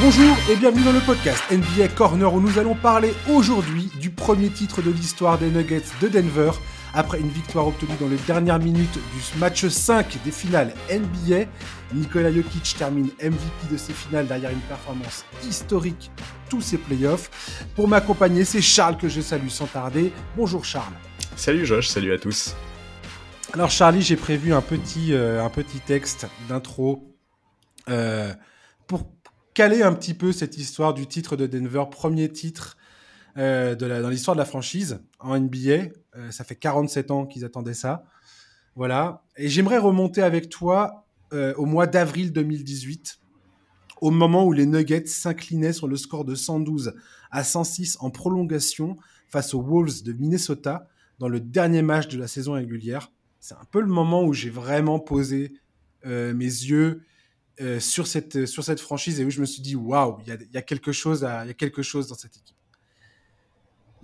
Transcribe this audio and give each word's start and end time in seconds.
Bonjour 0.00 0.36
et 0.48 0.54
bienvenue 0.54 0.84
dans 0.84 0.92
le 0.92 1.00
podcast 1.00 1.42
NBA 1.50 1.88
Corner 1.88 2.32
où 2.32 2.40
nous 2.40 2.60
allons 2.60 2.76
parler 2.76 3.12
aujourd'hui 3.28 3.90
du 4.00 4.10
premier 4.10 4.48
titre 4.48 4.80
de 4.80 4.92
l'histoire 4.92 5.38
des 5.38 5.50
Nuggets 5.50 5.82
de 6.00 6.06
Denver 6.06 6.52
après 6.94 7.18
une 7.18 7.28
victoire 7.28 7.66
obtenue 7.66 7.96
dans 7.98 8.06
les 8.06 8.16
dernières 8.18 8.60
minutes 8.60 8.94
du 8.94 9.38
match 9.40 9.66
5 9.66 10.22
des 10.24 10.30
finales 10.30 10.72
NBA. 10.88 11.46
Nikola 11.94 12.32
Jokic 12.32 12.76
termine 12.78 13.10
MVP 13.20 13.72
de 13.72 13.76
ces 13.76 13.92
finales 13.92 14.28
derrière 14.28 14.52
une 14.52 14.60
performance 14.60 15.24
historique 15.42 16.12
tous 16.48 16.60
ses 16.60 16.78
playoffs. 16.78 17.66
Pour 17.74 17.88
m'accompagner, 17.88 18.44
c'est 18.44 18.62
Charles 18.62 18.98
que 18.98 19.08
je 19.08 19.20
salue 19.20 19.48
sans 19.48 19.66
tarder. 19.66 20.12
Bonjour 20.36 20.64
Charles. 20.64 20.94
Salut 21.34 21.66
Josh, 21.66 21.88
salut 21.88 22.12
à 22.12 22.18
tous. 22.18 22.54
Alors 23.52 23.72
Charlie, 23.72 24.02
j'ai 24.02 24.16
prévu 24.16 24.52
un 24.52 24.62
petit, 24.62 25.12
euh, 25.12 25.44
un 25.44 25.50
petit 25.50 25.80
texte 25.80 26.28
d'intro 26.48 27.16
euh, 27.88 28.32
pour 28.86 29.17
caler 29.58 29.82
un 29.82 29.92
petit 29.92 30.14
peu 30.14 30.30
cette 30.30 30.56
histoire 30.56 30.94
du 30.94 31.08
titre 31.08 31.34
de 31.34 31.48
Denver, 31.48 31.82
premier 31.90 32.28
titre 32.30 32.76
euh, 33.36 33.74
dans 33.74 34.08
l'histoire 34.08 34.36
de 34.36 34.38
la 34.38 34.44
franchise 34.44 35.00
en 35.18 35.36
NBA. 35.36 35.88
ça 36.30 36.44
fait 36.44 36.54
47 36.54 37.10
ans 37.10 37.26
qu'ils 37.26 37.44
attendaient 37.44 37.74
ça. 37.74 38.04
Voilà. 38.76 39.24
Et 39.36 39.48
j'aimerais 39.48 39.78
remonter 39.78 40.22
avec 40.22 40.48
toi 40.48 41.08
au 41.32 41.66
mois 41.66 41.88
d'avril 41.88 42.32
2018, 42.32 43.18
au 44.00 44.12
moment 44.12 44.46
où 44.46 44.52
les 44.52 44.64
Nuggets 44.64 45.06
s'inclinaient 45.06 45.72
sur 45.72 45.88
le 45.88 45.96
score 45.96 46.24
de 46.24 46.36
112 46.36 46.94
à 47.32 47.42
106 47.42 47.96
en 47.98 48.10
prolongation 48.10 48.94
face 49.26 49.54
aux 49.54 49.60
Wolves 49.60 50.04
de 50.04 50.12
Minnesota 50.12 50.88
dans 51.18 51.28
le 51.28 51.40
dernier 51.40 51.82
match 51.82 52.06
de 52.06 52.16
la 52.16 52.28
saison 52.28 52.52
régulière 52.52 53.10
c'est 53.40 53.54
un 53.54 53.66
peu 53.70 53.80
le 53.80 53.86
moment 53.86 54.24
où 54.24 54.32
j'ai 54.32 54.50
vraiment 54.50 54.98
posé 55.00 55.52
euh, 56.06 56.34
mes 56.34 56.44
yeux 56.44 57.02
euh, 57.60 57.80
sur, 57.80 58.06
cette, 58.06 58.46
sur 58.46 58.64
cette 58.64 58.80
franchise 58.80 59.20
et 59.20 59.24
où 59.24 59.30
je 59.30 59.40
me 59.40 59.46
suis 59.46 59.62
dit 59.62 59.76
waouh, 59.76 60.18
il 60.26 60.48
y 60.52 60.56
a, 60.56 60.62
quelque 60.62 60.92
chose 60.92 61.22
y 61.22 61.50
a 61.50 61.54
quelque 61.54 61.82
chose 61.82 62.08
dans 62.08 62.14
cette 62.14 62.36
équipe. 62.36 62.56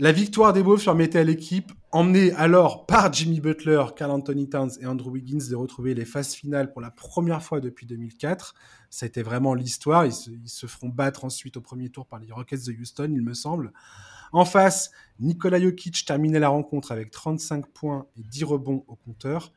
La 0.01 0.11
victoire 0.11 0.53
des 0.53 0.61
Wolves 0.61 0.83
permettait 0.83 1.21
à 1.21 1.25
l'équipe, 1.25 1.71
emmenée 1.93 2.33
alors 2.33 2.85
par 2.85 3.13
Jimmy 3.13 3.39
Butler, 3.41 3.85
Carl 3.95 4.11
Anthony 4.11 4.49
Towns 4.49 4.73
et 4.81 4.87
Andrew 4.87 5.11
Wiggins, 5.11 5.49
de 5.49 5.55
retrouver 5.55 5.95
les 5.95 6.05
phases 6.05 6.35
finales 6.35 6.73
pour 6.73 6.81
la 6.81 6.91
première 6.91 7.41
fois 7.45 7.61
depuis 7.61 7.87
2004. 7.87 8.57
Ça 8.91 9.05
a 9.05 9.07
été 9.07 9.23
vraiment 9.23 9.55
l'histoire. 9.55 10.05
Ils 10.05 10.13
ils 10.43 10.49
se 10.49 10.67
feront 10.67 10.89
battre 10.89 11.25
ensuite 11.25 11.57
au 11.57 11.61
premier 11.61 11.91
tour 11.91 12.07
par 12.07 12.19
les 12.19 12.33
Rockets 12.33 12.67
de 12.67 12.73
Houston, 12.73 13.13
il 13.15 13.23
me 13.23 13.35
semble. 13.35 13.73
En 14.33 14.45
face, 14.45 14.91
Nikola 15.21 15.61
Jokic 15.61 16.05
terminait 16.05 16.41
la 16.41 16.49
rencontre 16.49 16.91
avec 16.91 17.13
35 17.13 17.69
points 17.69 18.07
et 18.17 18.23
10 18.25 18.43
rebonds 18.43 18.85
au 18.89 18.97
compteur. 18.97 19.53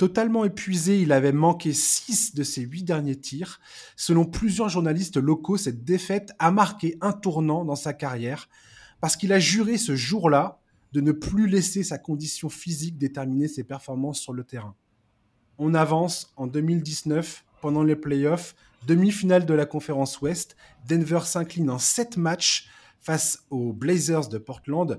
Totalement 0.00 0.46
épuisé, 0.46 1.02
il 1.02 1.12
avait 1.12 1.30
manqué 1.30 1.74
6 1.74 2.34
de 2.34 2.42
ses 2.42 2.62
8 2.62 2.84
derniers 2.84 3.20
tirs. 3.20 3.60
Selon 3.96 4.24
plusieurs 4.24 4.70
journalistes 4.70 5.18
locaux, 5.18 5.58
cette 5.58 5.84
défaite 5.84 6.32
a 6.38 6.50
marqué 6.50 6.96
un 7.02 7.12
tournant 7.12 7.66
dans 7.66 7.76
sa 7.76 7.92
carrière 7.92 8.48
parce 9.02 9.14
qu'il 9.14 9.30
a 9.30 9.38
juré 9.38 9.76
ce 9.76 9.96
jour-là 9.96 10.58
de 10.94 11.02
ne 11.02 11.12
plus 11.12 11.46
laisser 11.48 11.82
sa 11.82 11.98
condition 11.98 12.48
physique 12.48 12.96
déterminer 12.96 13.46
ses 13.46 13.62
performances 13.62 14.20
sur 14.20 14.32
le 14.32 14.42
terrain. 14.42 14.74
On 15.58 15.74
avance 15.74 16.32
en 16.36 16.46
2019 16.46 17.44
pendant 17.60 17.82
les 17.82 17.94
playoffs, 17.94 18.56
demi-finale 18.86 19.44
de 19.44 19.52
la 19.52 19.66
conférence 19.66 20.18
Ouest. 20.22 20.56
Denver 20.88 21.20
s'incline 21.26 21.68
en 21.68 21.78
7 21.78 22.16
matchs 22.16 22.70
face 23.00 23.44
aux 23.50 23.74
Blazers 23.74 24.30
de 24.30 24.38
Portland. 24.38 24.98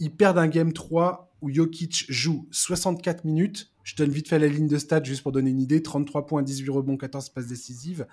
Ils 0.00 0.10
perdent 0.10 0.38
un 0.38 0.48
game 0.48 0.72
3 0.72 1.30
où 1.40 1.54
Jokic 1.54 2.06
joue 2.08 2.48
64 2.50 3.24
minutes. 3.24 3.70
Je 3.90 3.96
donne 3.96 4.10
vite 4.12 4.28
fait 4.28 4.38
la 4.38 4.46
ligne 4.46 4.68
de 4.68 4.78
stade 4.78 5.04
juste 5.04 5.24
pour 5.24 5.32
donner 5.32 5.50
une 5.50 5.60
idée. 5.60 5.82
33 5.82 6.24
points, 6.24 6.44
18 6.44 6.70
rebonds, 6.70 6.96
14 6.96 7.30
passes 7.30 7.48
décisives. 7.48 8.06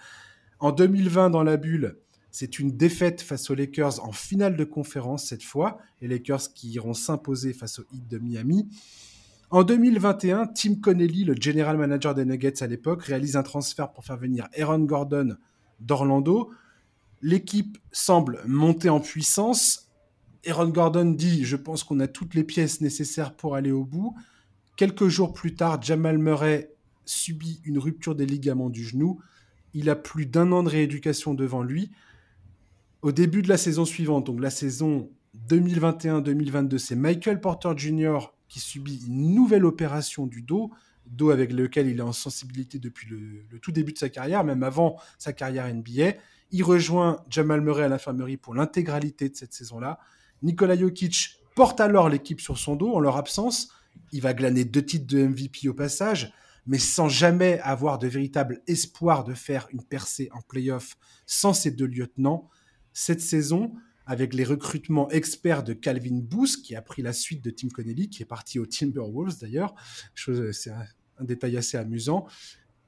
En 0.57 0.71
2020, 0.71 1.29
dans 1.29 1.43
la 1.43 1.55
bulle, 1.55 1.99
c'est 2.31 2.57
une 2.57 2.75
défaite 2.75 3.21
face 3.21 3.51
aux 3.51 3.53
Lakers 3.53 4.03
en 4.03 4.11
finale 4.11 4.57
de 4.57 4.63
conférence 4.63 5.25
cette 5.25 5.43
fois. 5.43 5.77
Les 6.01 6.07
Lakers 6.07 6.51
qui 6.55 6.69
iront 6.69 6.95
s'imposer 6.95 7.53
face 7.53 7.77
aux 7.77 7.83
Heat 7.93 8.07
de 8.07 8.17
Miami. 8.17 8.67
En 9.51 9.61
2021, 9.61 10.47
Tim 10.47 10.77
Connelly, 10.81 11.25
le 11.25 11.35
general 11.39 11.77
manager 11.77 12.15
des 12.15 12.25
Nuggets 12.25 12.63
à 12.63 12.67
l'époque, 12.67 13.03
réalise 13.03 13.35
un 13.35 13.43
transfert 13.43 13.91
pour 13.91 14.03
faire 14.03 14.17
venir 14.17 14.47
Aaron 14.57 14.79
Gordon 14.79 15.37
d'Orlando. 15.79 16.49
L'équipe 17.21 17.77
semble 17.91 18.41
monter 18.47 18.89
en 18.89 18.99
puissance. 18.99 19.91
Aaron 20.47 20.69
Gordon 20.69 21.11
dit 21.11 21.45
Je 21.45 21.55
pense 21.55 21.83
qu'on 21.83 21.99
a 21.99 22.07
toutes 22.07 22.33
les 22.33 22.43
pièces 22.43 22.81
nécessaires 22.81 23.35
pour 23.35 23.53
aller 23.53 23.71
au 23.71 23.85
bout. 23.85 24.15
Quelques 24.77 25.07
jours 25.07 25.33
plus 25.33 25.55
tard, 25.55 25.81
Jamal 25.81 26.19
Murray 26.19 26.71
subit 27.03 27.59
une 27.65 27.79
rupture 27.79 28.13
des 28.13 28.27
ligaments 28.27 28.69
du 28.69 28.85
genou. 28.85 29.19
Il 29.73 29.89
a 29.89 29.95
plus 29.95 30.27
d'un 30.27 30.51
an 30.51 30.61
de 30.61 30.69
rééducation 30.69 31.33
devant 31.33 31.63
lui. 31.63 31.89
Au 33.01 33.11
début 33.11 33.41
de 33.41 33.49
la 33.49 33.57
saison 33.57 33.85
suivante, 33.85 34.27
donc 34.27 34.39
la 34.39 34.51
saison 34.51 35.09
2021-2022, 35.49 36.77
c'est 36.77 36.95
Michael 36.95 37.41
Porter 37.41 37.71
Jr. 37.75 38.31
qui 38.49 38.59
subit 38.59 39.03
une 39.07 39.33
nouvelle 39.33 39.65
opération 39.65 40.27
du 40.27 40.43
dos, 40.43 40.69
dos 41.07 41.31
avec 41.31 41.53
lequel 41.53 41.87
il 41.87 41.97
est 41.97 42.03
en 42.03 42.13
sensibilité 42.13 42.77
depuis 42.77 43.09
le, 43.09 43.59
tout 43.59 43.71
début 43.71 43.93
de 43.93 43.97
sa 43.97 44.09
carrière, 44.09 44.43
même 44.43 44.61
avant 44.61 44.97
sa 45.17 45.33
carrière 45.33 45.73
NBA. 45.73 46.13
Il 46.51 46.63
rejoint 46.63 47.23
Jamal 47.31 47.61
Murray 47.61 47.85
à 47.85 47.89
l'infirmerie 47.89 48.37
pour 48.37 48.53
l'intégralité 48.53 49.27
de 49.27 49.35
cette 49.35 49.53
saison-là. 49.53 49.97
Nikola 50.43 50.77
Jokic 50.77 51.39
porte 51.55 51.81
alors 51.81 52.09
l'équipe 52.09 52.41
sur 52.41 52.59
son 52.59 52.75
dos 52.75 52.93
en 52.93 52.99
leur 52.99 53.17
absence. 53.17 53.69
Il 54.11 54.21
va 54.21 54.33
glaner 54.33 54.65
deux 54.65 54.85
titres 54.85 55.07
de 55.07 55.25
MVP 55.25 55.67
au 55.69 55.73
passage, 55.73 56.33
mais 56.65 56.79
sans 56.79 57.09
jamais 57.09 57.59
avoir 57.59 57.97
de 57.97 58.07
véritable 58.07 58.61
espoir 58.67 59.23
de 59.23 59.33
faire 59.33 59.67
une 59.71 59.83
percée 59.83 60.29
en 60.33 60.41
playoff 60.41 60.97
sans 61.25 61.53
ses 61.53 61.71
deux 61.71 61.87
lieutenants. 61.87 62.49
Cette 62.93 63.21
saison, 63.21 63.73
avec 64.05 64.33
les 64.33 64.43
recrutements 64.43 65.09
experts 65.09 65.63
de 65.63 65.73
Calvin 65.73 66.19
Booth, 66.21 66.57
qui 66.63 66.75
a 66.75 66.81
pris 66.81 67.01
la 67.01 67.13
suite 67.13 67.43
de 67.43 67.49
Tim 67.49 67.69
Connelly, 67.69 68.09
qui 68.09 68.23
est 68.23 68.27
parti 68.27 68.59
aux 68.59 68.65
Timberwolves 68.65 69.39
d'ailleurs, 69.39 69.75
c'est 70.15 70.71
un 70.71 71.23
détail 71.23 71.57
assez 71.57 71.77
amusant. 71.77 72.25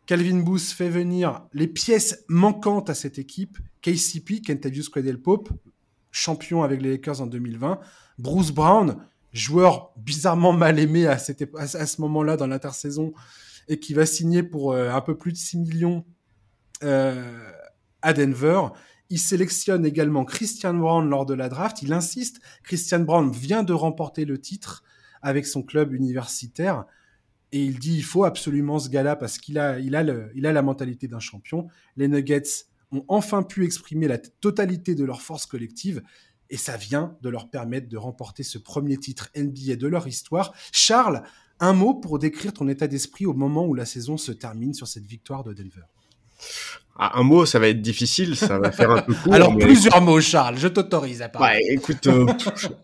Calvin 0.06 0.40
Booth 0.40 0.62
fait 0.62 0.90
venir 0.90 1.46
les 1.54 1.68
pièces 1.68 2.24
manquantes 2.28 2.90
à 2.90 2.96
cette 2.96 3.20
équipe. 3.20 3.60
KCP, 3.82 4.42
Kentavious 4.42 4.90
Cradle 4.90 5.22
Pope, 5.22 5.52
champion 6.10 6.64
avec 6.64 6.82
les 6.82 6.92
Lakers 6.92 7.22
en 7.22 7.28
2020. 7.28 7.80
Bruce 8.18 8.52
Brown, 8.52 8.98
joueur 9.34 9.92
bizarrement 9.98 10.54
mal 10.54 10.80
aimé 10.80 11.08
à, 11.08 11.18
ce 11.18 12.02
moment-là 12.02 12.38
dans 12.38 12.48
l'intersaison 12.48 13.14
et 13.68 13.80
qui 13.80 13.94
va 13.94 14.06
signer 14.06 14.44
pour 14.44 14.74
euh, 14.74 14.90
un 14.90 15.02
peu 15.02 15.16
plus 15.16 15.32
de 15.32 15.38
6 15.38 15.58
millions 15.60 16.06
euh, 16.84 17.52
à 18.02 18.14
Denver. 18.14 18.62
Il 19.10 19.20
sélectionne 19.20 19.86
également 19.86 20.26
Christian 20.26 20.74
Brown 20.74 21.10
lors 21.10 21.26
de 21.26 21.34
la 21.34 21.50
draft. 21.50 21.82
Il 21.82 21.94
insiste, 21.94 22.42
Christian 22.64 23.02
Brown 23.02 23.32
vient 23.32 23.64
de 23.64 23.74
remporter 23.74 24.26
le 24.26 24.40
titre 24.40 24.84
avec 25.22 25.46
son 25.46 25.64
club 25.64 25.94
universitaire. 25.94 26.86
Et 27.52 27.64
il 27.64 27.80
dit 27.80 27.96
il 27.96 28.04
faut 28.04 28.24
absolument 28.24 28.80
ce 28.80 28.90
gars-là 28.90 29.16
parce 29.16 29.38
qu'il 29.40 29.58
a, 29.58 29.80
il 29.80 29.96
a, 29.96 30.00
a 30.00 30.52
la 30.52 30.62
mentalité 30.62 31.08
d'un 31.08 31.20
champion. 31.20 31.68
Les 31.98 32.08
Nuggets 32.08 32.68
ont 32.92 33.04
enfin 33.08 33.44
pu 33.44 33.66
exprimer 33.66 34.08
la 34.08 34.18
totalité 34.18 34.96
de 34.96 35.04
leur 35.04 35.22
force 35.22 35.46
collective 35.46 36.02
et 36.50 36.58
ça 36.58 36.78
vient 36.78 37.16
de 37.22 37.30
leur 37.30 37.50
permettre 37.50 37.90
de 37.90 37.98
remporter 37.98 38.44
ce 38.44 38.58
premier 38.58 38.98
titre 38.98 39.30
NBA 39.36 39.76
de 39.76 39.88
leur 39.88 40.08
histoire. 40.08 40.54
Charles, 40.72 41.24
un 41.60 41.74
mot 41.74 41.94
pour 41.94 42.20
décrire 42.20 42.54
ton 42.54 42.68
état 42.68 42.88
d'esprit 42.88 43.26
au 43.26 43.34
moment 43.34 43.66
où 43.66 43.74
la 43.74 43.86
saison 43.86 44.18
se 44.18 44.32
termine 44.32 44.74
sur 44.74 44.88
cette 44.88 45.06
victoire 45.06 45.44
de 45.44 45.54
Denver. 45.54 45.86
Ah, 47.02 47.18
un 47.18 47.24
mot, 47.24 47.46
ça 47.46 47.60
va 47.60 47.70
être 47.70 47.82
difficile, 47.82 48.36
ça 48.36 48.60
va 48.60 48.72
faire 48.74 48.92
un 48.92 49.02
peu 49.02 49.14
court. 49.14 49.34
Alors 49.34 49.58
plusieurs 49.58 50.02
mots, 50.02 50.20
Charles, 50.20 50.58
je 50.58 50.68
t'autorise 50.68 51.22
à 51.22 51.30
parler. 51.30 51.56
Ouais, 51.56 51.76
écoute, 51.76 52.08
euh, 52.08 52.26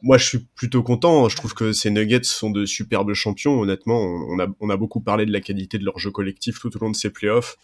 moi 0.02 0.18
je 0.18 0.26
suis 0.26 0.40
plutôt 0.56 0.84
content. 0.84 1.28
Je 1.28 1.36
trouve 1.36 1.54
que 1.54 1.74
ces 1.74 1.92
Nuggets 1.92 2.24
sont 2.24 2.50
de 2.50 2.66
superbes 2.66 3.14
champions. 3.14 3.60
Honnêtement, 3.60 4.00
on 4.00 4.40
a, 4.40 4.48
on 4.62 4.70
a 4.70 4.78
beaucoup 4.78 5.02
parlé 5.02 5.26
de 5.26 5.34
la 5.34 5.42
qualité 5.42 5.78
de 5.78 5.84
leur 5.84 6.00
jeu 6.00 6.12
collectif 6.12 6.60
tout 6.60 6.74
au 6.78 6.80
long 6.80 6.92
de 6.92 6.96
ces 6.96 7.10
playoffs. 7.10 7.58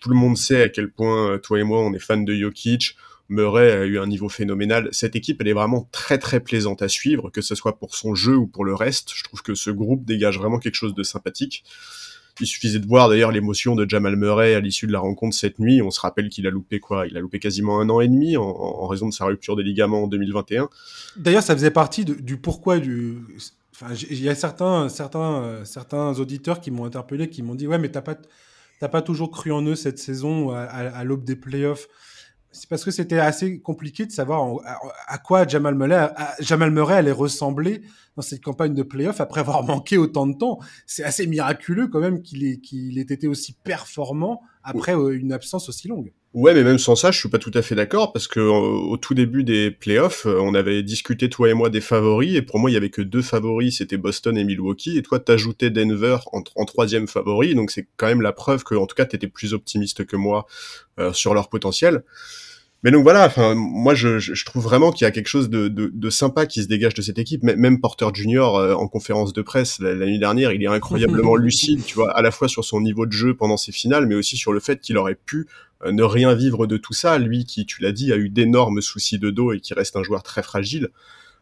Tout 0.00 0.10
le 0.10 0.14
monde 0.14 0.36
sait 0.36 0.62
à 0.62 0.68
quel 0.68 0.88
point 0.88 1.32
euh, 1.32 1.38
toi 1.38 1.58
et 1.58 1.64
moi 1.64 1.80
on 1.80 1.92
est 1.92 1.98
fans 1.98 2.16
de 2.16 2.32
Jokic. 2.32 2.94
Murray 3.28 3.72
a 3.72 3.84
eu 3.84 3.98
un 3.98 4.06
niveau 4.06 4.28
phénoménal. 4.28 4.88
Cette 4.92 5.16
équipe, 5.16 5.40
elle 5.40 5.48
est 5.48 5.52
vraiment 5.52 5.88
très 5.92 6.18
très 6.18 6.40
plaisante 6.40 6.82
à 6.82 6.88
suivre, 6.88 7.30
que 7.30 7.42
ce 7.42 7.54
soit 7.54 7.78
pour 7.78 7.94
son 7.94 8.14
jeu 8.14 8.36
ou 8.36 8.46
pour 8.46 8.64
le 8.64 8.74
reste. 8.74 9.10
Je 9.14 9.24
trouve 9.24 9.42
que 9.42 9.54
ce 9.54 9.70
groupe 9.70 10.04
dégage 10.04 10.38
vraiment 10.38 10.58
quelque 10.58 10.74
chose 10.74 10.94
de 10.94 11.02
sympathique. 11.02 11.64
Il 12.40 12.46
suffisait 12.46 12.78
de 12.78 12.86
voir 12.86 13.08
d'ailleurs 13.08 13.32
l'émotion 13.32 13.74
de 13.74 13.88
Jamal 13.88 14.16
Murray 14.16 14.54
à 14.54 14.60
l'issue 14.60 14.86
de 14.86 14.92
la 14.92 15.00
rencontre 15.00 15.36
cette 15.36 15.58
nuit. 15.58 15.82
On 15.82 15.90
se 15.90 16.00
rappelle 16.00 16.28
qu'il 16.28 16.46
a 16.46 16.50
loupé 16.50 16.78
quoi? 16.78 17.06
Il 17.06 17.16
a 17.16 17.20
loupé 17.20 17.40
quasiment 17.40 17.80
un 17.80 17.90
an 17.90 18.00
et 18.00 18.08
demi 18.08 18.36
en, 18.36 18.86
raison 18.86 19.08
de 19.08 19.14
sa 19.14 19.24
rupture 19.24 19.56
des 19.56 19.62
ligaments 19.62 20.04
en 20.04 20.06
2021. 20.06 20.68
D'ailleurs, 21.16 21.42
ça 21.42 21.54
faisait 21.54 21.70
partie 21.70 22.04
du 22.04 22.36
pourquoi 22.36 22.78
du. 22.78 23.18
Il 24.10 24.20
y 24.20 24.28
a 24.28 24.34
certains, 24.34 24.88
certains, 24.88 25.42
euh, 25.42 25.64
certains 25.64 26.18
auditeurs 26.18 26.60
qui 26.60 26.70
m'ont 26.70 26.84
interpellé, 26.84 27.28
qui 27.28 27.42
m'ont 27.42 27.54
dit 27.54 27.66
ouais, 27.66 27.78
mais 27.78 27.90
t'as 27.90 28.00
pas, 28.00 28.16
t'as 28.80 28.88
pas 28.88 29.02
toujours 29.02 29.30
cru 29.30 29.52
en 29.52 29.62
eux 29.62 29.76
cette 29.76 29.98
saison 29.98 30.50
à, 30.50 31.04
l'aube 31.04 31.24
des 31.24 31.36
playoffs. 31.36 31.88
C'est 32.50 32.68
parce 32.68 32.84
que 32.84 32.90
c'était 32.90 33.18
assez 33.18 33.60
compliqué 33.60 34.06
de 34.06 34.10
savoir 34.10 34.56
à, 35.06 35.18
quoi 35.18 35.46
Jamal 35.46 35.74
Murray, 35.74 36.10
Jamal 36.40 36.70
Murray 36.70 36.96
allait 36.96 37.12
ressembler 37.12 37.82
dans 38.16 38.22
cette 38.22 38.42
campagne 38.42 38.74
de 38.74 38.82
playoff 38.82 39.20
après 39.20 39.40
avoir 39.40 39.62
manqué 39.64 39.98
autant 39.98 40.26
de 40.26 40.36
temps. 40.36 40.58
C'est 40.86 41.04
assez 41.04 41.26
miraculeux 41.26 41.88
quand 41.88 42.00
même 42.00 42.22
qu'il 42.22 42.44
ait, 42.44 42.58
qu'il 42.58 42.98
ait 42.98 43.02
été 43.02 43.28
aussi 43.28 43.52
performant 43.52 44.42
après 44.62 44.96
euh, 44.96 45.16
une 45.16 45.32
absence 45.32 45.68
aussi 45.68 45.88
longue. 45.88 46.12
Ouais, 46.34 46.52
mais 46.52 46.62
même 46.62 46.78
sans 46.78 46.94
ça, 46.94 47.10
je 47.10 47.18
suis 47.18 47.30
pas 47.30 47.38
tout 47.38 47.50
à 47.54 47.62
fait 47.62 47.74
d'accord 47.74 48.12
parce 48.12 48.28
que 48.28 48.38
au 48.38 48.96
tout 48.98 49.14
début 49.14 49.44
des 49.44 49.70
playoffs, 49.70 50.26
euh, 50.26 50.38
on 50.40 50.52
avait 50.52 50.82
discuté 50.82 51.30
toi 51.30 51.48
et 51.48 51.54
moi 51.54 51.70
des 51.70 51.80
favoris 51.80 52.36
et 52.36 52.42
pour 52.42 52.58
moi 52.58 52.70
il 52.70 52.74
y 52.74 52.76
avait 52.76 52.90
que 52.90 53.00
deux 53.00 53.22
favoris, 53.22 53.78
c'était 53.78 53.96
Boston 53.96 54.36
et 54.36 54.44
Milwaukee 54.44 54.98
et 54.98 55.02
toi 55.02 55.20
t'ajoutais 55.20 55.70
Denver 55.70 56.18
en, 56.32 56.42
en, 56.54 56.64
troisième 56.66 57.08
favori, 57.08 57.54
donc 57.54 57.70
c'est 57.70 57.88
quand 57.96 58.08
même 58.08 58.20
la 58.20 58.32
preuve 58.32 58.62
que 58.62 58.74
en 58.74 58.86
tout 58.86 58.94
cas 58.94 59.06
t'étais 59.06 59.26
plus 59.26 59.54
optimiste 59.54 60.04
que 60.04 60.16
moi 60.16 60.46
euh, 60.98 61.14
sur 61.14 61.32
leur 61.32 61.48
potentiel. 61.48 62.04
Mais 62.84 62.92
donc 62.92 63.02
voilà, 63.02 63.26
enfin 63.26 63.54
moi 63.56 63.94
je, 63.94 64.20
je 64.20 64.44
trouve 64.44 64.62
vraiment 64.62 64.92
qu'il 64.92 65.04
y 65.04 65.08
a 65.08 65.10
quelque 65.10 65.26
chose 65.26 65.50
de, 65.50 65.66
de, 65.66 65.90
de, 65.92 66.10
sympa 66.10 66.46
qui 66.46 66.62
se 66.62 66.68
dégage 66.68 66.94
de 66.94 67.02
cette 67.02 67.18
équipe. 67.18 67.42
Même 67.42 67.80
Porter 67.80 68.06
Junior 68.14 68.56
euh, 68.56 68.74
en 68.74 68.86
conférence 68.86 69.32
de 69.32 69.42
presse 69.42 69.80
la, 69.80 69.94
nuit 69.94 70.20
dernière, 70.20 70.52
il 70.52 70.62
est 70.62 70.68
incroyablement 70.68 71.34
lucide, 71.36 71.84
tu 71.84 71.96
vois, 71.96 72.16
à 72.16 72.22
la 72.22 72.30
fois 72.30 72.46
sur 72.48 72.64
son 72.64 72.80
niveau 72.80 73.04
de 73.04 73.12
jeu 73.12 73.34
pendant 73.34 73.56
ses 73.56 73.72
finales, 73.72 74.06
mais 74.06 74.14
aussi 74.14 74.36
sur 74.36 74.52
le 74.52 74.60
fait 74.60 74.80
qu'il 74.80 74.96
aurait 74.96 75.16
pu 75.16 75.40
euh, 75.40 75.67
ne 75.84 76.02
rien 76.02 76.34
vivre 76.34 76.66
de 76.66 76.76
tout 76.76 76.92
ça. 76.92 77.18
Lui 77.18 77.44
qui, 77.44 77.66
tu 77.66 77.82
l'as 77.82 77.92
dit, 77.92 78.12
a 78.12 78.16
eu 78.16 78.28
d'énormes 78.28 78.80
soucis 78.80 79.18
de 79.18 79.30
dos 79.30 79.52
et 79.52 79.60
qui 79.60 79.74
reste 79.74 79.96
un 79.96 80.02
joueur 80.02 80.22
très 80.22 80.42
fragile. 80.42 80.90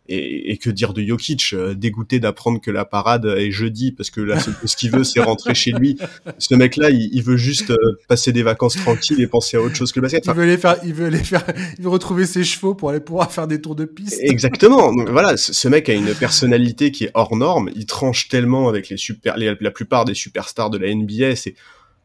Et, 0.08 0.52
et, 0.52 0.56
que 0.56 0.70
dire 0.70 0.92
de 0.92 1.02
Jokic, 1.02 1.52
euh, 1.52 1.74
dégoûté 1.74 2.20
d'apprendre 2.20 2.60
que 2.60 2.70
la 2.70 2.84
parade 2.84 3.26
est 3.26 3.50
jeudi 3.50 3.90
parce 3.90 4.10
que 4.10 4.20
là, 4.20 4.38
ce 4.64 4.76
qu'il 4.76 4.92
veut, 4.92 5.02
c'est 5.02 5.20
rentrer 5.20 5.52
chez 5.52 5.72
lui. 5.72 5.98
Ce 6.38 6.54
mec-là, 6.54 6.90
il, 6.90 7.10
il, 7.12 7.24
veut 7.24 7.36
juste 7.36 7.70
euh, 7.70 7.76
passer 8.06 8.30
des 8.32 8.44
vacances 8.44 8.76
tranquilles 8.76 9.20
et 9.20 9.26
penser 9.26 9.56
à 9.56 9.60
autre 9.60 9.74
chose 9.74 9.90
que 9.90 9.98
le 9.98 10.02
basket. 10.02 10.24
il 10.26 10.32
veut 10.32 10.42
aller 10.44 10.58
faire, 10.58 10.76
il 10.84 10.94
veut 10.94 11.06
aller 11.06 11.18
faire, 11.18 11.44
il 11.76 11.82
veut 11.82 11.90
retrouver 11.90 12.24
ses 12.24 12.44
chevaux 12.44 12.76
pour 12.76 12.90
aller 12.90 13.00
pouvoir 13.00 13.32
faire 13.32 13.48
des 13.48 13.60
tours 13.60 13.74
de 13.74 13.84
piste. 13.84 14.20
Exactement. 14.22 14.94
Donc, 14.94 15.10
voilà, 15.10 15.36
ce, 15.36 15.66
mec 15.66 15.88
a 15.88 15.94
une 15.94 16.14
personnalité 16.14 16.92
qui 16.92 17.04
est 17.04 17.10
hors 17.14 17.34
norme. 17.34 17.68
Il 17.74 17.86
tranche 17.86 18.28
tellement 18.28 18.68
avec 18.68 18.88
les 18.88 18.96
super, 18.96 19.36
les, 19.36 19.56
la 19.60 19.70
plupart 19.72 20.04
des 20.04 20.14
superstars 20.14 20.70
de 20.70 20.78
la 20.78 20.94
NBA. 20.94 21.34
C'est, 21.34 21.56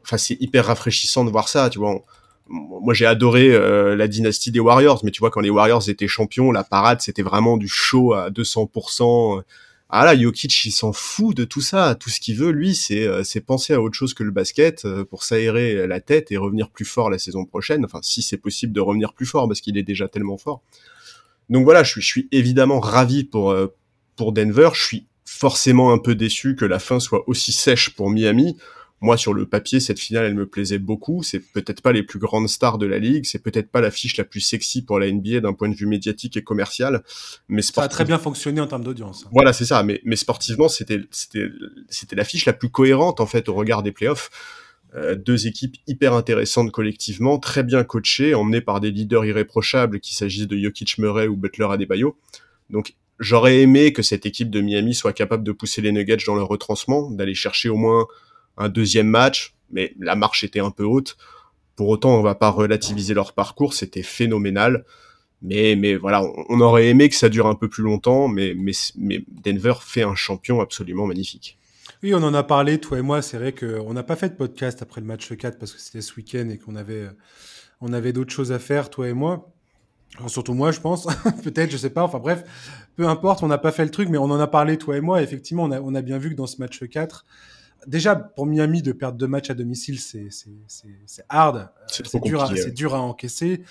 enfin, 0.04 0.18
c'est 0.18 0.42
hyper 0.42 0.66
rafraîchissant 0.66 1.24
de 1.24 1.30
voir 1.30 1.50
ça. 1.50 1.70
Tu 1.70 1.78
vois 1.78 2.04
moi 2.52 2.94
j'ai 2.94 3.06
adoré 3.06 3.54
euh, 3.54 3.96
la 3.96 4.08
dynastie 4.08 4.52
des 4.52 4.60
Warriors, 4.60 5.02
mais 5.04 5.12
tu 5.12 5.20
vois 5.20 5.32
quand 5.32 5.42
les 5.42 5.50
Warriors 5.50 5.88
étaient 5.90 6.08
champions, 6.08 6.52
la 6.52 6.64
parade 6.64 7.02
c'était 7.02 7.22
vraiment 7.22 7.58
du 7.58 7.68
show 7.68 8.14
à 8.14 8.30
200%. 8.30 9.42
Ah 9.94 10.06
là, 10.06 10.18
Jokic 10.18 10.66
il 10.66 10.72
s'en 10.72 10.94
fout 10.94 11.36
de 11.36 11.44
tout 11.44 11.60
ça, 11.60 11.96
tout 11.96 12.10
ce 12.10 12.20
qu'il 12.20 12.38
veut 12.38 12.52
lui 12.52 12.76
c'est 12.76 13.06
euh, 13.08 13.24
c'est 13.24 13.42
penser 13.42 13.74
à 13.74 13.82
autre 13.82 13.96
chose 13.96 14.14
que 14.14 14.24
le 14.24 14.32
basket 14.32 14.86
euh, 14.86 15.04
pour 15.04 15.24
s'aérer 15.24 15.88
la 15.88 16.00
tête 16.00 16.32
et 16.32 16.38
revenir 16.38 16.70
plus 16.70 16.86
fort 16.86 17.10
la 17.10 17.20
saison 17.20 17.46
prochaine. 17.46 17.86
Enfin 17.86 18.00
si 18.02 18.22
c'est 18.22 18.38
possible 18.38 18.74
de 18.74 18.82
revenir 18.82 19.14
plus 19.14 19.26
fort 19.26 19.48
parce 19.48 19.62
qu'il 19.62 19.78
est 19.78 19.84
déjà 19.84 20.08
tellement 20.08 20.38
fort. 20.38 20.62
Donc 21.50 21.66
voilà, 21.66 21.84
je 21.84 21.92
suis, 21.92 22.02
je 22.02 22.08
suis 22.08 22.28
évidemment 22.32 22.80
ravi 22.80 23.24
pour 23.24 23.56
pour 24.16 24.32
Denver. 24.32 24.70
Je 24.74 24.84
suis 24.84 25.06
forcément 25.26 25.92
un 25.92 25.98
peu 25.98 26.16
déçu 26.16 26.56
que 26.56 26.66
la 26.66 26.80
fin 26.80 27.00
soit 27.00 27.28
aussi 27.28 27.52
sèche 27.52 27.92
pour 27.92 28.10
Miami 28.10 28.58
moi 29.02 29.18
sur 29.18 29.34
le 29.34 29.48
papier 29.48 29.80
cette 29.80 30.00
finale 30.00 30.26
elle 30.26 30.36
me 30.36 30.46
plaisait 30.46 30.78
beaucoup. 30.78 31.24
C'est 31.24 31.40
peut-être 31.40 31.82
pas 31.82 31.92
les 31.92 32.04
plus 32.04 32.20
grandes 32.20 32.48
stars 32.48 32.78
de 32.78 32.86
la 32.86 33.00
ligue. 33.00 33.26
C'est 33.26 33.44
peut-être 33.44 33.70
pas 33.70 33.82
la 33.82 33.92
fiche 33.92 34.18
la 34.18 34.24
plus 34.24 34.40
sexy 34.40 34.84
pour 34.84 35.00
la 35.00 35.12
NBA 35.12 35.42
d'un 35.42 35.54
point 35.54 35.70
de 35.70 35.76
vue 35.76 35.88
médiatique 35.88 36.38
et 36.38 36.44
commercial. 36.44 37.04
Mais 37.50 37.62
ça 37.62 37.84
a 37.84 37.88
très 37.88 38.06
bien 38.06 38.20
fonctionné 38.20 38.62
en 38.62 38.68
termes 38.68 38.84
d'audience. 38.84 39.26
Voilà 39.32 39.54
c'est 39.54 39.66
ça. 39.66 39.84
Mais 39.84 40.02
mais 40.06 40.16
sportivement 40.16 40.70
c'était 40.70 41.02
c'était 41.12 41.50
c'était 41.90 42.16
la 42.16 42.24
fiche 42.24 42.46
la 42.46 42.54
plus 42.54 42.70
cohérente 42.70 43.20
en 43.20 43.26
fait 43.26 43.50
au 43.50 43.54
regard 43.56 43.84
des 43.84 43.92
playoffs. 43.92 44.30
Euh, 44.94 45.16
deux 45.16 45.48
équipes 45.48 45.78
hyper 45.88 46.14
intéressantes 46.14 46.72
collectivement 46.72 47.40
très 47.40 47.64
bien 47.64 47.84
coachées 47.86 48.36
emmenées 48.36 48.60
par 48.60 48.82
des 48.82 48.92
leaders 48.92 49.24
irréprochables 49.26 50.02
qu'il 50.02 50.18
s'agisse 50.18 50.48
de 50.48 50.58
Jokic 50.58 50.98
Murray 50.98 51.28
ou 51.28 51.38
Butler 51.38 51.68
Adebayo. 51.72 52.18
Donc 52.70 52.96
J'aurais 53.22 53.60
aimé 53.60 53.94
que 53.94 54.02
cette 54.02 54.26
équipe 54.26 54.50
de 54.50 54.62
Miami 54.62 54.96
soit 54.96 55.14
capable 55.14 55.44
de 55.44 55.52
pousser 55.52 55.80
les 55.84 55.92
Nuggets 55.92 56.26
dans 56.26 56.34
leur 56.34 56.48
retrancement, 56.48 57.12
d'aller 57.12 57.36
chercher 57.36 57.70
au 57.70 57.76
moins 57.76 58.08
un 58.58 58.70
deuxième 58.70 59.08
match, 59.08 59.56
mais 59.72 59.94
la 60.00 60.16
marche 60.16 60.44
était 60.44 60.60
un 60.60 60.72
peu 60.72 60.84
haute. 60.84 61.18
Pour 61.76 61.90
autant, 61.90 62.18
on 62.18 62.22
va 62.22 62.36
pas 62.36 62.50
relativiser 62.50 63.14
leur 63.14 63.34
parcours, 63.34 63.74
c'était 63.74 64.04
phénoménal. 64.04 64.86
Mais, 65.42 65.76
mais 65.76 65.96
voilà, 65.96 66.24
on, 66.50 66.62
aurait 66.62 66.88
aimé 66.88 67.10
que 67.10 67.16
ça 67.16 67.28
dure 67.28 67.48
un 67.48 67.56
peu 67.56 67.68
plus 67.68 67.84
longtemps, 67.84 68.28
mais, 68.28 68.54
mais, 68.56 68.74
mais 68.96 69.24
Denver 69.28 69.74
fait 69.82 70.04
un 70.04 70.14
champion 70.14 70.62
absolument 70.62 71.08
magnifique. 71.08 71.58
Oui, 72.04 72.14
on 72.14 72.24
en 72.24 72.34
a 72.34 72.44
parlé, 72.44 72.80
toi 72.80 73.00
et 73.00 73.02
moi. 73.02 73.22
C'est 73.22 73.38
vrai 73.38 73.54
qu'on 73.54 73.94
n'a 73.94 74.04
pas 74.04 74.16
fait 74.16 74.30
de 74.30 74.36
podcast 74.36 74.82
après 74.82 75.02
le 75.02 75.08
match 75.08 75.36
4 75.36 75.58
parce 75.58 75.72
que 75.72 75.80
c'était 75.80 76.02
ce 76.02 76.16
week-end 76.16 76.48
et 76.50 76.58
qu'on 76.58 76.76
avait, 76.76 77.10
on 77.80 77.94
avait 77.94 78.14
d'autres 78.14 78.34
choses 78.34 78.52
à 78.52 78.60
faire, 78.60 78.90
toi 78.90 79.08
et 79.08 79.14
moi. 79.14 79.52
surtout 80.28 80.54
moi, 80.54 80.72
je 80.72 80.80
pense. 80.80 81.08
Peut-être, 81.44 81.72
je 81.72 81.78
sais 81.78 81.90
pas. 81.90 82.04
Enfin 82.04 82.20
bref, 82.20 82.44
peu 82.96 83.08
importe, 83.08 83.42
on 83.44 83.48
n'a 83.48 83.58
pas 83.58 83.72
fait 83.72 83.84
le 83.84 83.92
truc, 83.92 84.10
mais 84.10 84.18
on 84.20 84.26
en 84.26 84.40
a 84.40 84.48
parlé, 84.48 84.78
toi 84.78 84.98
et 84.98 85.02
moi. 85.02 85.22
effectivement, 85.22 85.64
on 85.64 85.72
a, 85.72 85.82
on 85.82 85.96
a 85.96 86.02
bien 86.02 86.20
vu 86.20 86.30
que 86.30 86.36
dans 86.36 86.48
ce 86.48 86.58
match 86.58 86.84
4, 86.88 87.26
déjà 87.88 88.16
pour 88.16 88.46
Miami 88.46 88.82
de 88.82 88.92
perdre 88.92 89.18
deux 89.18 89.28
matchs 89.28 89.50
à 89.50 89.54
domicile, 89.54 90.00
c'est 90.00 90.30
hard, 91.30 91.70
c'est 91.88 92.22
dur, 92.24 92.44
à, 92.44 92.54
dur 92.70 92.96
à 92.96 93.02
encaisser. 93.02 93.64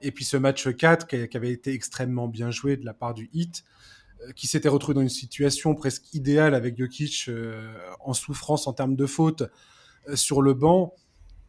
Et 0.00 0.10
puis 0.10 0.24
ce 0.24 0.36
match 0.36 0.68
4 0.68 1.06
qui, 1.06 1.36
avait 1.36 1.52
été 1.52 1.72
extrêmement 1.72 2.28
bien 2.28 2.50
joué 2.50 2.76
de 2.76 2.84
la 2.84 2.94
part 2.94 3.14
du 3.14 3.30
Heat, 3.32 3.64
euh, 4.20 4.32
qui 4.32 4.46
s'était 4.46 4.68
retrouvé 4.68 4.94
dans 4.94 5.00
une 5.00 5.08
situation 5.08 5.74
presque 5.74 6.12
idéale 6.12 6.54
avec 6.54 6.76
Jokic 6.76 7.26
euh, 7.28 7.74
en 8.00 8.12
souffrance 8.12 8.66
en 8.66 8.74
termes 8.74 8.96
de 8.96 9.06
fautes 9.06 9.44
euh, 10.08 10.16
sur 10.16 10.42
le 10.42 10.52
banc. 10.52 10.94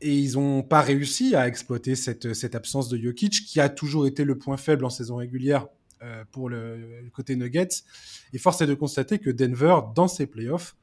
Et 0.01 0.17
ils 0.17 0.33
n'ont 0.33 0.63
pas 0.63 0.81
réussi 0.81 1.35
à 1.35 1.47
exploiter 1.47 1.95
cette, 1.95 2.33
cette, 2.33 2.55
absence 2.55 2.89
de 2.89 2.97
Jokic, 2.97 3.45
qui 3.45 3.59
a 3.59 3.69
toujours 3.69 4.07
été 4.07 4.23
le 4.23 4.37
point 4.37 4.57
faible 4.57 4.85
en 4.85 4.89
saison 4.89 5.17
régulière 5.17 5.67
pour 6.31 6.49
le, 6.49 7.01
le, 7.01 7.09
côté 7.09 7.35
Nuggets. 7.35 7.83
Et 8.33 8.37
force 8.37 8.61
est 8.61 8.67
de 8.67 8.75
constater 8.75 9.17
que 9.17 9.31
Denver, 9.31 9.79
dans 9.95 10.07
ses 10.07 10.27
playoffs, 10.27 10.75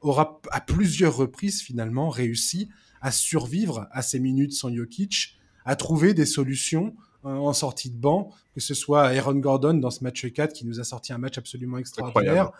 aura 0.00 0.40
à 0.50 0.60
plusieurs 0.60 1.16
reprises 1.16 1.62
finalement 1.62 2.08
réussi 2.08 2.68
à 3.00 3.10
survivre 3.10 3.88
à 3.92 4.02
ces 4.02 4.20
minutes 4.20 4.52
sans 4.52 4.74
Jokic, 4.74 5.38
à 5.64 5.76
trouver 5.76 6.14
des 6.14 6.26
solutions 6.26 6.94
euh, 7.24 7.30
en 7.30 7.52
sortie 7.52 7.90
de 7.90 7.96
banc, 7.96 8.30
que 8.54 8.60
ce 8.60 8.74
soit 8.74 9.04
Aaron 9.08 9.36
Gordon 9.36 9.74
dans 9.74 9.90
ce 9.90 10.04
match 10.04 10.30
4 10.30 10.52
qui 10.52 10.66
nous 10.66 10.80
a 10.80 10.84
sorti 10.84 11.12
un 11.12 11.18
match 11.18 11.38
absolument 11.38 11.78
extraordinaire. 11.78 12.52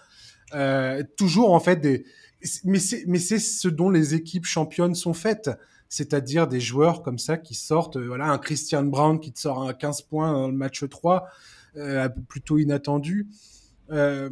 Euh, 0.54 1.02
toujours 1.16 1.52
en 1.52 1.60
fait 1.60 1.76
des... 1.76 2.04
Mais 2.64 2.78
c'est, 2.78 3.04
mais 3.06 3.18
c'est 3.18 3.38
ce 3.38 3.68
dont 3.68 3.90
les 3.90 4.14
équipes 4.14 4.46
championnes 4.46 4.94
sont 4.94 5.12
faites 5.12 5.50
c'est-à-dire 5.90 6.46
des 6.46 6.60
joueurs 6.60 7.02
comme 7.02 7.18
ça 7.18 7.36
qui 7.36 7.54
sortent, 7.54 7.96
euh, 7.96 8.06
voilà, 8.06 8.30
un 8.30 8.38
Christian 8.38 8.84
Brown 8.84 9.20
qui 9.20 9.32
te 9.32 9.40
sort 9.40 9.62
un 9.62 9.74
15 9.74 10.02
points 10.02 10.32
dans 10.32 10.46
le 10.46 10.54
match 10.54 10.88
3, 10.88 11.28
euh, 11.76 12.08
plutôt 12.28 12.58
inattendu. 12.58 13.28
Euh, 13.90 14.30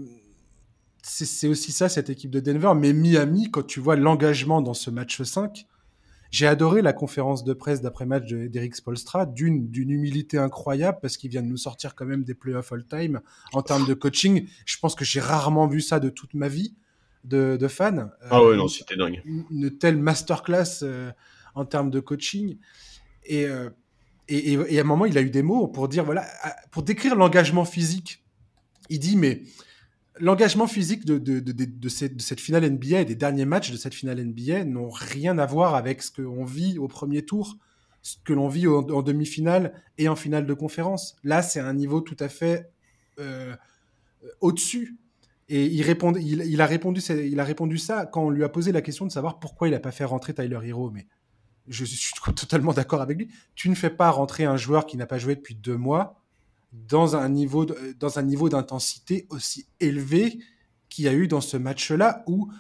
c'est 1.09 1.49
aussi 1.49 1.73
ça, 1.73 1.89
cette 1.89 2.11
équipe 2.11 2.31
de 2.31 2.41
Denver. 2.41 2.73
Mais 2.77 2.93
Miami, 2.93 3.51
quand 3.51 3.67
tu 3.67 3.81
vois 3.81 3.97
l'engagement 3.97 4.63
dans 4.63 4.75
ce 4.75 4.91
match 4.91 5.23
5, 5.23 5.67
j'ai 6.31 6.47
adoré 6.47 6.83
la 6.83 6.93
conférence 6.93 7.43
de 7.45 7.53
presse 7.55 7.81
d'après-match 7.81 8.27
d'Eric 8.27 8.77
Spolstra, 8.77 9.25
d'une 9.25 9.71
humilité 9.75 10.39
incroyable, 10.39 10.99
parce 11.01 11.17
qu'il 11.17 11.31
vient 11.31 11.43
de 11.43 11.47
nous 11.47 11.57
sortir 11.57 11.95
quand 11.95 12.05
même 12.05 12.25
des 12.25 12.35
playoffs 12.35 12.73
all-time 12.73 13.21
en 13.53 13.63
termes 13.63 13.87
de 13.87 13.95
coaching. 13.95 14.47
Je 14.67 14.77
pense 14.79 14.95
que 14.95 15.05
j'ai 15.05 15.21
rarement 15.21 15.67
vu 15.67 15.81
ça 15.81 16.01
de 16.01 16.11
toute 16.11 16.35
ma 16.35 16.49
vie 16.49 16.75
de, 17.25 17.57
de 17.59 17.69
fan. 17.69 18.11
Ah 18.31 18.45
ouais, 18.45 18.57
non, 18.57 18.69
c'était 18.69 18.97
dingue. 18.97 19.23
Une, 19.25 19.77
telle 19.79 19.97
masterclass 19.97 20.83
euh, 20.83 21.11
en 21.55 21.65
termes 21.65 21.91
de 21.91 22.01
coaching. 22.01 22.59
Euh, 23.33 23.71
et, 24.29 24.53
et, 24.53 24.75
et, 24.75 24.79
à 24.79 24.83
un 24.83 24.85
moment, 24.85 25.07
il 25.07 25.17
a 25.17 25.23
eu 25.23 25.31
des 25.31 25.43
mots 25.43 25.67
pour 25.69 25.89
dire, 25.89 26.05
voilà, 26.05 26.27
pour 26.71 26.83
décrire 26.83 27.17
l'engagement 27.17 27.65
physique. 27.65 28.23
Il 28.91 28.99
dit, 28.99 29.17
mais 29.17 29.43
l'engagement 30.21 30.67
physique 30.67 31.05
de, 31.05 31.89
cette, 31.89 32.41
finale 32.41 32.71
NBA 32.71 33.01
et 33.01 33.05
des 33.05 33.15
derniers 33.15 33.45
matchs 33.45 33.71
de 33.71 33.77
cette 33.77 33.95
finale 33.95 34.25
NBA 34.25 34.65
n'ont 34.65 34.91
rien 34.91 35.39
à 35.39 35.47
voir 35.47 35.75
avec 35.75 36.03
ce 36.03 36.11
qu'on 36.11 36.45
vit 36.45 36.79
au 36.79 36.89
premier 36.89 37.23
tour, 37.23 37.57
ce 38.03 38.17
que 38.25 38.33
l'on 38.33 38.49
vit 38.49 38.67
en, 38.67 39.03
demi-finale 39.03 39.73
et 39.99 40.09
en 40.09 40.17
finale 40.17 40.47
de 40.47 40.55
conférence. 40.55 41.17
Là, 41.25 41.43
c'est 41.43 41.61
un 41.61 41.75
niveau 41.75 42.01
tout 42.01 42.17
à 42.21 42.29
fait 42.29 42.71
euh, 43.19 43.55
au-dessus. 44.41 44.97
Et 45.49 45.65
il 45.65 46.61
a 46.61 46.65
répondu 46.67 47.79
ça 47.79 48.07
quand 48.07 48.27
on 48.27 48.31
lui 48.31 48.45
a 48.45 48.49
posé 48.51 48.71
la 48.71 48.83
question 48.83 49.07
de 49.07 49.13
savoir 49.13 49.39
pourquoi 49.39 49.69
il 49.69 49.71
n'a 49.71 49.81
pas 49.81 49.93
fait 49.93 50.05
rentrer 50.05 50.35
Tyler 50.35 50.61
Hero. 50.63 50.91
Mais 50.91 51.07
je 51.69 51.85
suis 51.85 52.13
totalement 52.37 52.73
d'accord 52.73 53.01
avec 53.01 53.17
lui. 53.17 53.29
Tu 53.55 53.69
ne 53.69 53.75
fais 53.75 53.91
pas 53.91 54.11
rentrer 54.11 54.45
un 54.45 54.57
joueur 54.57 54.87
qui 54.87 54.97
n'a 54.97 55.07
pas 55.07 55.19
joué 55.19 55.37
depuis 55.37 55.55
deux 55.55 55.77
mois 55.77 56.21
dans 56.73 57.17
un 57.17 57.29
niveau 57.29 57.65
dans 57.65 58.19
un 58.19 58.23
niveau 58.23 58.49
d'intensité 58.49 59.27
aussi 59.31 59.67
élevé 59.81 60.39
qu'il 60.89 61.05
y 61.05 61.09
a 61.09 61.15
eu 61.15 61.29
dans 61.29 61.41
ce 61.41 61.57
match-là 61.57 62.23
où 62.27 62.51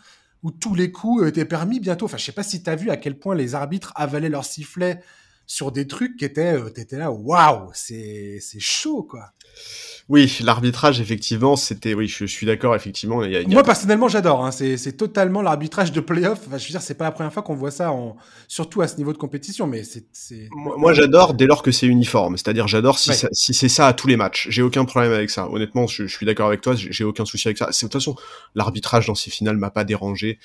où 0.42 0.50
tous 0.50 0.74
les 0.74 0.92
coups 0.92 1.26
étaient 1.26 1.44
permis 1.44 1.80
bientôt. 1.80 2.04
Enfin, 2.04 2.16
je 2.16 2.24
sais 2.24 2.32
pas 2.32 2.44
si 2.44 2.62
tu 2.62 2.70
as 2.70 2.76
vu 2.76 2.90
à 2.90 2.96
quel 2.96 3.18
point 3.18 3.34
les 3.34 3.54
arbitres 3.54 3.92
avalaient 3.96 4.28
leur 4.28 4.44
sifflet 4.44 5.02
sur 5.48 5.72
des 5.72 5.88
trucs 5.88 6.16
qui 6.16 6.24
étaient, 6.24 6.54
euh, 6.54 6.68
t'étais 6.68 6.98
là, 6.98 7.10
waouh, 7.10 7.70
c'est 7.72 8.38
c'est 8.40 8.60
chaud 8.60 9.02
quoi. 9.02 9.32
Oui, 10.08 10.38
l'arbitrage, 10.42 11.02
effectivement, 11.02 11.54
c'était. 11.54 11.92
Oui, 11.92 12.08
je, 12.08 12.24
suis 12.24 12.46
d'accord, 12.46 12.74
effectivement. 12.74 13.24
Il 13.24 13.32
y 13.32 13.36
a, 13.36 13.42
Moi, 13.42 13.62
personnellement, 13.62 14.08
j'adore. 14.08 14.44
Hein. 14.44 14.50
C'est 14.52 14.96
totalement 14.96 15.42
l'arbitrage 15.42 15.92
de 15.92 16.00
playoff. 16.00 16.40
Enfin, 16.46 16.56
je 16.56 16.64
veux 16.64 16.70
dire, 16.70 16.80
c'est 16.80 16.94
pas 16.94 17.04
la 17.04 17.10
première 17.10 17.32
fois 17.32 17.42
qu'on 17.42 17.54
voit 17.54 17.70
ça, 17.70 17.92
en... 17.92 18.16
surtout 18.46 18.80
à 18.80 18.88
ce 18.88 18.96
niveau 18.96 19.12
de 19.12 19.18
compétition. 19.18 19.66
Mais 19.66 19.82
c'est. 19.84 20.48
Moi, 20.52 20.76
moi 20.78 20.94
j'adore 20.94 21.34
dès 21.34 21.44
lors 21.44 21.62
que 21.62 21.72
c'est 21.72 21.86
uniforme. 21.86 22.38
C'est-à-dire, 22.38 22.66
j'adore 22.68 22.98
si, 22.98 23.10
si 23.32 23.52
c'est 23.52 23.68
ça 23.68 23.86
à 23.86 23.92
tous 23.92 24.08
les 24.08 24.16
matchs. 24.16 24.46
J'ai 24.48 24.62
aucun 24.62 24.86
problème 24.86 25.12
avec 25.12 25.28
ça. 25.28 25.46
Honnêtement, 25.50 25.86
je, 25.86 26.06
je 26.06 26.16
suis 26.16 26.24
d'accord 26.24 26.46
avec 26.46 26.62
toi. 26.62 26.74
J'ai 26.74 27.04
aucun 27.04 27.26
souci 27.26 27.48
avec 27.48 27.58
ça. 27.58 27.66
De 27.66 27.72
toute 27.78 27.92
façon, 27.92 28.16
l'arbitrage 28.54 29.08
dans 29.08 29.14
ces 29.14 29.30
finales 29.30 29.58
m'a 29.58 29.70
pas 29.70 29.84
dérangé. 29.84 30.38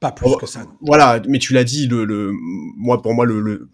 Pas 0.00 0.12
plus 0.12 0.36
que 0.36 0.46
ça. 0.46 0.66
Voilà, 0.80 1.20
mais 1.28 1.38
tu 1.38 1.52
l'as 1.52 1.64
dit, 1.64 1.86
le, 1.86 2.04
le, 2.04 2.32
moi, 2.76 3.02
pour 3.02 3.14
moi, 3.14 3.26
le, 3.26 3.40
le, 3.40 3.68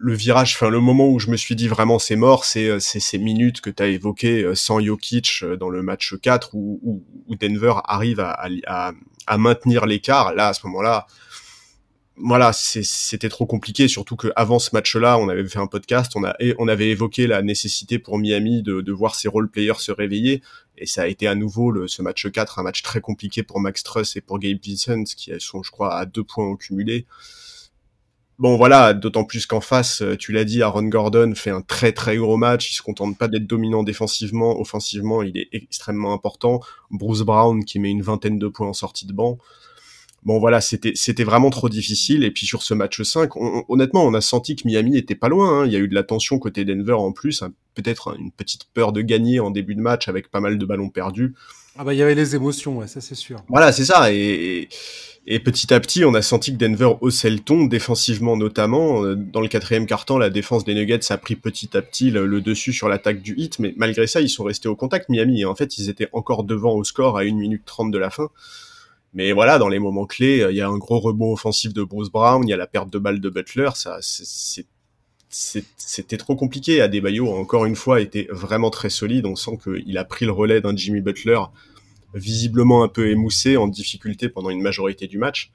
le 0.00 0.14
virage, 0.14 0.54
enfin 0.54 0.70
le 0.70 0.80
moment 0.80 1.08
où 1.10 1.18
je 1.18 1.30
me 1.30 1.36
suis 1.36 1.54
dit 1.54 1.68
vraiment 1.68 1.98
c'est 1.98 2.16
mort, 2.16 2.46
c'est 2.46 2.68
euh, 2.68 2.80
ces 2.80 3.18
minutes 3.18 3.60
que 3.60 3.68
tu 3.68 3.82
as 3.82 3.86
évoquées 3.86 4.42
euh, 4.42 4.54
sans 4.54 4.80
Jokic 4.80 5.40
euh, 5.42 5.56
dans 5.56 5.68
le 5.68 5.82
match 5.82 6.14
4 6.20 6.54
où, 6.54 6.80
où, 7.28 7.36
Denver 7.36 7.74
arrive 7.84 8.18
à, 8.18 8.38
à, 8.66 8.92
à 9.26 9.38
maintenir 9.38 9.84
l'écart. 9.86 10.34
Là, 10.34 10.48
à 10.48 10.54
ce 10.54 10.66
moment-là, 10.66 11.06
voilà, 12.16 12.52
c'était 12.52 13.28
trop 13.28 13.46
compliqué, 13.46 13.88
surtout 13.88 14.16
qu'avant 14.16 14.58
ce 14.58 14.70
match-là, 14.72 15.18
on 15.18 15.28
avait 15.28 15.46
fait 15.46 15.58
un 15.58 15.66
podcast, 15.66 16.12
on, 16.16 16.24
a, 16.24 16.34
on 16.58 16.68
avait 16.68 16.88
évoqué 16.88 17.26
la 17.26 17.40
nécessité 17.42 17.98
pour 17.98 18.18
Miami 18.18 18.62
de, 18.62 18.80
de 18.80 18.92
voir 18.92 19.14
ses 19.14 19.28
role-players 19.28 19.78
se 19.78 19.92
réveiller, 19.92 20.42
et 20.80 20.86
ça 20.86 21.02
a 21.02 21.06
été 21.06 21.28
à 21.28 21.34
nouveau 21.34 21.86
ce 21.86 22.02
match 22.02 22.28
4, 22.28 22.58
un 22.58 22.62
match 22.62 22.82
très 22.82 23.00
compliqué 23.00 23.42
pour 23.42 23.60
Max 23.60 23.82
Truss 23.82 24.16
et 24.16 24.20
pour 24.20 24.38
Gabe 24.38 24.58
Vincent, 24.66 25.04
qui 25.04 25.30
sont, 25.38 25.62
je 25.62 25.70
crois, 25.70 25.94
à 25.94 26.06
deux 26.06 26.24
points 26.24 26.46
au 26.46 26.56
cumulé. 26.56 27.06
Bon 28.40 28.56
voilà, 28.56 28.94
d'autant 28.94 29.24
plus 29.24 29.44
qu'en 29.44 29.60
face, 29.60 30.00
euh, 30.00 30.16
tu 30.16 30.32
l'as 30.32 30.44
dit, 30.44 30.62
Aaron 30.62 30.84
Gordon 30.84 31.34
fait 31.36 31.50
un 31.50 31.60
très 31.60 31.92
très 31.92 32.16
gros 32.16 32.38
match. 32.38 32.70
Il 32.70 32.74
se 32.74 32.80
contente 32.80 33.18
pas 33.18 33.28
d'être 33.28 33.46
dominant 33.46 33.82
défensivement, 33.82 34.58
offensivement, 34.58 35.22
il 35.22 35.36
est 35.36 35.50
extrêmement 35.52 36.14
important. 36.14 36.60
Bruce 36.90 37.20
Brown 37.20 37.62
qui 37.62 37.78
met 37.78 37.90
une 37.90 38.00
vingtaine 38.00 38.38
de 38.38 38.48
points 38.48 38.68
en 38.68 38.72
sortie 38.72 39.04
de 39.04 39.12
banc. 39.12 39.36
Bon 40.22 40.38
voilà, 40.38 40.60
c'était 40.60 40.92
c'était 40.94 41.24
vraiment 41.24 41.50
trop 41.50 41.68
difficile. 41.68 42.24
Et 42.24 42.30
puis 42.30 42.46
sur 42.46 42.62
ce 42.62 42.74
match 42.74 43.00
5, 43.00 43.30
honnêtement, 43.68 44.04
on 44.04 44.14
a 44.14 44.20
senti 44.20 44.56
que 44.56 44.66
Miami 44.66 44.96
était 44.96 45.14
pas 45.14 45.28
loin. 45.28 45.60
Hein. 45.60 45.66
Il 45.66 45.72
y 45.72 45.76
a 45.76 45.78
eu 45.78 45.88
de 45.88 45.94
la 45.94 46.02
tension 46.02 46.38
côté 46.38 46.64
Denver 46.64 46.92
en 46.92 47.12
plus, 47.12 47.42
hein. 47.42 47.52
peut-être 47.74 48.16
une 48.18 48.30
petite 48.30 48.64
peur 48.74 48.92
de 48.92 49.00
gagner 49.00 49.40
en 49.40 49.50
début 49.50 49.74
de 49.74 49.80
match 49.80 50.08
avec 50.08 50.30
pas 50.30 50.40
mal 50.40 50.58
de 50.58 50.66
ballons 50.66 50.90
perdus. 50.90 51.34
Ah 51.78 51.84
bah 51.84 51.94
il 51.94 51.98
y 51.98 52.02
avait 52.02 52.14
les 52.14 52.34
émotions, 52.34 52.78
ouais, 52.78 52.88
ça 52.88 53.00
c'est 53.00 53.14
sûr. 53.14 53.42
Voilà, 53.48 53.72
c'est 53.72 53.84
ça. 53.84 54.12
Et, 54.12 54.68
et 55.26 55.38
petit 55.38 55.72
à 55.72 55.78
petit, 55.80 56.04
on 56.04 56.14
a 56.14 56.22
senti 56.22 56.52
que 56.52 56.56
Denver 56.56 56.94
haussait 57.00 57.30
le 57.30 57.38
ton, 57.38 57.66
défensivement 57.66 58.36
notamment. 58.36 59.04
Euh, 59.04 59.14
dans 59.14 59.40
le 59.40 59.48
quatrième 59.48 59.86
quart-temps, 59.86 60.18
la 60.18 60.30
défense 60.30 60.64
des 60.64 60.74
Nuggets 60.74 61.12
a 61.12 61.18
pris 61.18 61.36
petit 61.36 61.76
à 61.76 61.82
petit 61.82 62.10
le, 62.10 62.40
dessus 62.40 62.72
sur 62.72 62.88
l'attaque 62.88 63.20
du 63.20 63.34
hit, 63.36 63.58
mais 63.58 63.74
malgré 63.76 64.06
ça, 64.06 64.20
ils 64.20 64.30
sont 64.30 64.44
restés 64.44 64.68
au 64.68 64.76
contact, 64.76 65.08
Miami. 65.08 65.42
Et 65.42 65.44
en 65.44 65.54
fait, 65.54 65.78
ils 65.78 65.88
étaient 65.88 66.08
encore 66.12 66.44
devant 66.44 66.74
au 66.74 66.84
score 66.84 67.18
à 67.18 67.20
1 67.20 67.34
minute 67.34 67.62
30 67.64 67.90
de 67.90 67.98
la 67.98 68.10
fin. 68.10 68.28
Mais 69.12 69.32
voilà, 69.32 69.58
dans 69.58 69.68
les 69.68 69.78
moments 69.78 70.06
clés, 70.06 70.46
il 70.50 70.56
y 70.56 70.60
a 70.60 70.68
un 70.68 70.78
gros 70.78 71.00
rebond 71.00 71.32
offensif 71.32 71.74
de 71.74 71.82
Bruce 71.82 72.10
Brown, 72.10 72.46
il 72.46 72.50
y 72.50 72.54
a 72.54 72.56
la 72.56 72.68
perte 72.68 72.90
de 72.90 72.98
balle 72.98 73.20
de 73.20 73.28
Butler, 73.28 73.70
ça, 73.74 73.98
c'était 75.30 76.16
trop 76.16 76.36
compliqué. 76.36 76.80
Adebayo, 76.80 77.32
encore 77.32 77.64
une 77.64 77.76
fois, 77.76 78.00
était 78.00 78.26
vraiment 78.30 78.70
très 78.70 78.90
solide. 78.90 79.26
On 79.26 79.36
sent 79.36 79.58
qu'il 79.62 79.96
a 79.96 80.04
pris 80.04 80.26
le 80.26 80.32
relais 80.32 80.60
d'un 80.60 80.76
Jimmy 80.76 81.00
Butler 81.00 81.40
visiblement 82.14 82.82
un 82.82 82.88
peu 82.88 83.08
émoussé, 83.08 83.56
en 83.56 83.68
difficulté 83.68 84.28
pendant 84.28 84.50
une 84.50 84.60
majorité 84.60 85.06
du 85.06 85.18
match. 85.18 85.52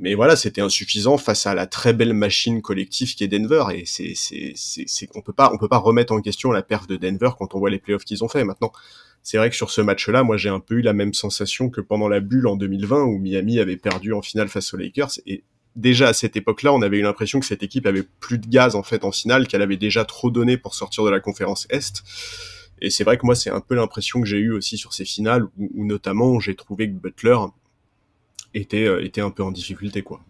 Mais 0.00 0.14
voilà, 0.14 0.36
c'était 0.36 0.60
insuffisant 0.60 1.18
face 1.18 1.46
à 1.46 1.54
la 1.54 1.66
très 1.66 1.92
belle 1.92 2.12
machine 2.12 2.62
collective 2.62 3.14
qui 3.14 3.24
est 3.24 3.28
Denver. 3.28 3.64
Et 3.74 3.84
c'est, 3.84 4.12
c'est, 4.14 4.52
c'est, 4.54 5.08
on 5.14 5.22
peut 5.22 5.32
pas, 5.32 5.50
on 5.52 5.58
peut 5.58 5.68
pas 5.68 5.78
remettre 5.78 6.12
en 6.12 6.20
question 6.20 6.52
la 6.52 6.62
perf 6.62 6.86
de 6.86 6.96
Denver 6.96 7.30
quand 7.36 7.54
on 7.54 7.58
voit 7.58 7.70
les 7.70 7.78
playoffs 7.78 8.04
qu'ils 8.04 8.22
ont 8.22 8.28
fait. 8.28 8.44
Maintenant, 8.44 8.70
c'est 9.22 9.36
vrai 9.36 9.50
que 9.50 9.56
sur 9.56 9.70
ce 9.70 9.80
match-là, 9.80 10.22
moi, 10.22 10.36
j'ai 10.36 10.48
un 10.48 10.60
peu 10.60 10.76
eu 10.76 10.82
la 10.82 10.92
même 10.92 11.14
sensation 11.14 11.70
que 11.70 11.80
pendant 11.80 12.08
la 12.08 12.20
bulle 12.20 12.46
en 12.46 12.56
2020 12.56 13.04
où 13.04 13.18
Miami 13.18 13.58
avait 13.58 13.76
perdu 13.76 14.12
en 14.12 14.22
finale 14.22 14.48
face 14.48 14.72
aux 14.72 14.76
Lakers. 14.76 15.12
Et 15.26 15.44
déjà 15.76 16.08
à 16.08 16.12
cette 16.12 16.36
époque-là, 16.36 16.72
on 16.72 16.82
avait 16.82 16.98
eu 16.98 17.02
l'impression 17.02 17.40
que 17.40 17.46
cette 17.46 17.62
équipe 17.62 17.86
avait 17.86 18.04
plus 18.20 18.38
de 18.38 18.46
gaz 18.46 18.74
en 18.74 18.82
fait 18.82 19.04
en 19.04 19.12
finale, 19.12 19.46
qu'elle 19.46 19.62
avait 19.62 19.76
déjà 19.76 20.04
trop 20.04 20.30
donné 20.30 20.56
pour 20.56 20.74
sortir 20.74 21.04
de 21.04 21.10
la 21.10 21.20
conférence 21.20 21.66
Est. 21.70 22.02
Et 22.80 22.90
c'est 22.90 23.04
vrai 23.04 23.18
que 23.18 23.26
moi, 23.26 23.34
c'est 23.34 23.50
un 23.50 23.60
peu 23.60 23.74
l'impression 23.74 24.20
que 24.20 24.26
j'ai 24.26 24.38
eu 24.38 24.52
aussi 24.52 24.76
sur 24.76 24.92
ces 24.92 25.04
finales, 25.04 25.44
où, 25.58 25.84
notamment 25.84 26.38
j'ai 26.38 26.54
trouvé 26.54 26.88
que 26.88 26.94
Butler 26.94 27.36
était, 28.54 28.86
euh, 28.86 29.04
était 29.04 29.20
un 29.20 29.30
peu 29.30 29.42
en 29.42 29.50
difficulté, 29.50 30.02
quoi. 30.02 30.20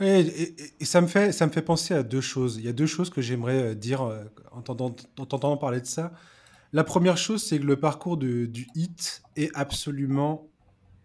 Et, 0.00 0.54
ça, 0.80 1.00
me 1.00 1.06
fait, 1.06 1.32
ça 1.32 1.46
me 1.46 1.52
fait 1.52 1.62
penser 1.62 1.94
à 1.94 2.02
deux 2.02 2.20
choses. 2.20 2.56
Il 2.56 2.64
y 2.64 2.68
a 2.68 2.72
deux 2.72 2.86
choses 2.86 3.10
que 3.10 3.20
j'aimerais 3.20 3.62
euh, 3.62 3.74
dire 3.74 4.02
euh, 4.02 4.24
en 4.50 4.62
t'entendant 4.62 5.56
parler 5.56 5.80
de 5.80 5.86
ça. 5.86 6.12
La 6.72 6.84
première 6.84 7.18
chose, 7.18 7.42
c'est 7.42 7.58
que 7.58 7.64
le 7.64 7.76
parcours 7.76 8.16
de, 8.16 8.46
du 8.46 8.66
hit 8.74 9.22
est 9.36 9.50
absolument 9.54 10.48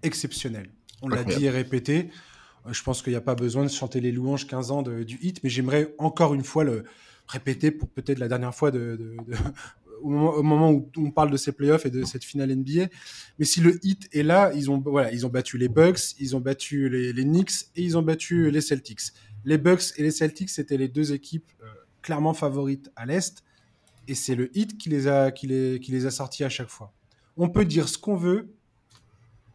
exceptionnel. 0.02 0.70
On 1.02 1.10
l'a 1.10 1.24
dit 1.24 1.46
et 1.46 1.50
répété. 1.50 2.10
Je 2.70 2.84
pense 2.84 3.02
qu'il 3.02 3.12
n'y 3.12 3.18
a 3.18 3.22
pas 3.22 3.36
besoin 3.36 3.64
de 3.64 3.70
chanter 3.70 4.02
les 4.02 4.12
louanges 4.12 4.48
15 4.48 4.72
ans 4.72 4.82
de, 4.82 5.04
du 5.04 5.18
hit, 5.22 5.44
mais 5.44 5.50
j'aimerais 5.50 5.94
encore 5.98 6.34
une 6.34 6.44
fois 6.44 6.64
le 6.64 6.84
répéter 7.28 7.72
pour 7.72 7.90
peut-être 7.90 8.20
la 8.20 8.28
dernière 8.28 8.56
fois 8.56 8.72
de, 8.72 8.98
de, 8.98 9.36
au 10.02 10.10
moment, 10.44 10.72
où 10.72 10.90
on 10.98 11.12
parle 11.12 11.32
de 11.32 11.38
ces 11.38 11.52
playoffs 11.52 11.86
et 11.86 11.90
de 11.90 12.04
cette 12.04 12.24
finale 12.24 12.56
NBA. 12.56 12.88
Mais 13.40 13.46
si 13.46 13.62
le 13.62 13.80
hit 13.84 14.08
est 14.14 14.24
là, 14.24 14.52
ils 14.54 14.72
ont, 14.72 14.80
voilà, 14.80 15.12
ils 15.12 15.26
ont 15.26 15.30
battu 15.30 15.58
les 15.58 15.70
Bucks, 15.70 16.16
ils 16.20 16.36
ont 16.36 16.40
battu 16.40 16.90
les, 16.90 17.14
les 17.14 17.24
Knicks 17.24 17.68
et 17.76 17.84
ils 17.84 17.98
ont 17.98 18.02
battu 18.02 18.52
les 18.52 18.62
Celtics. 18.62 19.12
Les 19.46 19.58
Bucks 19.58 19.94
et 19.98 20.04
les 20.04 20.12
Celtics, 20.12 20.50
c'était 20.50 20.78
les 20.78 20.88
deux 20.88 21.14
équipes 21.14 21.52
euh, 21.62 21.68
clairement 22.02 22.34
favorites 22.34 22.90
à 22.96 23.06
l'Est. 23.06 23.44
Et 24.08 24.16
c'est 24.16 24.36
le 24.36 24.56
hit 24.58 24.78
qui 24.78 24.90
les, 24.90 25.08
a, 25.08 25.32
qui, 25.32 25.48
les, 25.48 25.80
qui 25.80 25.92
les 25.92 26.06
a 26.06 26.12
sortis 26.12 26.44
à 26.44 26.50
chaque 26.50 26.70
fois. 26.70 26.94
On 27.36 27.50
peut 27.50 27.66
dire 27.66 27.88
ce 27.90 27.98
qu'on 27.98 28.16
veut, 28.16 28.54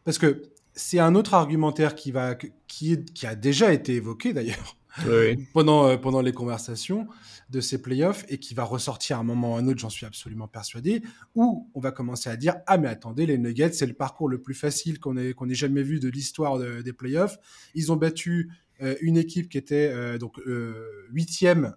parce 0.04 0.18
que 0.18 0.42
c'est 0.74 0.98
un 0.98 1.14
autre 1.14 1.34
argumentaire 1.34 1.94
qui, 1.94 2.12
va, 2.12 2.34
qui, 2.66 2.92
est, 2.92 3.12
qui 3.12 3.26
a 3.26 3.34
déjà 3.34 3.72
été 3.72 3.94
évoqué 3.94 4.32
d'ailleurs 4.32 4.76
pendant, 5.52 5.86
euh, 5.86 5.96
pendant 5.96 6.20
les 6.20 6.32
conversations 6.32 7.06
de 7.50 7.60
ces 7.60 7.80
playoffs 7.80 8.24
et 8.28 8.38
qui 8.38 8.54
va 8.54 8.64
ressortir 8.64 9.18
à 9.18 9.20
un 9.20 9.24
moment 9.24 9.54
ou 9.54 9.56
à 9.56 9.58
un 9.58 9.66
autre, 9.66 9.78
j'en 9.78 9.90
suis 9.90 10.06
absolument 10.06 10.48
persuadé, 10.48 11.02
où 11.34 11.68
on 11.74 11.80
va 11.80 11.92
commencer 11.92 12.30
à 12.30 12.36
dire 12.36 12.56
Ah, 12.66 12.78
mais 12.78 12.88
attendez, 12.88 13.26
les 13.26 13.38
Nuggets, 13.38 13.72
c'est 13.72 13.86
le 13.86 13.94
parcours 13.94 14.28
le 14.28 14.40
plus 14.40 14.54
facile 14.54 14.98
qu'on 14.98 15.16
ait, 15.16 15.32
qu'on 15.34 15.48
ait 15.48 15.54
jamais 15.54 15.82
vu 15.82 16.00
de 16.00 16.08
l'histoire 16.08 16.58
des 16.58 16.92
playoffs. 16.92 17.38
Ils 17.74 17.92
ont 17.92 17.96
battu 17.96 18.50
euh, 18.82 18.96
une 19.00 19.16
équipe 19.16 19.48
qui 19.48 19.58
était 19.58 19.90
euh, 19.92 20.18
donc 20.18 20.40
huitième 21.10 21.74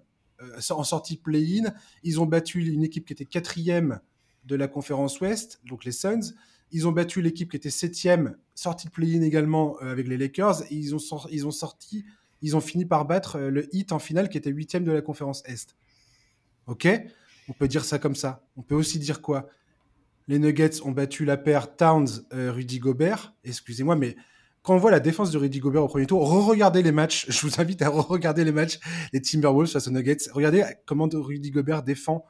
en 0.69 0.83
sortie 0.83 1.17
play-in. 1.17 1.73
Ils 2.03 2.19
ont 2.19 2.25
battu 2.25 2.65
une 2.65 2.83
équipe 2.83 3.05
qui 3.05 3.13
était 3.13 3.25
quatrième 3.25 3.99
de 4.45 4.55
la 4.55 4.67
conférence 4.67 5.19
Ouest, 5.19 5.59
donc 5.65 5.85
les 5.85 5.91
Suns. 5.91 6.33
Ils 6.71 6.87
ont 6.87 6.91
battu 6.91 7.21
l'équipe 7.21 7.51
qui 7.51 7.57
était 7.57 7.69
septième, 7.69 8.37
sortie 8.53 8.87
de 8.87 8.91
play-in 8.91 9.21
également 9.21 9.77
avec 9.77 10.07
les 10.07 10.17
Lakers. 10.17 10.63
Ils 10.71 10.95
ont, 10.95 10.99
ils 11.31 12.55
ont 12.55 12.61
fini 12.61 12.85
par 12.85 13.05
battre 13.05 13.37
euh, 13.37 13.49
le 13.49 13.73
Heat 13.75 13.91
en 13.91 13.99
finale 13.99 14.29
qui 14.29 14.37
était 14.37 14.49
huitième 14.49 14.83
de 14.83 14.91
la 14.91 15.01
conférence 15.01 15.43
Est. 15.45 15.75
Ok? 16.67 16.87
On 17.47 17.53
peut 17.53 17.67
dire 17.67 17.85
ça 17.85 17.99
comme 17.99 18.15
ça. 18.15 18.43
On 18.57 18.63
peut 18.63 18.75
aussi 18.75 18.99
dire 18.99 19.21
quoi? 19.21 19.47
Les 20.27 20.39
Nuggets 20.39 20.81
ont 20.83 20.91
battu 20.91 21.23
la 21.23 21.37
paire 21.37 21.75
Towns-Rudy 21.75 22.79
Gobert. 22.79 23.35
Excusez-moi, 23.43 23.95
mais 23.95 24.15
quand 24.65 24.73
on 24.73 24.77
voit 24.77 24.89
la 24.89 24.99
défense 24.99 25.29
de 25.29 25.37
Rudy 25.37 25.59
Gobert 25.59 25.83
au 25.83 25.87
premier 25.87 26.07
tour, 26.07 26.27
re-regardez 26.27 26.81
les 26.81 26.91
matchs. 26.91 27.27
Je 27.29 27.39
vous 27.45 27.61
invite 27.61 27.83
à 27.83 27.89
re-regarder 27.89 28.43
les 28.43 28.51
matchs 28.51 28.79
des 29.13 29.21
Timberwolves 29.21 29.69
face 29.69 29.87
aux 29.87 29.91
Nuggets. 29.91 30.17
Regardez 30.33 30.63
comment 30.87 31.07
Rudy 31.13 31.51
Gobert 31.51 31.83
défend 31.83 32.25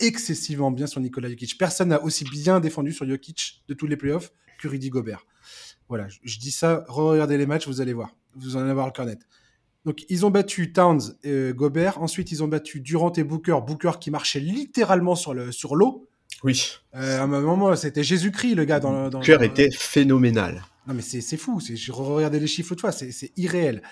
excessivement 0.00 0.70
bien 0.70 0.86
sur 0.86 1.02
Nikola 1.02 1.28
Jokic. 1.28 1.58
Personne 1.58 1.90
n'a 1.90 2.02
aussi 2.02 2.24
bien 2.24 2.60
défendu 2.60 2.92
sur 2.92 3.06
Jokic 3.06 3.64
de 3.68 3.74
tous 3.74 3.86
les 3.86 3.98
playoffs 3.98 4.32
que 4.58 4.66
Rudy 4.66 4.88
Gobert. 4.88 5.26
Voilà, 5.90 6.06
je, 6.08 6.38
dis 6.38 6.52
ça, 6.52 6.84
re-regardez 6.88 7.36
les 7.36 7.46
matchs, 7.46 7.66
vous 7.66 7.82
allez 7.82 7.92
voir. 7.92 8.16
Vous 8.34 8.56
en 8.56 8.60
allez 8.60 8.72
voir 8.72 8.86
le 8.86 8.92
cornet. 8.92 9.18
Donc, 9.84 10.06
ils 10.08 10.24
ont 10.24 10.30
battu 10.30 10.72
Towns 10.72 11.16
et 11.22 11.30
euh, 11.30 11.52
Gobert. 11.52 12.00
Ensuite, 12.00 12.32
ils 12.32 12.42
ont 12.42 12.48
battu 12.48 12.80
Durant 12.80 13.12
et 13.12 13.24
Booker. 13.24 13.58
Booker 13.66 13.92
qui 14.00 14.10
marchait 14.10 14.40
littéralement 14.40 15.16
sur 15.16 15.34
l'eau. 15.34 15.52
Sur 15.52 15.76
oui. 16.44 16.76
Euh, 16.94 17.20
à 17.20 17.22
un 17.24 17.26
moment, 17.26 17.74
c'était 17.76 18.02
Jésus-Christ, 18.02 18.54
le 18.54 18.64
gars. 18.64 18.80
Dans, 18.80 19.10
dans 19.10 19.18
Booker 19.18 19.38
était 19.42 19.70
phénoménal. 19.70 20.62
Non, 20.88 20.94
mais 20.94 21.02
c'est 21.02 21.36
fou. 21.36 21.60
Je 21.60 21.92
regardais 21.92 22.40
les 22.40 22.46
chiffres 22.46 22.74
de 22.74 22.80
fois. 22.80 22.92
C'est 22.92 23.32
irréel. 23.36 23.82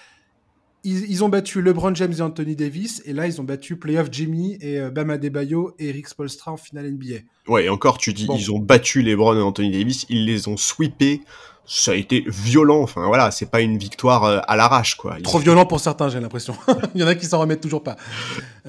Ils, 0.85 1.25
ont 1.25 1.29
battu 1.29 1.63
LeBron 1.63 1.93
James 1.97 2.13
et 2.17 2.21
Anthony 2.21 2.55
Davis. 2.55 3.03
Et 3.07 3.13
là, 3.13 3.27
ils 3.27 3.41
ont 3.41 3.45
battu 3.45 3.77
Playoff 3.77 4.09
Jimmy 4.13 4.57
et 4.61 4.79
euh, 4.79 4.89
Bam 4.89 5.11
Adebayo 5.11 5.75
et 5.81 5.89
Eric 5.89 6.07
Spolstra 6.07 6.53
en 6.53 6.57
finale 6.57 6.93
NBA. 6.93 7.17
Ouais, 7.49 7.65
et 7.65 7.69
encore, 7.69 7.99
tu 7.99 8.13
dis, 8.13 8.29
ils 8.33 8.53
ont 8.53 8.61
battu 8.61 9.03
LeBron 9.03 9.37
et 9.37 9.43
Anthony 9.43 9.73
Davis. 9.73 10.07
Ils 10.09 10.25
les 10.27 10.47
ont 10.47 10.57
sweepés 10.57 11.23
ça 11.67 11.91
a 11.91 11.95
été 11.95 12.25
violent. 12.27 12.81
Enfin 12.81 13.07
voilà, 13.07 13.31
c'est 13.31 13.51
pas 13.51 13.61
une 13.61 13.77
victoire 13.77 14.25
euh, 14.25 14.39
à 14.47 14.57
l'arrache 14.57 14.95
quoi. 14.95 15.17
Trop 15.23 15.39
violent 15.39 15.67
pour 15.67 15.81
certains, 15.81 16.09
j'ai 16.09 16.21
l'impression. 16.21 16.57
Il 16.95 17.01
y 17.01 17.05
en 17.05 17.09
a 17.09 17.15
qui 17.15 17.27
s'en 17.27 17.41
remettent 17.41 17.61
toujours 17.61 17.83
pas. 17.83 17.97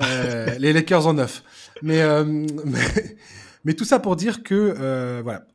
Euh, 0.01 0.55
les 0.59 0.73
Lakers 0.73 1.07
en 1.07 1.13
neuf. 1.13 1.43
Mais, 1.81 2.01
euh, 2.01 2.23
mais, 3.67 3.73
tout 3.73 3.85
ça 3.85 3.99
pour 3.99 4.15
dire 4.15 4.41
que 4.41 5.21
voilà, 5.21 5.45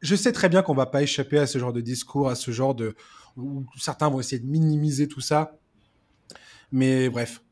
je 0.00 0.14
sais 0.14 0.32
très 0.32 0.48
bien 0.48 0.62
qu'on 0.62 0.74
va 0.74 0.86
pas 0.86 1.02
échapper 1.02 1.38
à 1.38 1.46
ce 1.46 1.58
genre 1.58 1.72
de 1.72 1.80
discours, 1.80 2.28
à 2.28 2.34
ce 2.34 2.50
genre 2.50 2.74
de 2.74 2.94
où 3.36 3.64
certains 3.76 4.08
vont 4.08 4.20
essayer 4.20 4.40
de 4.40 4.46
minimiser 4.46 5.08
tout 5.08 5.20
ça. 5.20 5.56
Mais 6.70 7.08
bref, 7.08 7.42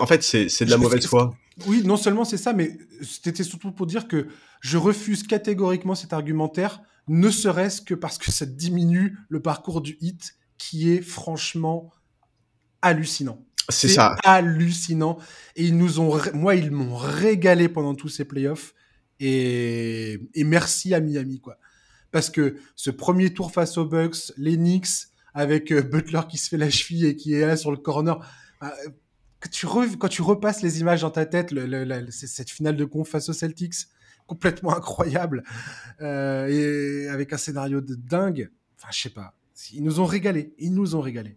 en 0.00 0.06
fait 0.06 0.22
c'est 0.22 0.64
de 0.64 0.70
la 0.70 0.76
mauvaise 0.76 1.06
foi. 1.06 1.34
Oui, 1.66 1.82
non 1.84 1.96
seulement 1.96 2.24
c'est 2.24 2.36
ça, 2.36 2.52
mais 2.52 2.76
c'était 3.02 3.44
surtout 3.44 3.72
pour 3.72 3.86
dire 3.86 4.08
que 4.08 4.26
je 4.60 4.76
refuse 4.76 5.22
catégoriquement 5.22 5.94
cet 5.94 6.12
argumentaire, 6.12 6.82
ne 7.08 7.30
serait-ce 7.30 7.80
que 7.80 7.94
parce 7.94 8.18
que 8.18 8.30
ça 8.30 8.46
diminue 8.46 9.16
le 9.28 9.40
parcours 9.40 9.80
du 9.80 9.96
hit, 10.00 10.36
qui 10.58 10.90
est 10.90 11.02
franchement 11.02 11.92
hallucinant. 12.82 13.44
C'est 13.68 13.88
ça. 13.88 14.16
hallucinant. 14.24 15.18
Et 15.56 15.64
ils 15.64 15.76
nous 15.76 15.98
ont, 16.00 16.20
moi, 16.34 16.54
ils 16.54 16.70
m'ont 16.70 16.96
régalé 16.96 17.68
pendant 17.68 17.94
tous 17.94 18.08
ces 18.08 18.24
playoffs. 18.24 18.74
Et, 19.20 20.20
merci 20.36 20.94
à 20.94 21.00
Miami, 21.00 21.40
quoi. 21.40 21.58
Parce 22.10 22.30
que 22.30 22.56
ce 22.76 22.90
premier 22.90 23.32
tour 23.32 23.52
face 23.52 23.76
aux 23.78 23.84
Bucks, 23.84 24.32
les 24.36 24.56
Knicks, 24.56 25.08
avec 25.34 25.70
euh, 25.70 25.82
Butler 25.82 26.20
qui 26.28 26.38
se 26.38 26.48
fait 26.48 26.56
la 26.56 26.70
cheville 26.70 27.06
et 27.06 27.16
qui 27.16 27.34
est 27.34 27.46
là 27.46 27.56
sur 27.56 27.70
le 27.70 27.76
corner. 27.76 28.18
Bah, 28.60 28.72
quand 29.40 30.08
tu, 30.08 30.22
repasses 30.22 30.62
les 30.62 30.80
images 30.80 31.02
dans 31.02 31.10
ta 31.10 31.26
tête, 31.26 31.54
cette 32.10 32.50
finale 32.50 32.76
de 32.76 32.84
conf 32.84 33.08
face 33.08 33.28
aux 33.28 33.34
Celtics, 33.34 33.74
complètement 34.26 34.74
incroyable, 34.76 35.44
euh, 36.00 36.46
et 36.46 37.08
avec 37.08 37.32
un 37.32 37.36
scénario 37.36 37.80
de 37.80 37.94
dingue. 37.94 38.50
Enfin, 38.76 38.88
je 38.92 39.02
sais 39.02 39.10
pas. 39.10 39.34
Ils 39.72 39.82
nous 39.82 40.00
ont 40.00 40.06
régalé. 40.06 40.54
Ils 40.58 40.74
nous 40.74 40.96
ont 40.96 41.00
régalé. 41.00 41.36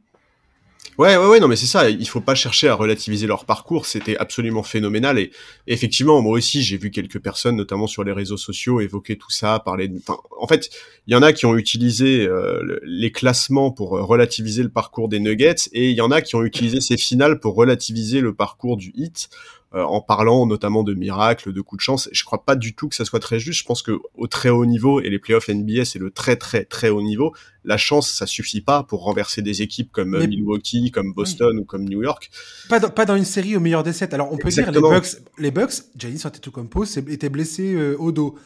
Ouais, 1.00 1.15
ouais, 1.15 1.27
ouais, 1.27 1.39
non, 1.39 1.48
mais 1.48 1.56
c'est 1.56 1.65
ça. 1.65 1.89
Il 1.89 2.06
faut 2.10 2.20
pas 2.20 2.36
chercher 2.36 2.68
à 2.68 2.75
relativiser 2.75 3.25
leur 3.25 3.46
parcours. 3.46 3.86
C'était 3.86 4.18
absolument 4.18 4.63
phénoménal. 4.63 5.18
Et, 5.18 5.32
effectivement, 5.65 6.22
moi 6.22 6.34
aussi, 6.34 6.62
j'ai 6.62 6.75
vu 6.75 6.91
quelques 6.91 7.20
personnes, 7.20 7.56
notamment 7.56 7.88
sur 7.88 8.03
les 8.03 8.12
réseaux 8.12 8.36
sociaux, 8.36 8.82
évoquer 8.82 9.18
tout 9.18 9.32
ça, 9.32 9.60
parler. 9.60 9.88
De... 9.88 9.98
Enfin, 9.98 10.18
en 10.38 10.46
fait, 10.46 10.70
il 11.08 11.13
y 11.13 11.15
en 11.15 11.22
a 11.22 11.32
qui 11.32 11.46
ont 11.46 11.56
utilisé 11.56 12.27
euh, 12.27 12.82
les 12.84 13.13
classements 13.13 13.72
pour 13.72 13.96
euh, 13.96 14.03
relativiser 14.03 14.62
le 14.62 14.68
parcours 14.68 15.08
des 15.08 15.22
Nuggets, 15.22 15.70
et 15.72 15.89
il 15.89 15.96
y 15.96 16.01
en 16.01 16.12
a 16.12 16.20
qui 16.20 16.36
ont 16.36 16.44
utilisé 16.44 16.82
ces 16.82 16.98
finales 16.98 17.39
pour 17.39 17.56
relativiser 17.56 18.20
le 18.20 18.36
parcours 18.36 18.75
du 18.75 18.91
Hit. 18.94 19.29
Euh, 19.75 19.83
en 19.83 20.01
parlant 20.01 20.47
notamment 20.47 20.81
de 20.81 20.95
miracles, 20.95 21.53
de 21.53 21.61
coups 21.61 21.77
de 21.77 21.83
chance. 21.83 22.09
Je 22.11 22.23
crois 22.23 22.43
pas 22.43 22.55
du 22.55 22.73
tout 22.73 22.89
que 22.89 22.95
ça 22.95 23.05
soit 23.05 23.19
très 23.19 23.39
juste. 23.39 23.59
Je 23.59 23.65
pense 23.65 23.83
que 23.83 23.99
au 24.15 24.25
très 24.25 24.49
haut 24.49 24.65
niveau 24.65 24.99
et 24.99 25.11
les 25.11 25.19
playoffs 25.19 25.47
NBA 25.47 25.85
c'est 25.85 25.99
le 25.99 26.09
très 26.09 26.38
très 26.38 26.65
très 26.65 26.89
haut 26.89 27.03
niveau. 27.03 27.35
La 27.63 27.77
chance 27.77 28.11
ça 28.11 28.25
suffit 28.25 28.61
pas 28.61 28.81
pour 28.81 29.03
renverser 29.03 29.43
des 29.43 29.61
équipes 29.61 29.91
comme 29.91 30.15
euh, 30.15 30.25
Milwaukee, 30.25 30.89
comme 30.89 31.13
Boston 31.13 31.59
ou 31.59 31.65
comme 31.65 31.88
New 31.88 32.01
York. 32.01 32.31
Pas 32.67 32.79
dans, 32.79 32.89
pas 32.89 33.05
dans 33.05 33.15
une 33.15 33.25
série 33.25 33.55
au 33.55 33.59
meilleur 33.59 33.83
des 33.83 33.93
sept. 33.93 34.11
Alors 34.15 34.33
on 34.33 34.38
peut 34.38 34.49
dire 34.49 34.71
les 34.71 34.81
Bucks, 34.81 35.17
les 35.38 35.51
Bucks, 35.51 35.83
Giannis 35.95 36.23
Antetokounmpo 36.25 36.85
était 36.85 37.29
blessé 37.29 37.75
euh, 37.75 37.95
au 37.99 38.11
dos. 38.11 38.39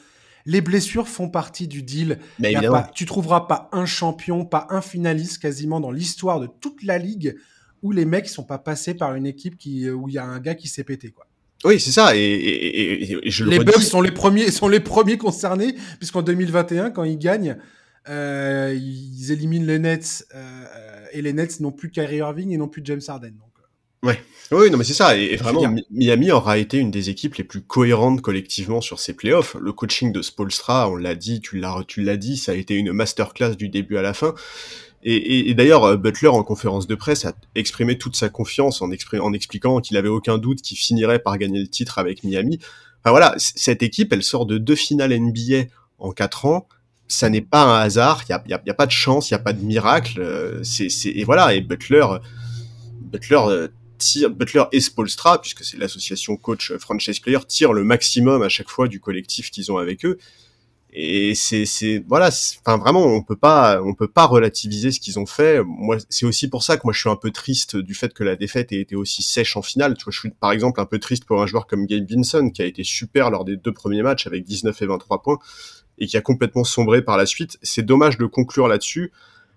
Les 0.46 0.60
blessures 0.60 1.08
font 1.08 1.30
partie 1.30 1.70
du 1.70 1.84
deal. 1.84 2.20
Mais 2.38 2.54
tu 2.94 3.06
trouveras 3.06 3.48
pas 3.48 3.70
un 3.72 3.86
champion, 3.86 4.44
pas 4.44 4.68
un 4.72 4.82
finaliste 4.82 5.42
quasiment 5.42 5.80
dans 5.80 5.92
l'histoire 5.92 6.42
de 6.42 6.50
toute 6.60 6.84
la 6.84 6.98
ligue 6.98 7.38
où 7.84 7.92
les 7.92 8.06
mecs 8.06 8.28
sont 8.28 8.44
pas 8.44 8.58
passés 8.58 8.96
par 8.96 9.14
une 9.14 9.28
équipe 9.28 9.58
qui, 9.58 9.90
où 9.90 10.10
il 10.10 10.16
y 10.16 10.18
a 10.18 10.26
un 10.26 10.40
gars 10.40 10.56
qui 10.56 10.68
s'est 10.68 10.84
pété, 10.84 11.12
quoi. 11.12 11.28
Oui, 11.66 11.80
c'est 11.80 11.92
ça. 11.92 12.16
Et, 12.16 13.20
je 13.26 13.46
les 13.46 13.60
Bucks 13.60 13.82
sont 13.82 14.02
les 14.02 14.12
premiers, 14.12 14.52
sont 14.52 14.68
les 14.68 14.80
premiers 14.80 15.18
concernés, 15.18 15.76
puisqu'en 15.98 16.22
2021, 16.22 16.92
quand 16.92 17.04
ils 17.04 17.18
gagnent, 17.18 17.58
euh, 18.10 18.78
ils 18.78 19.32
éliminent 19.32 19.66
les 19.66 19.80
Nets 19.80 20.26
euh, 20.36 21.06
et 21.14 21.22
les 21.22 21.32
Nets 21.32 21.62
n'ont 21.62 21.72
plus 21.72 21.90
Kyrie 21.90 22.18
Irving 22.18 22.52
et 22.52 22.58
n'ont 22.58 22.68
plus 22.68 22.82
James 22.84 23.02
Harden. 23.08 23.32
Donc. 23.32 23.52
Euh. 23.60 24.08
Ouais. 24.08 24.22
Oui, 24.52 24.70
non, 24.70 24.78
mais 24.78 24.84
c'est 24.84 24.94
ça. 24.94 25.16
Et, 25.16 25.38
vraiment, 25.38 25.74
Miami 25.90 26.32
aura 26.32 26.58
été 26.58 26.78
une 26.78 26.92
des 26.92 27.10
équipes 27.10 27.36
les 27.36 27.46
plus 27.46 27.62
cohérentes 27.62 28.22
collectivement 28.22 28.82
sur 28.82 29.00
ces 29.00 29.14
playoffs. 29.14 29.56
Le 29.60 29.72
coaching 29.72 30.12
de 30.12 30.22
Spolstra, 30.22 30.90
on 30.90 30.98
l'a 30.98 31.16
dit, 31.16 31.40
tu 31.40 31.58
l'as, 31.58 31.82
tu 31.88 32.02
l'as 32.02 32.18
dit, 32.18 32.36
ça 32.36 32.52
a 32.52 32.56
été 32.56 32.76
une 32.76 32.92
masterclass 32.92 33.56
du 33.56 33.70
début 33.70 33.96
à 33.96 34.02
la 34.02 34.14
fin. 34.14 34.36
Et, 35.06 35.54
d'ailleurs, 35.54 35.84
euh, 35.84 35.98
Butler, 35.98 36.30
en 36.30 36.44
conférence 36.44 36.88
de 36.88 36.96
presse, 36.96 37.26
a 37.26 37.34
exprimé 37.56 37.98
toute 37.98 38.16
sa 38.16 38.30
confiance 38.30 38.82
en, 38.82 38.90
en 38.90 39.34
expliquant 39.34 39.82
qu'il 39.82 39.98
avait 39.98 40.10
aucun 40.10 40.38
doute 40.38 40.62
qu'il 40.62 40.78
finirait 40.78 41.20
par 41.20 41.38
gagner 41.38 41.60
le 41.60 41.68
titre 41.68 42.00
avec 42.00 42.24
Miami. 42.24 42.60
Enfin 43.02 43.12
voilà, 43.12 43.36
cette 43.38 43.84
équipe, 43.84 44.14
elle 44.14 44.24
sort 44.24 44.46
de 44.46 44.58
deux 44.58 44.76
finales 44.76 45.14
NBA 45.18 45.66
en 46.00 46.12
quatre 46.12 46.46
ans. 46.46 46.68
Ça 47.08 47.30
n'est 47.30 47.42
pas 47.42 47.64
un 47.64 47.82
hasard. 47.82 48.24
Il 48.28 48.32
y 48.32 48.34
a, 48.34 48.62
y 48.66 48.70
a, 48.70 48.74
pas 48.74 48.86
de 48.86 48.92
chance, 48.92 49.30
il 49.30 49.34
y 49.34 49.36
a 49.36 49.40
pas 49.40 49.52
de 49.52 49.62
miracle. 49.62 50.22
Euh, 50.22 50.64
c'est, 50.64 50.88
et 51.06 51.24
voilà. 51.26 51.54
Et 51.54 51.60
Butler, 51.60 52.06
Butler 53.02 53.42
euh, 53.48 53.68
Butler 54.30 54.64
et 54.72 54.80
Spolstra, 54.80 55.42
puisque 55.42 55.64
c'est 55.66 55.78
l'association 55.78 56.38
coach 56.38 56.74
franchise 56.78 57.20
player, 57.20 57.40
tirent 57.48 57.74
le 57.74 57.84
maximum 57.84 58.42
à 58.42 58.50
chaque 58.50 58.70
fois 58.70 58.88
du 58.88 59.00
collectif 59.00 59.52
qu'ils 59.52 59.72
ont 59.72 59.78
avec 59.78 60.06
eux 60.06 60.18
et 60.96 61.34
c'est 61.34 61.66
c'est 61.66 62.04
voilà 62.08 62.30
enfin 62.62 62.78
vraiment 62.78 63.04
on 63.04 63.24
peut 63.24 63.36
pas 63.36 63.82
on 63.84 63.96
peut 63.96 64.08
pas 64.08 64.26
relativiser 64.26 64.92
ce 64.92 65.00
qu'ils 65.00 65.18
ont 65.18 65.26
fait. 65.26 65.64
Moi 65.64 65.98
c'est 66.10 66.28
aussi 66.28 66.48
pour 66.48 66.62
ça 66.62 66.78
que 66.78 66.82
moi 66.84 66.94
je 66.94 67.00
suis 67.00 67.10
un 67.10 67.16
peu 67.16 67.32
triste 67.32 67.76
du 67.76 67.96
fait 67.96 68.14
que 68.14 68.24
la 68.24 68.36
défaite 68.36 68.72
ait 68.72 68.80
été 68.80 68.96
aussi 68.96 69.24
sèche 69.24 69.58
en 69.58 69.64
finale. 69.64 69.98
Tu 69.98 70.04
vois 70.04 70.12
je 70.12 70.20
suis 70.20 70.30
par 70.30 70.52
exemple 70.52 70.80
un 70.80 70.86
peu 70.86 71.00
triste 71.00 71.26
pour 71.26 71.42
un 71.42 71.48
joueur 71.48 71.66
comme 71.66 71.88
Gabe 71.88 72.06
Vinson 72.08 72.52
qui 72.52 72.62
a 72.62 72.66
été 72.66 72.84
super 72.84 73.32
lors 73.32 73.44
des 73.44 73.58
deux 73.58 73.74
premiers 73.74 74.04
matchs 74.04 74.28
avec 74.28 74.44
19 74.44 74.80
et 74.84 74.86
23 74.86 75.24
points 75.24 75.40
et 75.98 76.06
qui 76.06 76.16
a 76.16 76.22
complètement 76.22 76.64
sombré 76.64 77.02
par 77.02 77.18
la 77.18 77.26
suite. 77.26 77.58
C'est 77.64 77.84
dommage 77.84 78.20
de 78.20 78.28
conclure 78.28 78.68
là-dessus 78.68 79.12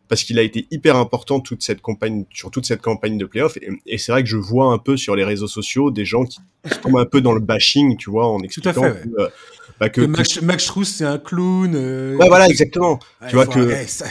parce 0.08 0.24
qu'il 0.24 0.38
a 0.38 0.42
été 0.42 0.66
hyper 0.70 0.96
important 0.96 1.40
toute 1.40 1.62
cette 1.62 1.80
campagne 1.80 2.24
sur 2.32 2.50
toute 2.50 2.66
cette 2.66 2.82
campagne 2.82 3.18
de 3.18 3.24
playoff 3.24 3.56
et, 3.58 3.68
et 3.86 3.98
c'est 3.98 4.12
vrai 4.12 4.22
que 4.22 4.28
je 4.28 4.36
vois 4.36 4.72
un 4.72 4.78
peu 4.78 4.96
sur 4.96 5.16
les 5.16 5.24
réseaux 5.24 5.48
sociaux 5.48 5.90
des 5.90 6.04
gens 6.04 6.24
qui 6.24 6.38
tombent 6.82 6.98
un 6.98 7.04
peu 7.04 7.20
dans 7.20 7.32
le 7.32 7.40
bashing 7.40 7.96
tu 7.96 8.10
vois 8.10 8.26
en 8.26 8.40
expliquant 8.40 8.82
fait, 8.82 9.02
que, 9.02 9.30
bah 9.78 9.88
que, 9.90 10.00
Max, 10.00 10.40
Max 10.40 10.72
c'est 10.84 11.04
un 11.04 11.18
clown. 11.18 11.74
Euh, 11.74 12.16
ouais, 12.16 12.28
voilà, 12.28 12.48
exactement. 12.48 12.98
tu 13.28 13.34
vois 13.34 13.46
que. 13.46 13.86
ça, 13.86 14.06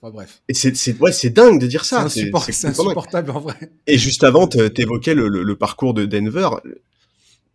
pas 0.00 0.10
bref. 0.10 0.40
Et 0.48 0.54
c'est, 0.54 0.74
c'est, 0.76 0.98
ouais, 0.98 1.12
c'est 1.12 1.28
dingue 1.28 1.60
de 1.60 1.66
dire 1.66 1.84
ça. 1.84 2.08
C'est, 2.08 2.30
insupportable 2.64 3.30
en 3.32 3.40
vrai. 3.40 3.56
Et 3.86 3.98
juste 3.98 4.24
avant, 4.24 4.46
t'évoquais 4.46 5.14
le, 5.14 5.28
le, 5.28 5.42
le 5.42 5.56
parcours 5.56 5.92
de 5.92 6.06
Denver 6.06 6.48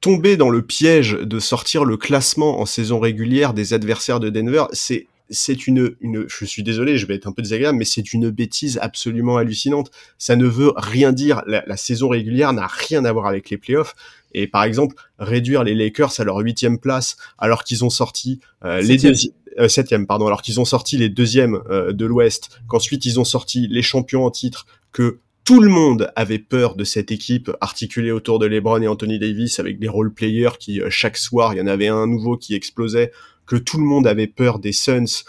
tomber 0.03 0.35
dans 0.35 0.49
le 0.49 0.61
piège 0.61 1.13
de 1.13 1.39
sortir 1.39 1.85
le 1.85 1.95
classement 1.95 2.59
en 2.59 2.65
saison 2.65 2.99
régulière 2.99 3.53
des 3.53 3.73
adversaires 3.73 4.19
de 4.19 4.29
Denver, 4.29 4.65
c'est 4.73 5.07
c'est 5.33 5.67
une, 5.67 5.95
une, 5.99 6.25
je 6.29 6.45
suis 6.45 6.63
désolé, 6.63 6.97
je 6.97 7.05
vais 7.05 7.15
être 7.15 7.27
un 7.27 7.33
peu 7.33 7.41
désagréable, 7.41 7.77
mais 7.77 7.85
c'est 7.85 8.13
une 8.13 8.29
bêtise 8.29 8.79
absolument 8.81 9.37
hallucinante. 9.37 9.91
Ça 10.17 10.35
ne 10.35 10.45
veut 10.45 10.71
rien 10.77 11.11
dire. 11.11 11.41
La, 11.47 11.63
la 11.67 11.77
saison 11.77 12.07
régulière 12.07 12.53
n'a 12.53 12.67
rien 12.67 13.03
à 13.03 13.11
voir 13.11 13.25
avec 13.25 13.49
les 13.49 13.57
playoffs. 13.57 13.95
Et 14.33 14.47
par 14.47 14.63
exemple, 14.63 14.95
réduire 15.19 15.63
les 15.63 15.75
Lakers 15.75 16.19
à 16.19 16.23
leur 16.23 16.37
huitième 16.37 16.79
place 16.79 17.17
alors 17.37 17.63
qu'ils 17.63 17.83
ont 17.83 17.89
sorti 17.89 18.39
euh, 18.63 18.81
les 18.81 18.97
deuxièmes 18.97 19.33
euh, 19.59 19.67
septième 19.67 20.07
pardon 20.07 20.25
alors 20.25 20.41
qu'ils 20.41 20.59
ont 20.59 20.65
sorti 20.65 20.97
les 20.97 21.09
deuxièmes 21.09 21.59
euh, 21.69 21.93
de 21.93 22.05
l'Ouest 22.07 22.59
qu'ensuite 22.67 23.05
ils 23.05 23.19
ont 23.19 23.23
sorti 23.23 23.67
les 23.67 23.83
champions 23.83 24.25
en 24.25 24.31
titre 24.31 24.65
que 24.91 25.19
tout 25.43 25.59
le 25.59 25.69
monde 25.69 26.11
avait 26.15 26.39
peur 26.39 26.75
de 26.75 26.83
cette 26.83 27.11
équipe 27.11 27.51
articulée 27.61 28.09
autour 28.09 28.39
de 28.39 28.47
LeBron 28.47 28.81
et 28.81 28.87
Anthony 28.87 29.19
Davis 29.19 29.59
avec 29.59 29.77
des 29.77 29.87
role 29.87 30.11
players 30.11 30.57
qui 30.59 30.81
chaque 30.89 31.17
soir 31.17 31.53
il 31.53 31.59
y 31.59 31.61
en 31.61 31.67
avait 31.67 31.87
un 31.87 32.07
nouveau 32.07 32.35
qui 32.35 32.55
explosait 32.55 33.11
que 33.45 33.55
tout 33.55 33.77
le 33.77 33.83
monde 33.83 34.07
avait 34.07 34.27
peur 34.27 34.59
des 34.59 34.71
Suns 34.71 35.23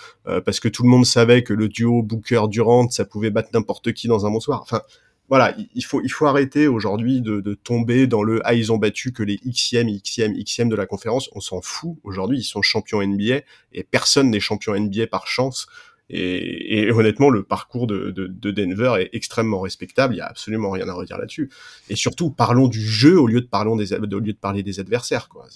parce 0.45 0.61
que 0.61 0.69
tout 0.69 0.83
le 0.83 0.89
monde 0.89 1.05
savait 1.05 1.43
que 1.43 1.53
le 1.53 1.69
duo 1.69 2.03
Booker 2.03 2.43
Durant 2.49 2.89
ça 2.89 3.05
pouvait 3.05 3.31
battre 3.31 3.51
n'importe 3.53 3.93
qui 3.93 4.09
dans 4.09 4.27
un 4.27 4.31
bon 4.31 4.41
soir 4.41 4.61
enfin 4.63 4.83
voilà, 5.31 5.57
il 5.75 5.85
faut, 5.85 6.03
il 6.03 6.11
faut 6.11 6.27
arrêter 6.27 6.67
aujourd'hui 6.69 7.23
de, 7.23 7.41
de, 7.41 7.55
tomber 7.55 8.07
dans 8.07 8.23
le 8.23 8.43
ah 8.45 8.53
ils 8.55 8.73
ont 8.73 8.77
battu 8.77 9.13
que 9.13 9.23
les 9.23 9.39
xème, 9.39 9.89
xème, 9.99 10.35
xème 10.35 10.69
de 10.69 10.77
la 10.77 10.85
conférence. 10.87 11.31
On 11.33 11.41
s'en 11.41 11.63
fout. 11.63 11.97
Aujourd'hui, 12.05 12.39
ils 12.39 12.45
sont 12.45 12.61
champions 12.61 13.03
NBA 13.03 13.41
et 13.73 13.85
personne 13.85 14.31
n'est 14.31 14.41
champion 14.41 14.79
NBA 14.79 15.07
par 15.07 15.27
chance. 15.27 15.67
Et, 16.11 16.83
et 16.83 16.91
honnêtement, 16.91 17.31
le 17.31 17.43
parcours 17.43 17.87
de, 17.87 18.11
de, 18.11 18.27
de, 18.27 18.51
Denver 18.51 18.97
est 19.01 19.17
extrêmement 19.17 19.61
respectable. 19.61 20.15
Il 20.15 20.19
y 20.19 20.21
a 20.21 20.27
absolument 20.27 20.71
rien 20.71 20.87
à 20.89 20.93
redire 20.93 21.17
là-dessus. 21.17 21.51
Et 21.89 21.97
surtout, 21.97 22.31
parlons 22.31 22.69
du 22.69 22.83
jeu 22.83 23.19
au 23.19 23.27
lieu 23.27 23.41
de, 23.41 23.47
parlons 23.47 23.77
des, 23.77 23.95
au 23.95 24.01
lieu 24.01 24.35
de 24.35 24.39
parler 24.39 24.63
des 24.63 24.79
adversaires. 24.79 25.31
Quoi. 25.31 25.47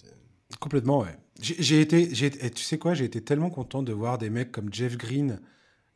Complètement, 0.59 1.01
ouais. 1.01 1.19
J'ai 1.41 1.81
été, 1.81 2.13
j'ai, 2.13 2.31
tu 2.31 2.63
sais 2.63 2.79
quoi, 2.79 2.95
j'ai 2.95 3.05
été 3.05 3.23
tellement 3.23 3.51
content 3.51 3.83
de 3.83 3.93
voir 3.93 4.19
des 4.19 4.29
mecs 4.29 4.51
comme 4.51 4.73
Jeff 4.73 4.97
Green, 4.97 5.41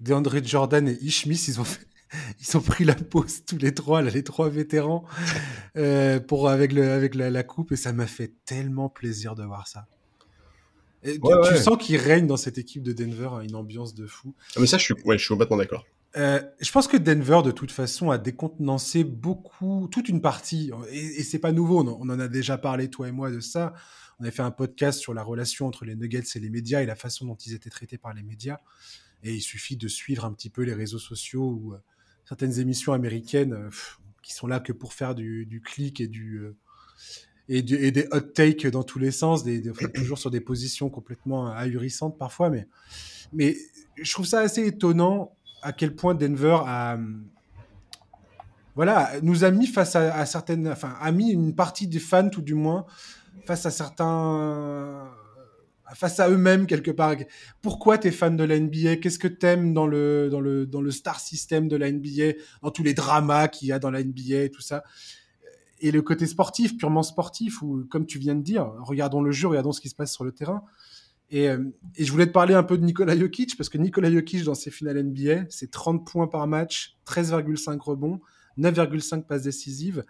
DeAndre 0.01 0.45
Jordan 0.45 0.87
et 0.89 0.97
Ishmis, 1.03 1.47
ils 1.49 1.61
ont 1.61 1.65
fait 1.65 1.87
ils 2.41 2.57
ont 2.57 2.61
pris 2.61 2.85
la 2.85 2.95
pause 2.95 3.45
tous 3.47 3.59
les 3.59 3.75
trois, 3.75 4.03
là, 4.03 4.11
les 4.11 4.23
trois 4.23 4.49
vétérans, 4.49 5.05
euh, 5.77 6.21
pour 6.21 6.49
avec 6.49 6.73
le 6.73 6.91
avec 6.91 7.15
la, 7.15 7.43
coupe 7.43 7.73
et 7.73 7.77
ça 7.77 7.93
m'a 7.93 8.07
fait 8.07 8.33
tellement 8.45 8.89
plaisir 8.89 9.35
de 9.35 9.45
voir 9.45 9.67
ça. 9.67 9.87
tu, 11.03 11.19
sens 11.57 11.77
qu'il 11.79 11.97
règne 11.97 12.27
dans 12.27 12.37
cette 12.37 12.59
équipe 12.59 12.83
de 12.83 12.93
Denver 12.93 13.45
une 13.45 13.55
ambiance 13.55 13.95
de 13.95 14.07
fou. 14.07 14.35
Ah, 14.57 14.61
mais 14.61 14.67
ça, 14.67 14.79
je 14.79 14.85
suis, 14.85 14.95
ouais, 15.05 15.19
je 15.19 15.25
suis 15.25 15.33
complètement 15.33 15.57
d'accord. 15.57 15.85
Euh, 16.17 16.43
je 16.61 16.71
pense 16.71 16.89
que 16.89 16.99
Denver, 16.99 17.41
de 17.43 17.51
toute 17.51 17.73
façon, 17.73 18.11
a 18.11 18.19
décontenancé 18.19 19.03
beaucoup, 19.03 19.89
toute 19.91 20.11
une 20.11 20.21
partie, 20.21 20.71
et, 20.91 20.99
et 20.99 21.23
c'est 21.23 21.39
pas 21.39 21.53
nouveau, 21.53 21.83
on, 21.83 22.11
en 22.11 22.21
a 22.21 22.29
déjà 22.29 22.59
parlé, 22.59 22.91
toi 22.91 23.09
et 23.09 23.13
moi, 23.13 23.31
de 23.31 23.41
ça. 23.41 23.73
On 24.23 24.25
avait 24.25 24.31
fait 24.31 24.43
un 24.43 24.53
podcast 24.53 25.01
sur 25.01 25.15
la 25.15 25.25
relation 25.25 25.67
entre 25.67 25.85
les 25.85 25.97
Nuggets 25.97 26.23
et 26.37 26.39
les 26.39 26.49
médias 26.49 26.81
et 26.81 26.87
la 26.87 26.95
façon 26.95 27.27
dont 27.27 27.35
ils 27.35 27.55
étaient 27.55 27.71
traités 27.71 27.99
par 27.99 28.15
les 28.15 28.23
médias. 28.23 28.61
Et 29.25 29.35
il 29.35 29.41
suffit 29.41 29.77
de 29.77 29.89
suivre 29.89 30.25
un 30.25 30.33
petit 30.33 30.49
peu 30.49 30.63
les 30.63 30.75
réseaux 30.75 31.01
sociaux 31.01 31.59
où 31.61 31.73
euh, 31.73 31.79
certaines 32.25 32.61
émissions 32.61 32.93
américaines 32.93 33.53
euh, 33.53 33.69
qui 34.23 34.33
sont 34.33 34.47
là 34.47 34.61
que 34.61 34.73
pour 34.73 34.93
faire 34.93 35.17
du, 35.17 35.61
clic 35.65 36.01
et 36.01 36.07
du 36.07 36.37
euh, 36.37 36.57
et, 37.49 37.63
des 37.63 38.07
hot 38.13 38.21
takes 38.21 38.69
dans 38.69 38.85
tous 38.85 39.01
les 39.01 39.11
sens, 39.11 39.43
toujours 39.95 40.19
sur 40.19 40.31
des 40.31 40.41
positions 40.41 40.89
complètement 40.89 41.49
ahurissantes 41.49 42.17
parfois, 42.17 42.49
mais 43.33 43.57
je 43.97 44.13
trouve 44.13 44.27
ça 44.27 44.39
assez 44.39 44.65
étonnant 44.65 45.37
à 45.63 45.73
quel 45.73 45.97
point 45.97 46.15
Denver 46.15 46.59
a 46.65 46.97
voilà, 48.75 49.11
nous 49.23 49.45
a 49.45 49.51
mis 49.51 49.67
face 49.67 49.97
à, 49.97 50.25
certaines, 50.25 50.69
enfin, 50.69 50.97
a 50.99 51.13
mis 51.13 51.31
une 51.31 51.55
partie 51.55 51.87
des 51.87 51.99
fans, 51.99 52.31
tout 52.31 52.41
du 52.41 52.55
moins, 52.55 52.87
face 53.45 53.67
à 53.67 53.71
certains, 53.71 55.11
face 55.95 56.21
à 56.21 56.29
eux-mêmes 56.31 56.67
quelque 56.67 56.91
part. 56.91 57.17
Pourquoi 57.61 57.99
tu 57.99 58.09
es 58.09 58.11
fan 58.11 58.37
de 58.37 58.45
la 58.45 58.59
NBA 58.59 58.97
Qu'est-ce 58.97 59.19
que 59.19 59.29
t'aimes 59.29 59.75
dans 59.75 59.87
le, 59.87 60.29
dans 60.31 60.41
le, 60.41 60.67
dans 60.67 60.81
le 60.81 60.91
star 60.91 61.21
system 61.21 61.69
de 61.69 61.77
la 61.77 61.91
NBA, 61.91 62.39
dans 62.63 62.71
tous 62.71 62.83
les 62.83 62.95
dramas 62.95 63.49
qu'il 63.49 63.69
y 63.69 63.73
a 63.73 63.79
dans 63.79 63.91
la 63.91 64.03
NBA 64.03 64.45
et 64.45 64.51
tout 64.51 64.63
ça? 64.63 64.83
Et 65.81 65.91
le 65.91 66.01
côté 66.01 66.27
sportif, 66.27 66.77
purement 66.77 67.03
sportif, 67.03 67.61
ou 67.63 67.85
comme 67.91 68.07
tu 68.07 68.19
viens 68.19 68.37
de 68.37 68.43
dire, 68.43 68.73
regardons 68.81 69.21
le 69.21 69.33
jeu, 69.33 69.49
regardons 69.49 69.73
ce 69.73 69.81
qui 69.81 69.89
se 69.89 69.97
passe 69.97 70.13
sur 70.13 70.25
le 70.25 70.33
terrain. 70.33 70.63
Et, 71.31 71.49
euh, 71.49 71.65
et, 71.97 72.05
je 72.05 72.13
voulais 72.13 72.27
te 72.27 72.33
parler 72.33 72.55
un 72.55 72.63
peu 72.63 72.79
de 72.79 72.85
Nikola 72.85 73.19
Jokic, 73.19 73.57
parce 73.57 73.69
que 73.69 73.79
Nikola 73.79 74.13
Jokic, 74.13 74.45
dans 74.45 74.55
ses 74.55 74.71
finales 74.71 75.03
NBA, 75.03 75.47
c'est 75.49 75.71
30 75.71 76.07
points 76.07 76.29
par 76.29 76.47
match, 76.47 76.99
13,5 77.07 77.81
rebonds, 77.81 78.21
9,5 78.59 79.27
passes 79.27 79.43
décisives. 79.43 80.05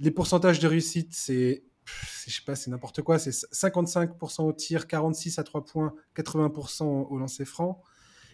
Les 0.00 0.10
pourcentages 0.10 0.58
de 0.58 0.66
réussite, 0.66 1.10
c'est, 1.12 1.62
je 1.84 2.34
sais 2.34 2.42
pas, 2.44 2.54
c'est 2.54 2.70
n'importe 2.70 3.02
quoi, 3.02 3.18
c'est 3.18 3.30
55% 3.30 4.42
au 4.42 4.52
tir, 4.52 4.86
46 4.86 5.38
à 5.38 5.44
3 5.44 5.64
points, 5.64 5.94
80% 6.16 6.84
au 6.84 7.18
lancer 7.18 7.44
franc. 7.44 7.82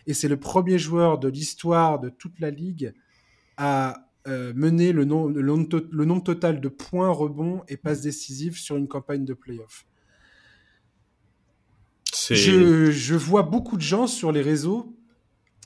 Et 0.07 0.15
c'est 0.15 0.29
le 0.29 0.39
premier 0.39 0.79
joueur 0.79 1.19
de 1.19 1.29
l'histoire 1.29 1.99
de 1.99 2.09
toute 2.09 2.39
la 2.39 2.51
ligue 2.51 2.95
à 3.57 4.07
euh, 4.29 4.53
mener 4.55 4.93
le, 4.93 5.05
le, 5.05 6.05
nombre 6.05 6.23
total 6.23 6.61
de 6.61 6.69
points, 6.69 7.11
rebonds 7.11 7.63
et 7.69 7.77
passes 7.77 8.03
décisives 8.03 8.57
sur 8.57 8.77
une 8.77 8.89
campagne 8.89 9.25
de 9.25 9.35
playoff. 9.35 9.87
Je, 12.31 12.91
je, 12.91 13.15
vois 13.15 13.43
beaucoup 13.43 13.77
de 13.77 13.83
gens 13.83 14.07
sur 14.07 14.33
les 14.33 14.43
réseaux, 14.43 14.97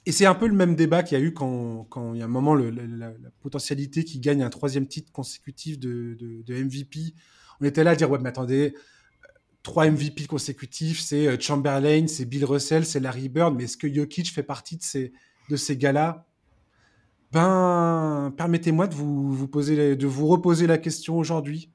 et 0.06 0.12
c'est 0.12 0.26
un 0.26 0.34
peu 0.34 0.46
le 0.46 0.54
même 0.54 0.74
débat 0.74 1.02
qu'il 1.02 1.18
y 1.18 1.20
a 1.20 1.24
eu 1.24 1.32
quand, 1.32 1.86
quand 1.88 2.14
il 2.14 2.18
y 2.18 2.22
a 2.22 2.24
un 2.24 2.28
moment 2.28 2.54
le, 2.54 2.70
la, 2.70 3.12
potentialité 3.40 4.04
qui 4.04 4.18
gagne 4.18 4.42
un 4.42 4.50
troisième 4.50 4.86
titre 4.86 5.12
consécutif 5.12 5.78
de, 5.78 6.16
de, 6.18 6.54
MVP. 6.62 7.14
On 7.60 7.64
était 7.64 7.84
là 7.84 7.90
à 7.90 7.94
dire, 7.94 8.10
ouais, 8.10 8.18
mais 8.20 8.28
attendez, 8.28 8.74
trois 9.62 9.88
MVP 9.90 10.26
consécutifs, 10.26 11.00
c'est 11.00 11.26
euh, 11.26 11.36
Chamberlain, 11.38 12.06
c'est 12.06 12.24
Bill 12.24 12.44
Russell, 12.44 12.84
c'est 12.84 13.00
Larry 13.00 13.28
Bird, 13.28 13.54
mais 13.54 13.64
est-ce 13.64 13.76
que 13.76 13.92
Jokic 13.92 14.32
fait 14.32 14.42
partie 14.42 14.76
de 14.76 14.82
ces, 14.82 15.12
de 15.48 15.56
ces 15.56 15.76
gars-là? 15.76 16.26
Ben, 17.32 18.32
permettez-moi 18.36 18.86
de 18.86 18.94
vous, 18.94 19.32
vous, 19.32 19.48
poser, 19.48 19.94
de 19.94 20.06
vous 20.06 20.26
reposer 20.26 20.66
la 20.66 20.78
question 20.78 21.18
aujourd'hui. 21.18 21.70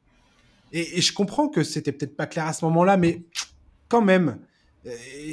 Et, 0.74 1.00
je 1.02 1.14
comprends 1.14 1.48
que 1.48 1.64
c'était 1.64 1.92
peut-être 1.92 2.18
pas 2.18 2.28
clair 2.28 2.46
à 2.48 2.54
ce 2.54 2.66
moment-là, 2.66 2.98
mais 2.98 3.24
quand 3.88 4.02
même, 4.02 4.40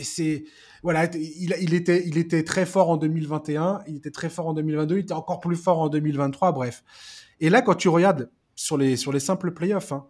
c'est 0.02 0.44
voilà, 0.82 1.06
il, 1.14 1.54
il, 1.60 1.74
était, 1.74 2.06
il 2.06 2.18
était 2.18 2.42
très 2.42 2.66
fort 2.66 2.90
en 2.90 2.96
2021, 2.96 3.82
il 3.86 3.96
était 3.96 4.10
très 4.10 4.28
fort 4.28 4.48
en 4.48 4.54
2022, 4.54 4.96
il 4.96 5.00
était 5.00 5.12
encore 5.12 5.40
plus 5.40 5.56
fort 5.56 5.80
en 5.80 5.88
2023, 5.88 6.52
bref. 6.52 6.84
Et 7.40 7.50
là, 7.50 7.62
quand 7.62 7.74
tu 7.74 7.88
regardes 7.88 8.30
sur 8.54 8.76
les, 8.76 8.96
sur 8.96 9.12
les 9.12 9.20
simples 9.20 9.52
playoffs, 9.52 9.92
hein, 9.92 10.06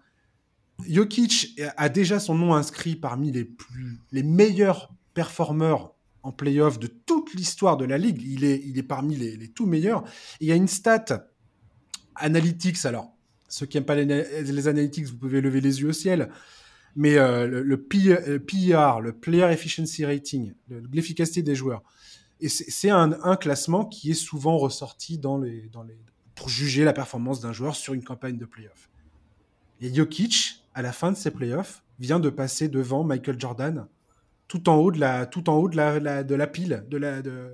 Jokic 0.89 1.61
a 1.77 1.89
déjà 1.89 2.19
son 2.19 2.35
nom 2.35 2.55
inscrit 2.55 2.97
parmi 2.97 3.31
les, 3.31 3.45
plus, 3.45 3.99
les 4.11 4.23
meilleurs 4.23 4.93
performeurs 5.15 5.95
en 6.23 6.33
playoff 6.33 6.79
de 6.79 6.87
toute 6.87 7.35
l'histoire 7.35 7.77
de 7.77 7.85
la 7.85 7.99
ligue. 7.99 8.23
Il 8.23 8.45
est, 8.45 8.63
il 8.65 8.79
est 8.79 8.83
parmi 8.83 9.17
les, 9.17 9.49
tout 9.49 9.67
meilleurs. 9.67 10.05
il 10.41 10.49
y 10.49 10.53
a 10.53 10.55
une 10.55 10.69
stat 10.69 11.29
analytics. 12.15 12.85
Alors, 12.85 13.17
ceux 13.49 13.67
qui 13.67 13.77
n'aiment 13.77 13.85
pas 13.85 13.97
les, 13.97 14.69
analytics, 14.69 15.07
vous 15.07 15.17
pouvez 15.17 15.41
lever 15.41 15.61
les 15.61 15.81
yeux 15.81 15.89
au 15.89 15.93
ciel. 15.93 16.31
Mais 16.95 17.17
euh, 17.17 17.47
le, 17.47 17.83
PER, 17.83 19.01
le 19.01 19.13
Player 19.13 19.51
Efficiency 19.51 20.05
Rating, 20.05 20.53
l'efficacité 20.93 21.43
des 21.43 21.55
joueurs, 21.55 21.83
et 22.41 22.49
c'est 22.49 22.91
un, 22.91 23.13
un, 23.23 23.37
classement 23.37 23.85
qui 23.85 24.11
est 24.11 24.15
souvent 24.15 24.59
ressorti 24.59 25.17
dans 25.17 25.39
les, 25.39 25.69
dans 25.73 25.85
les, 25.85 25.97
pour 26.35 26.49
juger 26.49 26.85
la 26.85 26.93
performance 26.93 27.41
d'un 27.41 27.53
joueur 27.53 27.77
sur 27.77 27.95
une 27.95 28.03
campagne 28.03 28.37
de 28.37 28.45
playoff. 28.45 28.91
Et 29.81 29.95
Jokic, 29.95 30.62
à 30.75 30.83
la 30.83 30.93
fin 30.93 31.13
de 31.13 31.17
ses 31.17 31.31
playoffs, 31.31 31.83
vient 31.99 32.21
de 32.21 32.31
passer 32.31 32.69
devant 32.69 33.05
Michael 33.05 33.39
Jordan 33.39 33.87
tout 34.49 34.69
en 34.69 34.77
haut 34.77 34.93
de 34.93 35.01
la, 35.01 35.25
tout 35.25 35.49
en 35.49 35.57
haut 35.57 35.69
de 35.69 35.77
la, 35.77 36.23
de 36.25 36.35
la 36.35 36.47
pile, 36.47 36.85
de 36.91 36.99
la, 36.99 37.23
de, 37.23 37.53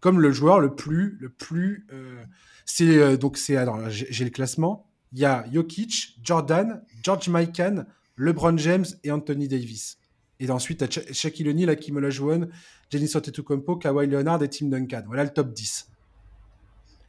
comme 0.00 0.20
le 0.20 0.32
joueur 0.32 0.58
le 0.58 0.74
plus, 0.74 1.18
le 1.20 1.28
plus, 1.28 1.86
euh, 1.92 2.24
c'est 2.64 2.96
euh, 2.98 3.16
donc 3.18 3.36
c'est 3.36 3.56
j'ai 3.88 4.24
le 4.24 4.30
classement. 4.30 4.86
Il 5.12 5.18
y 5.18 5.24
a 5.26 5.44
Jokic, 5.52 6.18
Jordan, 6.22 6.82
George 7.02 7.28
Mikan, 7.28 7.84
LeBron 8.16 8.56
James 8.56 8.86
et 9.02 9.10
Anthony 9.10 9.48
Davis. 9.48 9.98
Et 10.40 10.50
ensuite, 10.50 10.88
tu 10.88 10.98
as 10.98 11.12
Shaquille 11.12 11.48
O'Neal, 11.48 11.70
Akim 11.70 11.96
Olajuwon, 11.96 12.48
Giannis 12.90 13.12
Antetokounmpo, 13.14 13.76
Kawhi 13.76 14.06
Leonard 14.06 14.42
et 14.42 14.48
Tim 14.48 14.66
Duncan. 14.66 15.02
Voilà 15.06 15.24
le 15.24 15.30
top 15.30 15.52
10. 15.52 15.90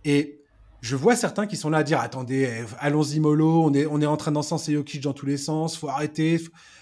Et 0.03 0.41
je 0.85 0.95
vois 0.95 1.15
certains 1.15 1.47
qui 1.47 1.57
sont 1.57 1.71
là 1.71 1.79
à 1.79 1.83
dire 1.83 1.99
attendez, 1.99 2.63
allons-y 2.77 3.19
mollo, 3.19 3.63
on 3.63 3.73
est, 3.73 3.87
on 3.87 4.01
est 4.01 4.05
en 4.05 4.17
train 4.17 4.31
d'encenser 4.31 4.73
Jokic 4.73 5.01
dans 5.01 5.13
tous 5.13 5.25
les 5.25 5.37
sens, 5.37 5.75
faut 5.75 5.89
arrêter, 5.89 6.39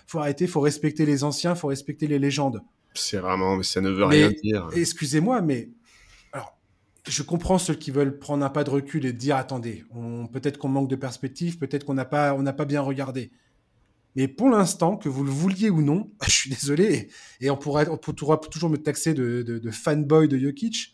faut 0.07 0.19
arrêter, 0.19 0.45
faut 0.45 0.59
respecter 0.59 1.05
les 1.05 1.23
anciens, 1.23 1.55
faut 1.55 1.69
respecter 1.69 2.07
les 2.07 2.19
légendes. 2.19 2.61
C'est 2.95 3.19
vraiment, 3.19 3.55
mais 3.55 3.63
ça 3.63 3.79
ne 3.79 3.89
veut 3.89 4.03
rien 4.03 4.29
dire. 4.43 4.67
Excusez-moi, 4.75 5.41
mais 5.41 5.69
alors, 6.33 6.57
je 7.07 7.23
comprends 7.23 7.57
ceux 7.57 7.75
qui 7.75 7.91
veulent 7.91 8.19
prendre 8.19 8.43
un 8.43 8.49
pas 8.49 8.65
de 8.65 8.71
recul 8.71 9.05
et 9.05 9.13
dire 9.13 9.37
attendez, 9.37 9.85
peut-être 10.33 10.57
qu'on 10.57 10.67
manque 10.67 10.89
de 10.89 10.97
perspective, 10.97 11.57
peut-être 11.57 11.85
qu'on 11.85 11.93
n'a 11.93 12.03
pas, 12.03 12.33
on 12.33 12.41
n'a 12.41 12.53
pas 12.53 12.65
bien 12.65 12.81
regardé. 12.81 13.31
Mais 14.17 14.27
pour 14.27 14.49
l'instant, 14.49 14.97
que 14.97 15.07
vous 15.07 15.23
le 15.23 15.31
vouliez 15.31 15.69
ou 15.69 15.81
non, 15.81 16.11
je 16.25 16.31
suis 16.31 16.49
désolé, 16.49 17.07
et 17.39 17.49
on 17.49 17.55
pourra, 17.55 17.85
on 17.89 17.97
pourra 17.97 18.35
toujours 18.35 18.69
me 18.69 18.77
taxer 18.77 19.13
de, 19.13 19.43
de 19.43 19.71
fanboy 19.71 20.27
de 20.27 20.37
Jokic, 20.37 20.92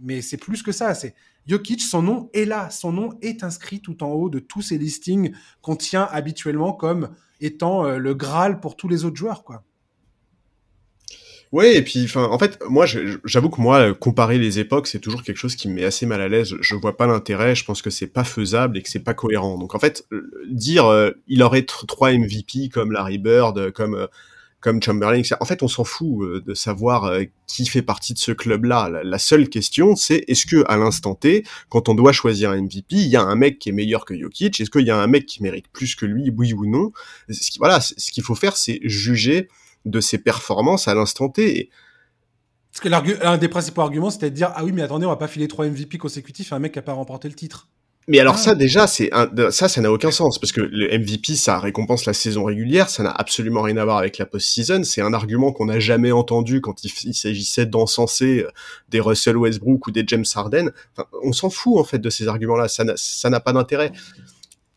mais 0.00 0.22
c'est 0.22 0.36
plus 0.36 0.62
que 0.62 0.72
ça. 0.72 0.94
C'est 0.94 1.14
Jokic, 1.46 1.80
son 1.80 2.02
nom 2.02 2.30
est 2.34 2.44
là, 2.44 2.70
son 2.70 2.92
nom 2.92 3.10
est 3.22 3.42
inscrit 3.42 3.80
tout 3.80 4.02
en 4.02 4.08
haut 4.08 4.28
de 4.28 4.38
tous 4.38 4.62
ces 4.62 4.78
listings 4.78 5.32
qu'on 5.62 5.76
tient 5.76 6.08
habituellement 6.10 6.72
comme 6.72 7.10
étant 7.40 7.86
euh, 7.86 7.98
le 7.98 8.14
Graal 8.14 8.60
pour 8.60 8.76
tous 8.76 8.88
les 8.88 9.04
autres 9.04 9.16
joueurs, 9.16 9.44
quoi. 9.44 9.64
Ouais, 11.50 11.76
et 11.76 11.82
puis, 11.82 12.06
en 12.14 12.38
fait, 12.38 12.58
moi, 12.68 12.84
j'avoue 13.24 13.48
que 13.48 13.60
moi, 13.60 13.94
comparer 13.94 14.36
les 14.36 14.58
époques, 14.58 14.86
c'est 14.86 14.98
toujours 14.98 15.22
quelque 15.22 15.38
chose 15.38 15.56
qui 15.56 15.68
me 15.68 15.74
met 15.74 15.84
assez 15.84 16.04
mal 16.04 16.20
à 16.20 16.28
l'aise. 16.28 16.54
Je 16.60 16.74
vois 16.74 16.96
pas 16.98 17.06
l'intérêt. 17.06 17.54
Je 17.54 17.64
pense 17.64 17.80
que 17.80 17.88
c'est 17.88 18.08
pas 18.08 18.24
faisable 18.24 18.76
et 18.76 18.82
que 18.82 18.90
c'est 18.90 19.02
pas 19.02 19.14
cohérent. 19.14 19.56
Donc, 19.56 19.74
en 19.74 19.78
fait, 19.78 20.06
dire 20.50 20.84
euh, 20.86 21.12
il 21.26 21.42
aurait 21.42 21.62
trois 21.62 22.12
MVP 22.12 22.68
comme 22.68 22.92
Larry 22.92 23.16
Bird, 23.16 23.70
comme 23.70 23.94
euh, 23.94 24.06
comme 24.60 24.82
Chamberlain. 24.82 25.22
En 25.40 25.44
fait, 25.44 25.62
on 25.62 25.68
s'en 25.68 25.84
fout 25.84 26.22
euh, 26.22 26.42
de 26.44 26.54
savoir 26.54 27.04
euh, 27.04 27.24
qui 27.46 27.66
fait 27.66 27.82
partie 27.82 28.12
de 28.12 28.18
ce 28.18 28.32
club-là. 28.32 28.90
La 29.04 29.18
seule 29.18 29.48
question, 29.48 29.94
c'est 29.94 30.24
est-ce 30.28 30.46
que 30.46 30.64
à 30.68 30.76
l'instant 30.76 31.14
T, 31.14 31.44
quand 31.68 31.88
on 31.88 31.94
doit 31.94 32.12
choisir 32.12 32.50
un 32.50 32.62
MVP, 32.62 32.96
il 32.96 33.08
y 33.08 33.16
a 33.16 33.22
un 33.22 33.36
mec 33.36 33.58
qui 33.58 33.68
est 33.68 33.72
meilleur 33.72 34.04
que 34.04 34.18
Jokic? 34.18 34.60
Est-ce 34.60 34.70
qu'il 34.70 34.86
y 34.86 34.90
a 34.90 34.96
un 34.96 35.06
mec 35.06 35.26
qui 35.26 35.42
mérite 35.42 35.68
plus 35.68 35.94
que 35.94 36.06
lui, 36.06 36.30
oui 36.36 36.52
ou 36.52 36.66
non? 36.66 36.92
Voilà, 37.58 37.80
ce 37.80 38.10
qu'il 38.10 38.24
faut 38.24 38.34
faire, 38.34 38.56
c'est 38.56 38.80
juger 38.82 39.48
de 39.84 40.00
ses 40.00 40.18
performances 40.18 40.88
à 40.88 40.94
l'instant 40.94 41.28
T. 41.28 41.70
Parce 42.72 42.80
que 42.80 42.88
l'un 43.24 43.38
des 43.38 43.48
principaux 43.48 43.80
arguments, 43.80 44.10
c'était 44.10 44.30
de 44.30 44.36
dire 44.36 44.52
ah 44.54 44.64
oui, 44.64 44.72
mais 44.72 44.82
attendez, 44.82 45.06
on 45.06 45.10
va 45.10 45.16
pas 45.16 45.28
filer 45.28 45.48
trois 45.48 45.66
MVP 45.66 45.98
consécutifs 45.98 46.52
à 46.52 46.56
un 46.56 46.58
mec 46.58 46.72
qui 46.72 46.78
a 46.78 46.82
pas 46.82 46.92
remporté 46.92 47.28
le 47.28 47.34
titre. 47.34 47.68
Mais 48.08 48.20
alors 48.20 48.34
ah. 48.36 48.38
ça 48.38 48.54
déjà 48.54 48.86
c'est 48.86 49.10
ça 49.50 49.68
ça 49.68 49.80
n'a 49.82 49.92
aucun 49.92 50.10
sens 50.10 50.38
parce 50.38 50.50
que 50.50 50.62
le 50.62 50.98
MVP 50.98 51.36
ça 51.36 51.58
récompense 51.58 52.06
la 52.06 52.14
saison 52.14 52.44
régulière, 52.44 52.88
ça 52.88 53.02
n'a 53.02 53.10
absolument 53.10 53.60
rien 53.60 53.76
à 53.76 53.84
voir 53.84 53.98
avec 53.98 54.16
la 54.16 54.24
post-season, 54.24 54.82
c'est 54.82 55.02
un 55.02 55.12
argument 55.12 55.52
qu'on 55.52 55.66
n'a 55.66 55.78
jamais 55.78 56.10
entendu 56.10 56.62
quand 56.62 56.82
il, 56.84 57.14
s'agissait 57.14 57.66
d'encenser 57.66 58.44
euh, 58.44 58.50
des 58.88 59.00
Russell 59.00 59.36
Westbrook 59.36 59.86
ou 59.86 59.90
des 59.90 60.04
James 60.06 60.24
Harden. 60.34 60.72
on 61.22 61.32
s'en 61.32 61.50
fout 61.50 61.78
en 61.78 61.84
fait 61.84 61.98
de 61.98 62.08
ces 62.10 62.26
arguments-là, 62.28 62.66
ça 62.68 63.30
n'a 63.30 63.40
pas 63.40 63.52
d'intérêt. 63.52 63.92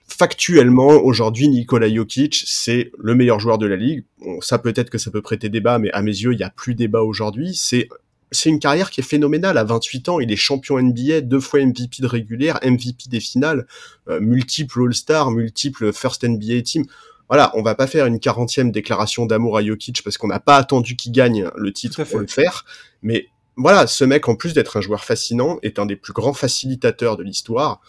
Factuellement, 0.07 0.89
aujourd'hui, 0.89 1.47
Nikola 1.47 1.91
Jokic, 1.91 2.43
c'est 2.45 2.91
le 2.99 3.15
meilleur 3.15 3.39
joueur 3.39 3.57
de 3.57 3.65
la 3.65 3.77
ligue. 3.77 4.03
ça 4.41 4.59
peut-être 4.59 4.89
que 4.89 4.97
ça 4.97 5.09
peut 5.09 5.21
prêter 5.21 5.47
débat, 5.47 5.79
mais 5.79 5.89
à 5.93 6.01
mes 6.01 6.11
yeux, 6.11 6.33
il 6.33 6.37
n'y 6.37 6.43
a 6.43 6.49
plus 6.49 6.75
débat 6.75 7.01
aujourd'hui. 7.01 7.55
C'est 7.55 7.87
c'est 8.31 8.49
une 8.49 8.59
carrière 8.59 8.89
qui 8.89 9.01
est 9.01 9.03
phénoménale. 9.03 9.57
À 9.57 9.63
28 9.63 10.09
ans, 10.09 10.19
il 10.19 10.31
est 10.31 10.37
champion 10.37 10.81
NBA, 10.81 11.21
deux 11.21 11.39
fois 11.39 11.59
MVP 11.59 12.01
de 12.01 12.07
régulière, 12.07 12.59
MVP 12.63 13.09
des 13.09 13.19
finales, 13.19 13.67
euh, 14.07 14.19
multiple 14.21 14.81
All-Star, 14.83 15.31
multiple 15.31 15.91
First 15.91 16.23
NBA 16.23 16.61
Team. 16.61 16.85
Voilà, 17.27 17.51
on 17.55 17.61
va 17.61 17.75
pas 17.75 17.87
faire 17.87 18.05
une 18.05 18.19
quarantième 18.19 18.71
déclaration 18.71 19.25
d'amour 19.25 19.57
à 19.57 19.63
Jokic 19.63 20.03
parce 20.03 20.17
qu'on 20.17 20.27
n'a 20.27 20.39
pas 20.39 20.57
attendu 20.57 20.95
qu'il 20.95 21.11
gagne 21.11 21.49
le 21.55 21.71
titre 21.71 22.03
pour 22.03 22.19
le 22.19 22.27
faire. 22.27 22.65
Mais 23.01 23.27
voilà, 23.55 23.87
ce 23.87 24.03
mec, 24.03 24.27
en 24.27 24.35
plus 24.35 24.53
d'être 24.53 24.77
un 24.77 24.81
joueur 24.81 25.03
fascinant, 25.03 25.59
est 25.61 25.79
un 25.79 25.85
des 25.85 25.95
plus 25.95 26.13
grands 26.13 26.33
facilitateurs 26.33 27.17
de 27.17 27.23
l'histoire. 27.23 27.81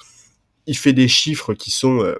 Il 0.66 0.76
fait 0.76 0.92
des 0.92 1.08
chiffres 1.08 1.54
qui 1.54 1.70
sont... 1.70 2.02
Euh, 2.02 2.16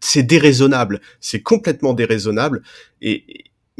c'est 0.00 0.22
déraisonnable, 0.22 1.00
c'est 1.20 1.42
complètement 1.42 1.92
déraisonnable. 1.92 2.62
Et, 3.02 3.24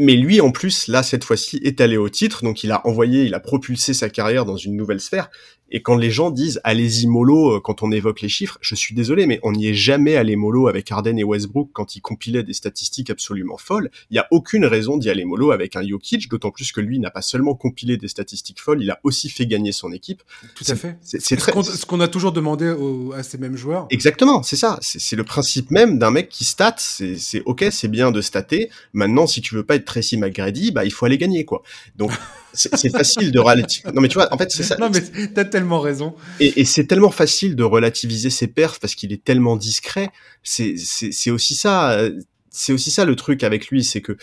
mais 0.01 0.17
lui, 0.17 0.41
en 0.41 0.51
plus, 0.51 0.89
là, 0.89 1.03
cette 1.03 1.25
fois-ci, 1.25 1.61
est 1.63 1.83
allé 1.83 1.99
au 1.99 2.09
titre, 2.09 2.43
donc 2.43 2.65
il 2.65 2.73
a 2.73 2.87
envoyé, 2.87 3.25
il 3.25 3.35
a 3.35 3.41
propulsé 3.41 3.93
sa 3.93 4.09
carrière 4.09 4.47
dans 4.47 4.57
une 4.57 4.75
nouvelle 4.75 4.99
sphère. 4.99 5.29
Et 5.70 5.83
quand 5.83 5.96
les 5.96 6.11
gens 6.11 6.30
disent 6.30 6.61
allez-y 6.64 7.06
mollo 7.06 7.56
euh, 7.56 7.61
quand 7.61 7.83
on 7.83 7.92
évoque 7.92 8.20
les 8.20 8.28
chiffres, 8.28 8.59
je 8.61 8.74
suis 8.74 8.94
désolé, 8.94 9.26
mais 9.26 9.40
on 9.42 9.52
n'y 9.52 9.68
est 9.68 9.74
jamais 9.74 10.16
allé 10.16 10.37
mollo 10.37 10.68
avec 10.68 10.90
Harden 10.90 11.18
et 11.18 11.24
Westbrook 11.24 11.70
quand 11.72 11.96
ils 11.96 12.00
compilaient 12.00 12.42
des 12.42 12.52
statistiques 12.52 13.11
absolument 13.11 13.56
folles. 13.56 13.90
Il 14.11 14.14
n'y 14.14 14.18
a 14.18 14.26
aucune 14.30 14.64
raison 14.64 14.96
d'y 14.96 15.11
aller 15.11 15.24
mollo 15.24 15.50
avec 15.50 15.76
un 15.76 15.87
Jokic, 15.87 16.28
d'autant 16.28 16.50
plus 16.50 16.72
que 16.72 16.80
lui 16.80 16.98
n'a 16.98 17.11
pas 17.11 17.22
seulement 17.22 17.54
compilé 17.54 17.96
des 17.96 18.09
statistiques 18.09 18.61
folles, 18.61 18.83
il 18.83 18.90
a 18.90 19.00
aussi 19.04 19.28
fait 19.28 19.46
gagner 19.46 19.72
son 19.72 19.92
équipe. 19.92 20.22
Tout 20.54 20.64
à 20.68 20.74
fait. 20.74 20.96
C'est 21.02 21.37
très... 21.37 21.52
ce 21.62 21.87
qu'on 21.87 22.00
a 22.00 22.09
toujours 22.09 22.33
demandé 22.33 22.74
à 23.14 23.22
ces 23.22 23.38
mêmes 23.38 23.56
joueurs. 23.56 23.87
Exactement, 23.90 24.42
c'est 24.42 24.56
ça. 24.56 24.78
C'est 24.80 25.16
le 25.16 25.24
principe 25.24 25.70
même 25.70 25.98
d'un 25.98 26.11
mec 26.11 26.28
qui 26.28 26.44
stat. 26.44 26.76
C'est 26.78 27.42
ok, 27.44 27.66
c'est 27.70 27.88
bien 27.88 28.11
de 28.11 28.20
stater. 28.20 28.70
Maintenant, 28.92 29.26
si 29.26 29.40
tu 29.40 29.54
veux 29.54 29.64
pas 29.64 29.76
être 29.76 29.85
Tracy 29.85 30.16
McGrady, 30.16 30.72
bah 30.72 30.85
il 30.85 30.92
faut 30.92 31.06
aller 31.06 31.18
gagner 31.18 31.44
quoi. 31.44 31.62
Donc 31.96 32.12
c'est 32.53 32.91
facile 32.91 33.33
de 33.33 33.39
relativiser. 33.39 33.93
Non 33.93 34.01
mais 34.01 34.09
tu 34.09 34.15
vois, 34.15 34.33
en 34.33 34.39
fait 34.39 34.51
c'est 34.51 34.63
ça. 34.63 34.77
Non 34.79 34.91
mais 34.93 35.29
t'as 35.29 35.45
tellement 35.45 35.81
raison. 35.81 36.15
Et, 36.41 36.61
et 36.61 36.65
c'est 36.65 36.87
tellement 36.87 37.11
facile 37.11 37.57
de 37.57 37.65
relativiser 37.65 38.31
ses 38.31 38.47
perfs 38.47 38.81
parce 38.81 38.95
qu'il 38.95 39.13
est 39.13 39.25
tellement 39.25 39.57
discret. 39.57 40.11
C'est 40.43 40.75
c'est 40.77 41.31
aussi 41.31 41.55
ça. 41.55 41.93
Euh, 41.93 42.11
c'est 42.51 42.73
aussi 42.73 42.91
ça 42.91 43.05
le 43.05 43.15
truc 43.15 43.45
avec 43.45 43.69
lui, 43.69 43.85
c'est 43.85 44.01
que 44.01 44.17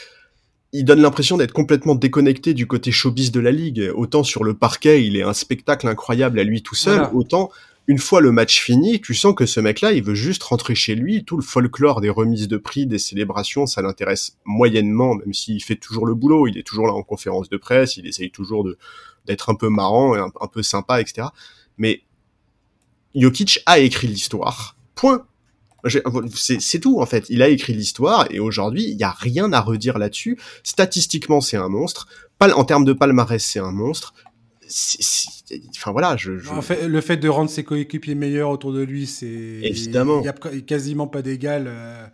il 0.73 0.83
donne 0.83 1.01
l'impression 1.01 1.37
d'être 1.37 1.53
complètement 1.53 1.95
déconnecté 1.95 2.53
du 2.53 2.67
côté 2.67 2.91
showbiz 2.91 3.31
de 3.31 3.39
la 3.39 3.51
ligue. 3.51 3.89
Autant 3.95 4.23
sur 4.23 4.43
le 4.43 4.53
parquet, 4.53 5.05
il 5.05 5.15
est 5.15 5.23
un 5.23 5.33
spectacle 5.33 5.87
incroyable 5.87 6.39
à 6.39 6.43
lui 6.43 6.61
tout 6.61 6.75
seul, 6.75 7.07
autant 7.13 7.49
une 7.87 7.99
fois 7.99 8.19
le 8.19 8.33
match 8.33 8.61
fini, 8.61 8.99
tu 8.99 9.13
sens 9.13 9.33
que 9.33 9.45
ce 9.45 9.61
mec-là, 9.61 9.93
il 9.93 10.03
veut 10.03 10.13
juste 10.13 10.43
rentrer 10.43 10.75
chez 10.75 10.93
lui. 10.93 11.23
Tout 11.23 11.37
le 11.37 11.43
folklore 11.43 12.01
des 12.01 12.09
remises 12.09 12.49
de 12.49 12.57
prix, 12.57 12.85
des 12.85 12.99
célébrations, 12.99 13.65
ça 13.65 13.81
l'intéresse 13.81 14.37
moyennement, 14.43 15.15
même 15.15 15.33
s'il 15.33 15.63
fait 15.63 15.77
toujours 15.77 16.05
le 16.05 16.13
boulot. 16.13 16.47
Il 16.47 16.57
est 16.57 16.63
toujours 16.67 16.87
là 16.87 16.93
en 16.93 17.03
conférence 17.03 17.47
de 17.47 17.55
presse, 17.55 17.95
il 17.95 18.05
essaye 18.05 18.29
toujours 18.29 18.65
de 18.65 18.77
d'être 19.25 19.49
un 19.49 19.55
peu 19.55 19.69
marrant 19.69 20.15
et 20.15 20.19
un, 20.19 20.47
peu 20.47 20.63
sympa, 20.63 21.01
etc. 21.01 21.27
Mais 21.77 22.03
Jokic 23.13 23.61
a 23.65 23.79
écrit 23.79 24.07
l'histoire. 24.07 24.77
Point. 24.95 25.25
C'est 26.33 26.79
tout 26.79 26.99
en 26.99 27.05
fait. 27.05 27.25
Il 27.29 27.41
a 27.41 27.49
écrit 27.49 27.73
l'histoire 27.73 28.27
et 28.31 28.39
aujourd'hui 28.39 28.83
il 28.83 28.97
n'y 28.97 29.03
a 29.03 29.11
rien 29.11 29.53
à 29.53 29.61
redire 29.61 29.97
là-dessus. 29.97 30.37
Statistiquement 30.63 31.39
c'est 31.39 31.57
un 31.57 31.69
monstre. 31.69 32.07
En 32.41 32.65
termes 32.65 32.83
de 32.83 32.93
palmarès 32.93 33.45
c'est 33.45 33.59
un 33.59 33.71
monstre 33.71 34.13
enfin 35.75 35.91
voilà, 35.91 36.17
je, 36.17 36.47
En 36.49 36.61
fait, 36.61 36.87
le 36.87 37.01
fait 37.01 37.17
de 37.17 37.29
rendre 37.29 37.49
ses 37.49 37.63
coéquipiers 37.63 38.15
meilleurs 38.15 38.49
autour 38.49 38.73
de 38.73 38.81
lui, 38.81 39.07
c'est 39.07 39.27
évidemment. 39.27 40.19
Il 40.19 40.23
n'y 40.23 40.27
a 40.27 40.61
quasiment 40.61 41.07
pas 41.07 41.21
d'égal, 41.21 41.65
euh, 41.67 42.05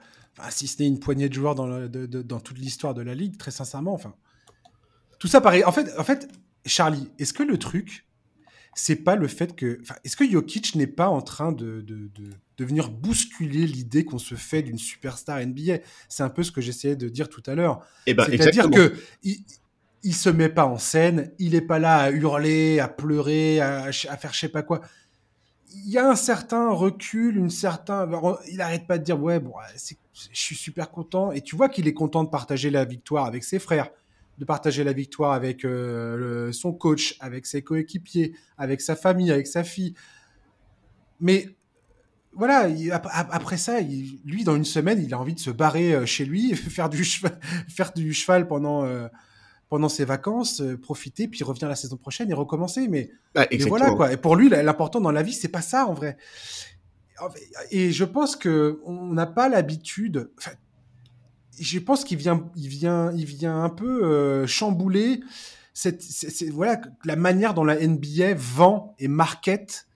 si 0.49 0.67
ce 0.67 0.81
n'est 0.81 0.87
une 0.87 0.99
poignée 0.99 1.29
de 1.29 1.33
joueurs 1.33 1.55
dans, 1.55 1.87
dans 1.87 2.39
toute 2.39 2.57
l'histoire 2.57 2.93
de 2.93 3.01
la 3.01 3.15
ligue, 3.15 3.37
très 3.37 3.51
sincèrement. 3.51 3.93
Enfin, 3.93 4.13
tout 5.19 5.27
ça 5.27 5.41
pareil. 5.41 5.63
En 5.63 5.71
fait, 5.71 5.89
en 5.97 6.03
fait, 6.03 6.29
Charlie, 6.65 7.09
est-ce 7.19 7.33
que 7.33 7.43
le 7.43 7.57
truc, 7.57 8.05
c'est 8.75 8.97
pas 8.97 9.15
le 9.15 9.27
fait 9.27 9.55
que, 9.55 9.81
est-ce 10.03 10.15
que 10.15 10.29
Jokic 10.29 10.75
n'est 10.75 10.87
pas 10.87 11.07
en 11.07 11.21
train 11.21 11.51
de, 11.51 11.81
de, 11.81 12.09
de, 12.57 12.65
venir 12.65 12.89
bousculer 12.89 13.67
l'idée 13.67 14.05
qu'on 14.05 14.19
se 14.19 14.35
fait 14.35 14.61
d'une 14.61 14.77
superstar 14.77 15.45
NBA 15.45 15.79
C'est 16.07 16.23
un 16.23 16.29
peu 16.29 16.43
ce 16.43 16.51
que 16.51 16.61
j'essayais 16.61 16.95
de 16.95 17.09
dire 17.09 17.29
tout 17.29 17.43
à 17.45 17.55
l'heure. 17.55 17.85
Eh 18.05 18.13
ben, 18.13 18.25
C'est-à-dire 18.25 18.69
que 18.69 18.93
il 19.23 19.43
se 20.11 20.29
met 20.29 20.49
pas 20.49 20.65
en 20.65 20.77
scène, 20.77 21.31
il 21.39 21.55
est 21.55 21.61
pas 21.61 21.79
là 21.79 21.99
à 21.99 22.11
hurler, 22.11 22.79
à 22.79 22.89
pleurer, 22.89 23.61
à, 23.61 23.91
faire 23.91 24.33
je 24.33 24.39
sais 24.39 24.49
pas 24.49 24.61
quoi. 24.61 24.81
Il 25.85 25.89
y 25.89 25.97
a 25.97 26.07
un 26.07 26.15
certain 26.15 26.71
recul, 26.71 27.37
une 27.37 27.49
certain, 27.49 28.09
il 28.51 28.61
arrête 28.61 28.85
pas 28.85 28.97
de 28.97 29.03
dire 29.03 29.21
ouais 29.21 29.39
bon, 29.39 29.53
je 30.13 30.39
suis 30.39 30.55
super 30.55 30.91
content 30.91 31.31
et 31.31 31.41
tu 31.41 31.55
vois 31.55 31.69
qu'il 31.69 31.87
est 31.87 31.93
content 31.93 32.23
de 32.23 32.29
partager 32.29 32.69
la 32.69 32.83
victoire 32.83 33.25
avec 33.25 33.45
ses 33.45 33.59
frères, 33.59 33.89
de 34.37 34.45
partager 34.45 34.83
la 34.83 34.93
victoire 34.93 35.31
avec 35.31 35.63
euh, 35.63 36.51
son 36.51 36.73
coach, 36.73 37.15
avec 37.21 37.45
ses 37.45 37.61
coéquipiers, 37.61 38.35
avec 38.57 38.81
sa 38.81 38.95
famille, 38.95 39.31
avec 39.31 39.47
sa 39.47 39.63
fille. 39.63 39.95
Mais 41.21 41.47
voilà, 42.33 42.67
après 43.31 43.57
ça, 43.57 43.79
lui, 43.79 44.43
dans 44.43 44.55
une 44.55 44.65
semaine, 44.65 45.01
il 45.01 45.13
a 45.13 45.19
envie 45.19 45.35
de 45.35 45.39
se 45.39 45.51
barrer 45.51 45.93
euh, 45.93 46.05
chez 46.05 46.25
lui, 46.25 46.55
faire 46.55 46.89
du 46.89 47.03
cheval, 47.03 47.39
faire 47.69 47.93
du 47.93 48.13
cheval 48.13 48.47
pendant, 48.47 48.83
euh, 48.83 49.07
pendant 49.73 49.89
ses 49.89 50.05
vacances, 50.05 50.62
euh, 50.62 50.77
profiter, 50.77 51.27
puis 51.27 51.43
revenir 51.43 51.67
la 51.67 51.75
saison 51.75 51.97
prochaine 51.97 52.29
et 52.29 52.36
recommencer. 52.36 52.88
Mais, 52.88 53.09
bah, 53.33 53.47
voilà 53.67 53.89
quoi. 53.89 54.13
Et 54.13 54.17
pour 54.17 54.36
lui, 54.36 54.47
l'important 54.47 55.01
dans 55.01 55.09
la 55.09 55.23
vie, 55.23 55.33
c'est 55.33 55.47
pas 55.47 55.63
ça 55.63 55.88
en 55.88 55.95
vrai. 55.95 56.15
Et 57.71 57.91
je 57.91 58.03
pense 58.03 58.36
que 58.36 58.79
on 58.86 59.13
n'a 59.13 59.25
pas 59.25 59.49
l'habitude. 59.49 60.29
je 61.59 61.79
pense 61.79 62.03
qu'il 62.03 62.19
vient, 62.19 62.51
il 62.55 62.67
vient, 62.67 63.12
il 63.13 63.25
vient 63.25 63.63
un 63.63 63.69
peu 63.69 64.03
euh, 64.03 64.45
chambouler 64.45 65.21
cette, 65.73 66.03
voilà 66.51 66.79
la 67.03 67.15
manière 67.15 67.55
dont 67.55 67.63
la 67.63 67.75
NBA 67.75 68.36
vend 68.36 68.93
et 68.99 69.07
market 69.07 69.88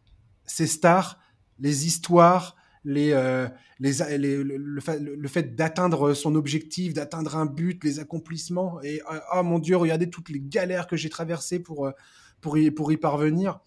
ses 0.43 0.65
stars, 0.65 1.19
les 1.59 1.85
histoires, 1.85 2.55
les, 2.87 3.11
euh, 3.11 3.47
les, 3.79 4.37
le, 4.37 5.27
fait, 5.27 5.55
d'atteindre 5.55 6.13
son 6.13 6.35
objectif, 6.35 6.93
d'atteindre 6.93 7.35
un 7.35 7.45
but, 7.45 7.83
les 7.83 7.99
accomplissements. 7.99 8.81
Et 8.81 9.01
oh 9.35 9.43
mon 9.43 9.59
Dieu, 9.59 9.75
regardez 9.75 10.09
toutes 10.09 10.29
les 10.29 10.39
galères 10.39 10.87
que 10.87 10.95
j'ai 10.95 11.09
traversées 11.09 11.59
pour, 11.59 11.87
euh, 11.87 11.91
pour, 12.39 12.57
y, 12.57 12.71
pour 12.71 12.91
y 12.93 12.97
parvenir. 12.97 13.59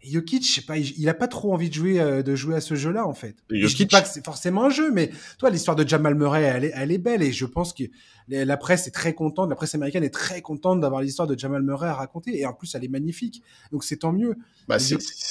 Et 0.00 0.10
Jokic, 0.10 0.46
je 0.46 0.52
sais 0.52 0.62
pas, 0.62 0.78
il, 0.78 1.08
a 1.08 1.14
pas 1.14 1.28
trop 1.28 1.52
envie 1.52 1.68
de 1.68 1.74
jouer, 1.74 2.22
de 2.22 2.34
jouer 2.34 2.56
à 2.56 2.60
ce 2.60 2.74
jeu-là, 2.74 3.06
en 3.06 3.14
fait. 3.14 3.36
Jokic... 3.50 3.68
Je 3.68 3.76
dis 3.76 3.86
pas 3.86 4.02
que 4.02 4.08
c'est 4.08 4.24
forcément 4.24 4.64
un 4.64 4.70
jeu, 4.70 4.92
mais 4.92 5.10
toi, 5.38 5.50
l'histoire 5.50 5.76
de 5.76 5.86
Jamal 5.86 6.14
Murray, 6.14 6.42
elle 6.42 6.64
est, 6.64 6.72
elle 6.74 6.90
est 6.90 6.98
belle. 6.98 7.22
Et 7.22 7.32
je 7.32 7.46
pense 7.46 7.72
que 7.72 7.84
la 8.28 8.56
presse 8.56 8.88
est 8.88 8.92
très 8.92 9.14
contente, 9.14 9.48
la 9.48 9.54
presse 9.54 9.76
américaine 9.76 10.02
est 10.02 10.14
très 10.14 10.40
contente 10.40 10.80
d'avoir 10.80 11.02
l'histoire 11.02 11.28
de 11.28 11.38
Jamal 11.38 11.62
Murray 11.62 11.88
à 11.88 11.94
raconter. 11.94 12.36
Et 12.40 12.46
en 12.46 12.52
plus, 12.52 12.74
elle 12.74 12.84
est 12.84 12.88
magnifique. 12.88 13.42
Donc 13.70 13.84
c'est 13.84 13.98
tant 13.98 14.12
mieux. 14.12 14.36
Bah, 14.66 14.78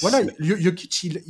voilà, 0.00 0.22
Jokic, 0.38 1.02
il, 1.04 1.22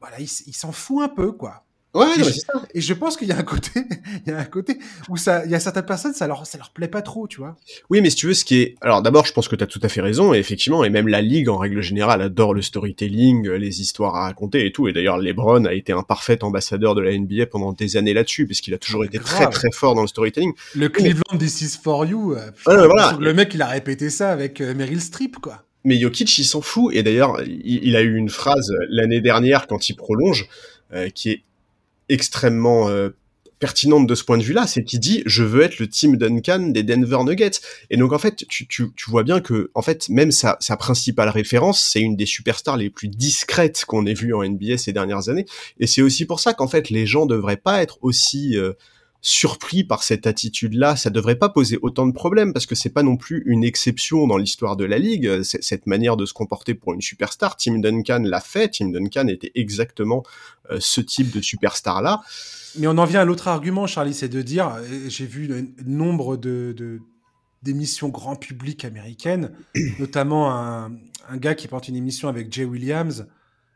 voilà, 0.00 0.16
il 0.18 0.54
s'en 0.54 0.72
fout 0.72 1.02
un 1.02 1.08
peu, 1.08 1.32
quoi. 1.32 1.64
Ouais, 1.92 2.06
et, 2.20 2.22
je, 2.22 2.30
ça. 2.30 2.52
et 2.72 2.80
je 2.80 2.94
pense 2.94 3.16
qu'il 3.16 3.26
y 3.26 3.32
a 3.32 3.36
un 3.36 3.42
côté, 3.42 3.70
il 4.26 4.30
y 4.30 4.34
a 4.34 4.38
un 4.38 4.44
côté 4.44 4.78
où 5.08 5.16
ça, 5.16 5.44
il 5.44 5.50
y 5.50 5.56
a 5.56 5.60
certaines 5.60 5.86
personnes, 5.86 6.14
ça 6.14 6.28
leur, 6.28 6.46
ça 6.46 6.56
leur 6.56 6.70
plaît 6.70 6.86
pas 6.86 7.02
trop, 7.02 7.26
tu 7.26 7.38
vois. 7.38 7.56
Oui, 7.90 8.00
mais 8.00 8.10
si 8.10 8.16
tu 8.16 8.26
veux, 8.28 8.34
ce 8.34 8.44
qui 8.44 8.60
est, 8.60 8.76
alors 8.80 9.02
d'abord, 9.02 9.26
je 9.26 9.32
pense 9.32 9.48
que 9.48 9.56
tu 9.56 9.64
as 9.64 9.66
tout 9.66 9.80
à 9.82 9.88
fait 9.88 10.00
raison, 10.00 10.32
et 10.32 10.38
effectivement, 10.38 10.84
et 10.84 10.90
même 10.90 11.08
la 11.08 11.20
ligue 11.20 11.48
en 11.48 11.58
règle 11.58 11.80
générale 11.80 12.22
adore 12.22 12.54
le 12.54 12.62
storytelling, 12.62 13.48
les 13.50 13.80
histoires 13.80 14.14
à 14.14 14.22
raconter 14.22 14.66
et 14.66 14.72
tout, 14.72 14.86
et 14.86 14.92
d'ailleurs, 14.92 15.18
LeBron 15.18 15.64
a 15.64 15.74
été 15.74 15.92
un 15.92 16.04
parfait 16.04 16.44
ambassadeur 16.44 16.94
de 16.94 17.00
la 17.00 17.16
NBA 17.18 17.46
pendant 17.46 17.72
des 17.72 17.96
années 17.96 18.14
là-dessus, 18.14 18.46
puisqu'il 18.46 18.74
a 18.74 18.78
toujours 18.78 19.04
été 19.04 19.18
très 19.18 19.48
très 19.48 19.72
fort 19.72 19.96
dans 19.96 20.02
le 20.02 20.08
storytelling. 20.08 20.52
Le 20.76 20.88
Cleveland 20.88 21.38
This 21.38 21.60
is 21.60 21.78
for 21.82 22.04
you. 22.04 22.34
Euh, 22.34 22.50
voilà. 22.66 23.16
Le 23.18 23.34
mec, 23.34 23.52
il 23.54 23.62
a 23.62 23.66
répété 23.66 24.10
ça 24.10 24.30
avec 24.30 24.60
euh, 24.60 24.74
Meryl 24.74 25.00
Streep, 25.00 25.38
quoi. 25.38 25.64
Mais 25.84 25.98
Jokic, 25.98 26.38
il 26.38 26.44
s'en 26.44 26.60
fout, 26.60 26.94
et 26.94 27.02
d'ailleurs, 27.02 27.40
il, 27.46 27.96
a 27.96 28.02
eu 28.02 28.16
une 28.16 28.28
phrase 28.28 28.70
l'année 28.88 29.20
dernière 29.20 29.66
quand 29.66 29.88
il 29.88 29.94
prolonge, 29.94 30.46
euh, 30.92 31.08
qui 31.08 31.30
est 31.30 31.42
extrêmement 32.08 32.88
euh, 32.88 33.10
pertinente 33.60 34.06
de 34.06 34.14
ce 34.14 34.24
point 34.24 34.38
de 34.38 34.42
vue-là, 34.42 34.66
c'est 34.66 34.82
qu'il 34.82 34.98
dit 34.98 35.22
je 35.26 35.44
veux 35.44 35.62
être 35.62 35.78
le 35.78 35.86
Team 35.86 36.16
Duncan 36.16 36.70
des 36.70 36.82
Denver 36.82 37.18
Nuggets. 37.24 37.60
Et 37.90 37.96
donc 37.96 38.12
en 38.12 38.18
fait, 38.18 38.44
tu, 38.48 38.90
vois 39.06 39.22
bien 39.22 39.40
que 39.40 39.70
en 39.74 39.82
fait 39.82 40.08
même 40.08 40.32
sa, 40.32 40.56
principale 40.78 41.28
référence, 41.28 41.84
c'est 41.84 42.00
une 42.00 42.16
des 42.16 42.26
superstars 42.26 42.78
les 42.78 42.90
plus 42.90 43.08
discrètes 43.08 43.84
qu'on 43.86 44.06
ait 44.06 44.14
vues 44.14 44.34
en 44.34 44.42
NBA 44.42 44.78
ces 44.78 44.92
dernières 44.92 45.28
années. 45.28 45.44
Et 45.78 45.86
c'est 45.86 46.02
aussi 46.02 46.24
pour 46.24 46.40
ça 46.40 46.54
qu'en 46.54 46.68
fait 46.68 46.90
les 46.90 47.06
gens 47.06 47.26
devraient 47.26 47.58
pas 47.58 47.82
être 47.82 47.98
aussi 48.00 48.56
euh, 48.56 48.72
surpris 49.22 49.84
par 49.84 50.02
cette 50.02 50.26
attitude-là, 50.26 50.96
ça 50.96 51.10
devrait 51.10 51.36
pas 51.36 51.50
poser 51.50 51.78
autant 51.82 52.06
de 52.06 52.12
problèmes 52.12 52.52
parce 52.52 52.66
que 52.66 52.74
c'est 52.74 52.90
pas 52.90 53.02
non 53.02 53.16
plus 53.16 53.42
une 53.46 53.64
exception 53.64 54.26
dans 54.26 54.38
l'histoire 54.38 54.76
de 54.76 54.84
la 54.84 54.98
ligue. 54.98 55.42
Cette 55.42 55.86
manière 55.86 56.16
de 56.16 56.24
se 56.24 56.32
comporter 56.32 56.74
pour 56.74 56.94
une 56.94 57.02
superstar, 57.02 57.56
Tim 57.56 57.80
Duncan 57.80 58.22
l'a 58.24 58.40
fait. 58.40 58.68
Tim 58.68 58.88
Duncan 58.88 59.28
était 59.28 59.52
exactement 59.54 60.22
euh, 60.70 60.78
ce 60.80 61.00
type 61.00 61.30
de 61.30 61.40
superstar-là. 61.40 62.22
Mais 62.78 62.86
on 62.86 62.96
en 62.96 63.04
vient 63.04 63.20
à 63.20 63.24
l'autre 63.24 63.48
argument, 63.48 63.86
Charlie, 63.86 64.14
c'est 64.14 64.28
de 64.28 64.40
dire, 64.40 64.68
euh, 64.68 65.08
j'ai 65.08 65.26
vu 65.26 65.52
un 65.52 65.66
nombre 65.84 66.36
de, 66.36 67.00
d'émissions 67.62 68.08
grand 68.08 68.36
public 68.36 68.86
américaines, 68.86 69.52
notamment 69.98 70.54
un, 70.54 70.92
un, 71.28 71.36
gars 71.36 71.54
qui 71.54 71.68
porte 71.68 71.88
une 71.88 71.96
émission 71.96 72.28
avec 72.28 72.52
Jay 72.52 72.64
Williams 72.64 73.26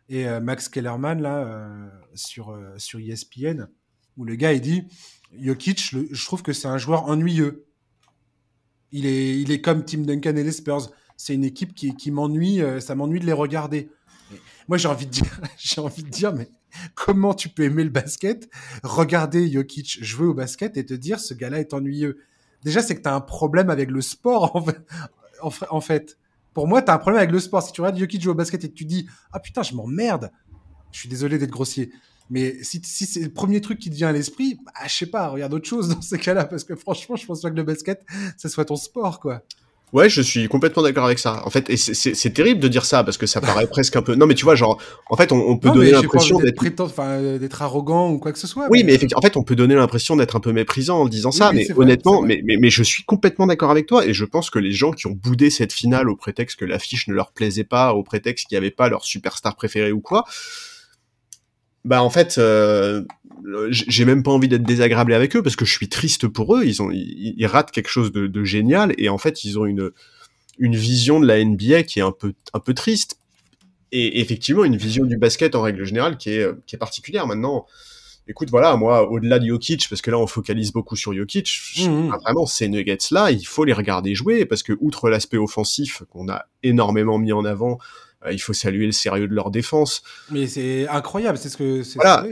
et 0.09 0.26
euh, 0.26 0.40
Max 0.40 0.68
Kellerman 0.68 1.20
là 1.20 1.66
sur 2.14 2.57
sur 2.76 3.00
ESPN 3.00 3.68
où 4.16 4.24
le 4.24 4.35
gars 4.35 4.52
il 4.52 4.61
dit 4.61 4.85
Jokic, 5.40 5.94
je 6.11 6.25
trouve 6.25 6.42
que 6.42 6.53
c'est 6.53 6.68
un 6.68 6.79
joueur 6.79 7.09
ennuyeux. 7.09 7.66
Il 8.92 9.07
est, 9.07 9.40
il 9.40 9.51
est 9.51 9.61
comme 9.61 9.85
Tim 9.85 10.03
Duncan 10.03 10.37
et 10.37 10.44
les 10.44 10.53
Spurs. 10.53 10.90
C'est 11.16 11.35
une 11.35 11.44
équipe 11.44 11.75
qui, 11.75 11.94
qui 11.97 12.11
m'ennuie, 12.11 12.62
euh, 12.62 12.81
ça 12.81 12.94
m'ennuie 12.94 13.20
de 13.20 13.27
les 13.27 13.33
regarder. 13.33 13.90
moi, 14.68 14.79
j'ai 14.79 14.88
envie 14.88 15.07
de 15.07 15.11
dire, 15.11 15.40
j'ai 15.59 15.81
envie 15.81 16.03
de 16.03 16.09
dire, 16.09 16.33
mais 16.33 16.49
comment 16.94 17.35
tu 17.35 17.49
peux 17.49 17.64
aimer 17.64 17.85
le 17.85 17.90
basket, 17.90 18.49
regarder 18.83 19.51
Jokic 19.51 20.03
jouer 20.03 20.27
au 20.27 20.35
basket 20.35 20.77
et 20.77 20.87
te 20.87 20.94
dire 20.94 21.20
ce 21.20 21.35
gars-là 21.35 21.61
est 21.61 21.75
ennuyeux? 21.75 22.18
Déjà, 22.62 22.83
c'est 22.83 22.97
que 22.97 23.03
tu 23.03 23.09
as 23.09 23.14
un 23.14 23.20
problème 23.20 23.70
avec 23.70 23.90
le 23.90 24.01
sport, 24.01 24.57
en 24.57 24.62
fait. 24.62 24.81
En 25.70 25.81
fait. 25.81 26.18
Pour 26.55 26.68
moi, 26.68 26.81
tu 26.81 26.90
as 26.90 26.94
un 26.94 26.99
problème 26.99 27.18
avec 27.18 27.33
le 27.33 27.40
sport. 27.40 27.62
Si 27.62 27.73
tu 27.73 27.81
regardes 27.81 27.99
Jokic 27.99 28.23
jouer 28.23 28.31
au 28.31 28.37
basket 28.37 28.64
et 28.64 28.68
que 28.68 28.75
tu 28.75 28.85
dis, 28.85 29.09
ah 29.33 29.40
putain, 29.40 29.62
je 29.62 29.75
m'emmerde. 29.75 30.31
Je 30.92 31.01
suis 31.01 31.09
désolé 31.09 31.37
d'être 31.37 31.51
grossier. 31.51 31.92
Mais 32.31 32.57
si, 32.63 32.81
si 32.85 33.07
c'est 33.07 33.21
le 33.21 33.31
premier 33.31 33.61
truc 33.61 33.79
qui 33.79 33.91
te 33.91 33.95
vient 33.95 34.09
à 34.09 34.13
l'esprit, 34.13 34.59
bah, 34.65 34.73
je 34.87 34.93
sais 34.93 35.07
pas, 35.07 35.29
regarde 35.29 35.53
autre 35.55 35.69
chose 35.69 35.89
dans 35.89 36.01
ces 36.01 36.19
cas-là, 36.19 36.45
parce 36.45 36.65
que 36.65 36.75
franchement, 36.75 37.17
je 37.17 37.27
pense 37.27 37.43
pas 37.43 37.51
que 37.51 37.57
le 37.57 37.63
basket, 37.63 38.05
ça 38.37 38.49
soit 38.49 38.65
ton 38.65 38.77
sport, 38.77 39.21
quoi. 39.21 39.43
Ouais, 39.95 40.09
je 40.09 40.21
suis 40.21 40.49
complètement 40.49 40.83
d'accord 40.83 41.05
avec 41.05 41.21
ça. 41.21 41.47
En 41.47 41.51
fait, 41.51 41.71
et 41.71 41.77
c'est 41.77 42.31
terrible 42.31 42.59
de 42.59 42.67
dire 42.67 42.85
ça 42.85 43.05
parce 43.05 43.17
que 43.17 43.27
ça 43.27 43.41
paraît 43.41 43.67
presque 43.71 43.95
un 43.95 44.03
peu. 44.03 44.17
Non, 44.17 44.27
mais 44.27 44.35
tu 44.35 44.45
vois, 44.45 44.57
genre, 44.57 44.83
en 45.09 45.17
fait, 45.17 45.31
on, 45.31 45.57
peut 45.57 45.71
donner 45.71 45.93
l'impression 45.93 46.41
d'être 46.41 46.81
enfin, 46.81 47.39
d'être 47.39 47.63
arrogant 47.63 48.11
ou 48.11 48.19
quoi 48.19 48.33
que 48.33 48.41
ce 48.41 48.49
soit. 48.49 48.67
Oui, 48.71 48.83
mais, 48.83 48.99
en 49.15 49.21
fait, 49.21 49.37
on 49.37 49.45
peut 49.45 49.55
donner 49.55 49.77
l'impression 49.77 50.17
d'être 50.17 50.35
un 50.35 50.41
peu 50.41 50.51
méprisant 50.53 51.03
en 51.03 51.07
disant 51.07 51.31
ça. 51.31 51.53
mais, 51.53 51.69
honnêtement, 51.77 52.23
mais, 52.23 52.43
mais, 52.45 52.57
mais 52.57 52.71
je 52.71 52.83
suis 52.83 53.05
complètement 53.05 53.47
d'accord 53.47 53.71
avec 53.71 53.87
toi 53.87 54.05
et 54.05 54.13
je 54.13 54.25
pense 54.25 54.51
que 54.51 54.59
les 54.59 54.73
gens 54.73 54.91
qui 54.91 55.07
ont 55.07 55.13
boudé 55.13 55.49
cette 55.49 55.73
finale 55.73 56.11
au 56.11 56.17
prétexte 56.17 56.59
que 56.59 56.65
l'affiche 56.65 57.07
ne 57.07 57.15
leur 57.15 57.31
plaisait 57.31 57.63
pas, 57.63 57.93
au 57.93 58.03
prétexte 58.03 58.49
qu'il 58.49 58.57
n'y 58.57 58.59
avait 58.59 58.73
pas 58.73 58.89
leur 58.89 59.05
superstar 59.05 59.55
préféré 59.55 59.93
ou 59.93 60.01
quoi, 60.01 60.25
bah 61.85 62.03
en 62.03 62.11
fait, 62.11 62.38
euh, 62.38 63.03
j'ai 63.70 64.05
même 64.05 64.23
pas 64.23 64.31
envie 64.31 64.49
d'être 64.49 64.62
désagréable 64.62 65.12
avec 65.12 65.37
eux 65.37 65.42
parce 65.42 65.57
que 65.57 65.64
je 65.64 65.73
suis 65.73 65.88
triste 65.88 66.29
pour 66.29 66.57
eux. 66.57 66.64
Ils 66.64 66.81
ont, 66.81 66.90
ils, 66.90 67.47
ratent 67.47 67.70
quelque 67.70 67.90
chose 67.90 68.11
de, 68.11 68.27
de, 68.27 68.44
génial 68.44 68.94
et 68.97 69.09
en 69.09 69.18
fait, 69.18 69.44
ils 69.44 69.59
ont 69.59 69.66
une 69.66 69.90
une 70.59 70.77
vision 70.77 71.18
de 71.18 71.27
la 71.27 71.44
NBA 71.44 71.83
qui 71.83 71.99
est 71.99 72.03
un 72.03 72.12
peu 72.12 72.33
un 72.53 72.61
peu 72.61 72.75
triste 72.75 73.18
et 73.90 74.20
effectivement 74.20 74.64
une 74.64 74.77
vision 74.77 75.05
du 75.05 75.18
basket 75.18 75.57
en 75.57 75.62
règle 75.62 75.85
générale 75.85 76.16
qui 76.16 76.31
est 76.31 76.49
qui 76.66 76.77
est 76.77 76.79
particulière 76.79 77.27
maintenant. 77.27 77.66
Écoute, 78.27 78.49
voilà, 78.49 78.75
moi, 78.77 79.11
au-delà 79.11 79.38
de 79.38 79.47
Jokic, 79.47 79.87
parce 79.87 80.01
que 80.01 80.11
là, 80.11 80.18
on 80.18 80.27
focalise 80.27 80.73
beaucoup 80.73 80.97
sur 80.97 81.12
Jokic, 81.12 81.61
mmh. 81.77 82.09
vraiment, 82.23 82.47
ces 82.47 82.68
Nuggets-là, 82.68 83.31
il 83.31 83.47
faut 83.47 83.64
les 83.64 83.75
regarder 83.75 84.14
jouer, 84.14 84.47
parce 84.47 84.62
que, 84.62 84.73
outre 84.81 85.11
l'aspect 85.11 85.37
offensif 85.37 86.05
qu'on 86.09 86.31
a 86.31 86.47
énormément 86.62 87.18
mis 87.18 87.35
en 87.35 87.44
avant, 87.44 87.79
il 88.33 88.39
faut 88.39 88.53
saluer 88.53 88.87
le 88.87 88.93
sérieux 88.93 89.29
de 89.29 89.35
leur 89.35 89.51
défense. 89.51 90.03
Mais 90.31 90.47
c'est 90.47 90.89
incroyable, 90.89 91.39
c'est 91.39 91.49
ce 91.49 91.57
que 91.57 91.83
c'est 91.83 91.97
voilà. 91.97 92.27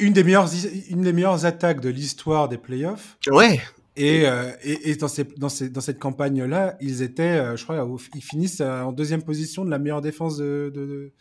Une 0.00 0.12
des 0.12 0.24
meilleures 0.24 0.50
une 0.88 1.02
des 1.02 1.12
meilleures 1.12 1.44
attaques 1.44 1.80
de 1.80 1.88
l'histoire 1.88 2.48
des 2.48 2.58
playoffs. 2.58 3.18
Ouais. 3.30 3.60
Et, 3.96 4.26
euh, 4.26 4.52
et, 4.62 4.90
et 4.90 4.96
dans, 4.96 5.08
ces, 5.08 5.24
dans, 5.24 5.48
ces, 5.48 5.68
dans, 5.68 5.80
cette 5.80 5.98
campagne-là, 5.98 6.76
ils 6.80 7.02
étaient, 7.02 7.22
euh, 7.22 7.56
je 7.56 7.64
crois, 7.64 7.86
ils 8.14 8.22
finissent 8.22 8.60
en 8.60 8.92
deuxième 8.92 9.22
position 9.22 9.64
de 9.64 9.70
la 9.70 9.78
meilleure 9.78 10.00
défense 10.00 10.36
de, 10.36 10.70
de, 10.74 11.12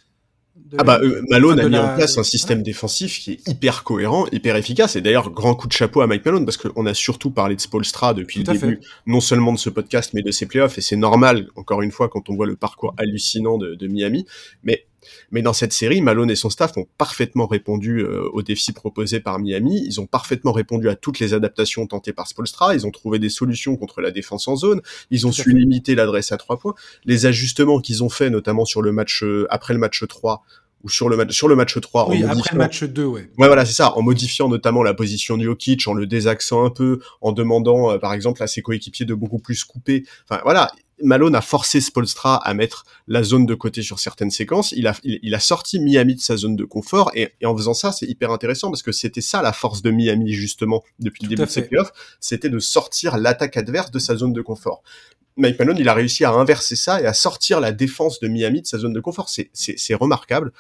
ah 0.78 0.84
bah 0.84 1.00
euh, 1.02 1.22
Malone 1.30 1.60
a 1.60 1.68
mis 1.68 1.78
en 1.78 1.96
place 1.96 2.18
un 2.18 2.24
système 2.24 2.62
défensif 2.62 3.20
qui 3.20 3.32
est 3.32 3.48
hyper 3.48 3.84
cohérent, 3.84 4.28
hyper 4.32 4.56
efficace. 4.56 4.96
Et 4.96 5.02
d'ailleurs, 5.02 5.32
grand 5.32 5.56
coup 5.56 5.68
de 5.68 5.74
chapeau 5.74 6.02
à 6.02 6.08
Mike 6.08 6.26
Malone 6.26 6.46
parce 6.46 6.58
qu'on 6.58 6.86
a 6.86 6.94
surtout 6.94 7.32
parlé 7.32 7.56
de 7.56 7.62
Spolstra 7.62 8.14
depuis 8.14 8.44
le 8.44 8.54
début, 8.54 8.80
non 9.08 9.20
seulement 9.20 9.52
de 9.52 9.58
ce 9.58 9.70
podcast 9.70 10.12
mais 10.14 10.22
de 10.22 10.32
ses 10.32 10.46
playoffs. 10.46 10.78
Et 10.78 10.82
c'est 10.82 10.96
normal, 10.96 11.48
encore 11.56 11.82
une 11.82 11.92
fois, 11.92 12.08
quand 12.08 12.30
on 12.30 12.36
voit 12.36 12.46
le 12.46 12.56
parcours 12.56 12.94
hallucinant 12.98 13.58
de, 13.58 13.76
de 13.76 13.88
Miami. 13.88 14.26
Mais 14.64 14.86
mais 15.32 15.42
dans 15.42 15.54
cette 15.54 15.74
série, 15.74 16.02
Malone 16.02 16.32
et 16.32 16.36
son 16.36 16.50
staff 16.50 16.78
ont 16.78 16.88
parfaitement 16.98 17.48
répondu 17.48 18.00
euh, 18.00 18.30
aux 18.34 18.42
défis 18.42 18.72
proposés 18.72 19.20
par 19.20 19.40
Miami. 19.40 19.84
Ils 19.86 20.00
ont 20.00 20.08
parfaitement 20.08 20.52
répondu 20.52 20.90
à 20.90 20.96
toutes 20.96 21.20
les 21.20 21.34
adaptations 21.34 21.88
tentées 21.88 22.14
par 22.14 22.28
Spolstra. 22.28 22.76
Ils 22.76 22.86
ont 22.86 22.92
trouvé 22.92 23.20
des 23.20 23.30
solutions 23.30 23.76
contre 23.76 24.02
la 24.02 24.12
défense 24.12 24.48
en 24.48 24.56
zone. 24.56 24.82
Ils 25.12 25.28
ont 25.28 25.32
su 25.32 25.54
limiter 25.54 25.96
l'adresse 25.96 26.32
à 26.32 26.38
trois 26.38 26.58
points. 26.58 26.76
Les 27.06 27.26
ajustements 27.26 27.80
qu'ils 27.80 28.04
ont 28.04 28.10
fait, 28.10 28.30
notamment 28.30 28.66
sur 28.66 28.82
le 28.82 28.92
match 28.92 29.24
euh, 29.24 29.48
après 29.50 29.74
le 29.74 29.80
match 29.80 30.04
3, 30.08 30.44
ou 30.84 30.90
sur 30.90 31.10
le 31.10 31.18
match 31.18 31.32
sur 31.32 31.48
le 31.48 31.56
match 31.56 31.80
3 31.80 32.10
oui, 32.10 32.24
après 32.24 32.52
le 32.54 32.58
match 32.58 32.84
2 32.84 33.06
ouais. 33.06 33.30
Ouais 33.38 33.48
voilà, 33.48 33.66
c'est 33.66 33.74
ça, 33.74 33.96
en 33.98 34.02
modifiant 34.02 34.48
notamment 34.48 34.84
la 34.84 34.94
position 34.94 35.38
de 35.38 35.44
Jokic, 35.44 35.88
en 35.88 35.94
le 35.94 36.06
désaxant 36.08 36.66
un 36.66 36.70
peu, 36.70 37.00
en 37.22 37.32
demandant 37.32 37.92
euh, 37.92 37.98
par 37.98 38.14
exemple 38.14 38.42
à 38.44 38.48
ses 38.48 38.62
coéquipiers 38.62 39.06
de 39.06 39.14
beaucoup 39.14 39.40
plus 39.40 39.64
couper. 39.64 40.06
Enfin 40.30 40.42
voilà, 40.44 40.72
Malone 41.02 41.36
a 41.36 41.42
forcé 41.42 41.82
Spolstra 41.82 42.36
à 42.36 42.54
mettre 42.54 42.86
la 43.08 43.24
zone 43.24 43.46
de 43.46 43.56
côté 43.56 43.82
sur 43.82 44.00
certaines 44.00 44.32
séquences. 44.32 44.72
Il 44.72 44.88
a, 44.88 44.96
il, 45.04 45.34
a 45.34 45.40
sorti 45.40 45.80
Miami 45.80 46.16
de 46.16 46.22
sa 46.22 46.38
zone 46.38 46.56
de 46.56 46.66
confort 46.66 47.12
et, 47.16 47.34
en 47.44 47.56
faisant 47.56 47.74
ça, 47.74 47.92
c'est 47.92 48.06
hyper 48.06 48.32
intéressant 48.32 48.70
parce 48.70 48.84
que 48.84 48.92
c'était 48.92 49.22
ça 49.22 49.42
la 49.42 49.54
force 49.54 49.82
de 49.82 49.92
Miami 49.92 50.32
justement 50.34 50.84
depuis 51.00 51.24
le 51.24 51.30
début 51.30 51.44
de 51.44 51.50
ses 51.50 51.64
playoffs, 51.64 51.92
c'était 52.20 52.50
de 52.50 52.60
sortir 52.60 53.18
l'attaque 53.18 53.58
adverse 53.58 53.92
de 53.92 54.00
sa 54.00 54.16
zone 54.16 54.34
de 54.34 54.42
confort. 54.42 54.84
Mike 55.38 55.58
Malone, 55.58 55.78
il 55.80 55.88
a 55.88 55.94
réussi 55.94 56.26
à 56.26 56.32
inverser 56.32 56.76
ça 56.76 57.02
et 57.02 57.06
à 57.06 57.14
sortir 57.14 57.60
la 57.60 57.72
défense 57.72 58.20
de 58.20 58.28
Miami 58.28 58.62
de 58.62 58.68
sa 58.68 58.78
zone 58.78 58.94
de 58.94 59.00
confort. 59.00 59.30
C'est 59.30 59.96
remarquable. 59.96 60.52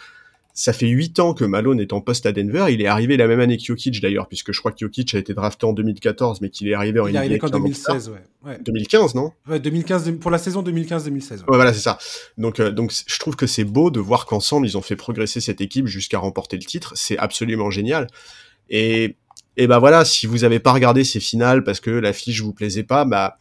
Ça 0.59 0.73
fait 0.73 0.89
huit 0.89 1.21
ans 1.21 1.33
que 1.33 1.45
Malone 1.45 1.79
est 1.79 1.93
en 1.93 2.01
poste 2.01 2.25
à 2.25 2.33
Denver. 2.33 2.65
Il 2.69 2.81
est 2.81 2.85
arrivé 2.85 3.15
la 3.15 3.27
même 3.27 3.39
année 3.39 3.55
que 3.55 3.63
Jokic 3.63 4.01
d'ailleurs, 4.01 4.27
puisque 4.27 4.51
je 4.51 4.59
crois 4.59 4.73
que 4.73 4.79
Jokic 4.79 5.15
a 5.15 5.17
été 5.17 5.33
drafté 5.33 5.65
en 5.65 5.71
2014, 5.71 6.41
mais 6.41 6.49
qu'il 6.49 6.67
est 6.67 6.73
arrivé 6.73 6.99
en 6.99 7.07
Il 7.07 7.15
est 7.15 7.17
arrivé 7.17 7.39
en 7.41 7.47
2016, 7.47 8.11
ouais. 8.43 8.57
2015, 8.65 9.15
non? 9.15 9.31
Ouais, 9.47 9.61
2015, 9.61 10.17
pour 10.19 10.31
la 10.31 10.37
saison 10.37 10.61
2015-2016. 10.61 11.31
Ouais. 11.31 11.43
voilà, 11.47 11.71
c'est 11.71 11.79
ça. 11.79 11.97
Donc, 12.37 12.59
euh, 12.59 12.71
donc, 12.71 12.91
je 13.07 13.19
trouve 13.19 13.37
que 13.37 13.47
c'est 13.47 13.63
beau 13.63 13.89
de 13.89 14.01
voir 14.01 14.25
qu'ensemble, 14.25 14.67
ils 14.67 14.77
ont 14.77 14.81
fait 14.81 14.97
progresser 14.97 15.39
cette 15.39 15.61
équipe 15.61 15.87
jusqu'à 15.87 16.19
remporter 16.19 16.57
le 16.57 16.65
titre. 16.65 16.91
C'est 16.93 17.17
absolument 17.17 17.69
génial. 17.69 18.07
Et, 18.69 19.15
et 19.55 19.65
bah 19.65 19.79
voilà, 19.79 20.03
si 20.03 20.27
vous 20.27 20.43
avez 20.43 20.59
pas 20.59 20.73
regardé 20.73 21.05
ces 21.05 21.21
finales 21.21 21.63
parce 21.63 21.79
que 21.79 21.89
la 21.89 22.11
fiche 22.11 22.41
vous 22.41 22.51
plaisait 22.51 22.83
pas, 22.83 23.05
bah, 23.05 23.37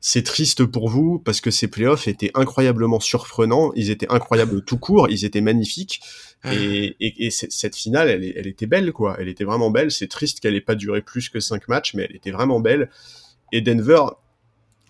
c'est 0.00 0.22
triste 0.22 0.64
pour 0.64 0.88
vous 0.88 1.18
parce 1.18 1.40
que 1.40 1.50
ces 1.50 1.68
playoffs 1.68 2.08
étaient 2.08 2.30
incroyablement 2.34 3.00
surprenants, 3.00 3.72
ils 3.76 3.90
étaient 3.90 4.10
incroyables 4.10 4.62
tout 4.62 4.78
court, 4.78 5.08
ils 5.10 5.24
étaient 5.24 5.42
magnifiques. 5.42 6.00
Et, 6.44 6.96
et, 7.00 7.30
cette 7.30 7.76
finale, 7.76 8.08
elle, 8.08 8.24
elle, 8.34 8.46
était 8.46 8.66
belle, 8.66 8.92
quoi. 8.92 9.16
Elle 9.18 9.28
était 9.28 9.44
vraiment 9.44 9.70
belle. 9.70 9.90
C'est 9.90 10.08
triste 10.08 10.40
qu'elle 10.40 10.54
ait 10.54 10.62
pas 10.62 10.74
duré 10.74 11.02
plus 11.02 11.28
que 11.28 11.38
cinq 11.38 11.68
matchs, 11.68 11.94
mais 11.94 12.06
elle 12.08 12.16
était 12.16 12.30
vraiment 12.30 12.60
belle. 12.60 12.90
Et 13.52 13.60
Denver 13.60 14.02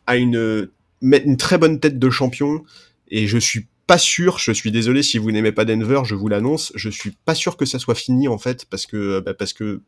a 0.06 0.16
une, 0.16 0.70
une 1.02 1.36
très 1.36 1.58
bonne 1.58 1.80
tête 1.80 1.98
de 1.98 2.10
champion. 2.10 2.64
Et 3.08 3.26
je 3.26 3.38
suis 3.38 3.66
pas 3.90 3.98
sûr, 3.98 4.38
je 4.38 4.52
suis 4.52 4.70
désolé 4.70 5.02
si 5.02 5.18
vous 5.18 5.32
n'aimez 5.32 5.50
pas 5.50 5.64
Denver, 5.64 6.02
je 6.04 6.14
vous 6.14 6.28
l'annonce, 6.28 6.70
je 6.76 6.88
suis 6.88 7.10
pas 7.10 7.34
sûr 7.34 7.56
que 7.56 7.64
ça 7.64 7.80
soit 7.80 7.96
fini 7.96 8.28
en 8.28 8.38
fait, 8.38 8.64
parce 8.66 8.86
que, 8.86 9.18
bah, 9.18 9.34
parce 9.34 9.52
que 9.52 9.80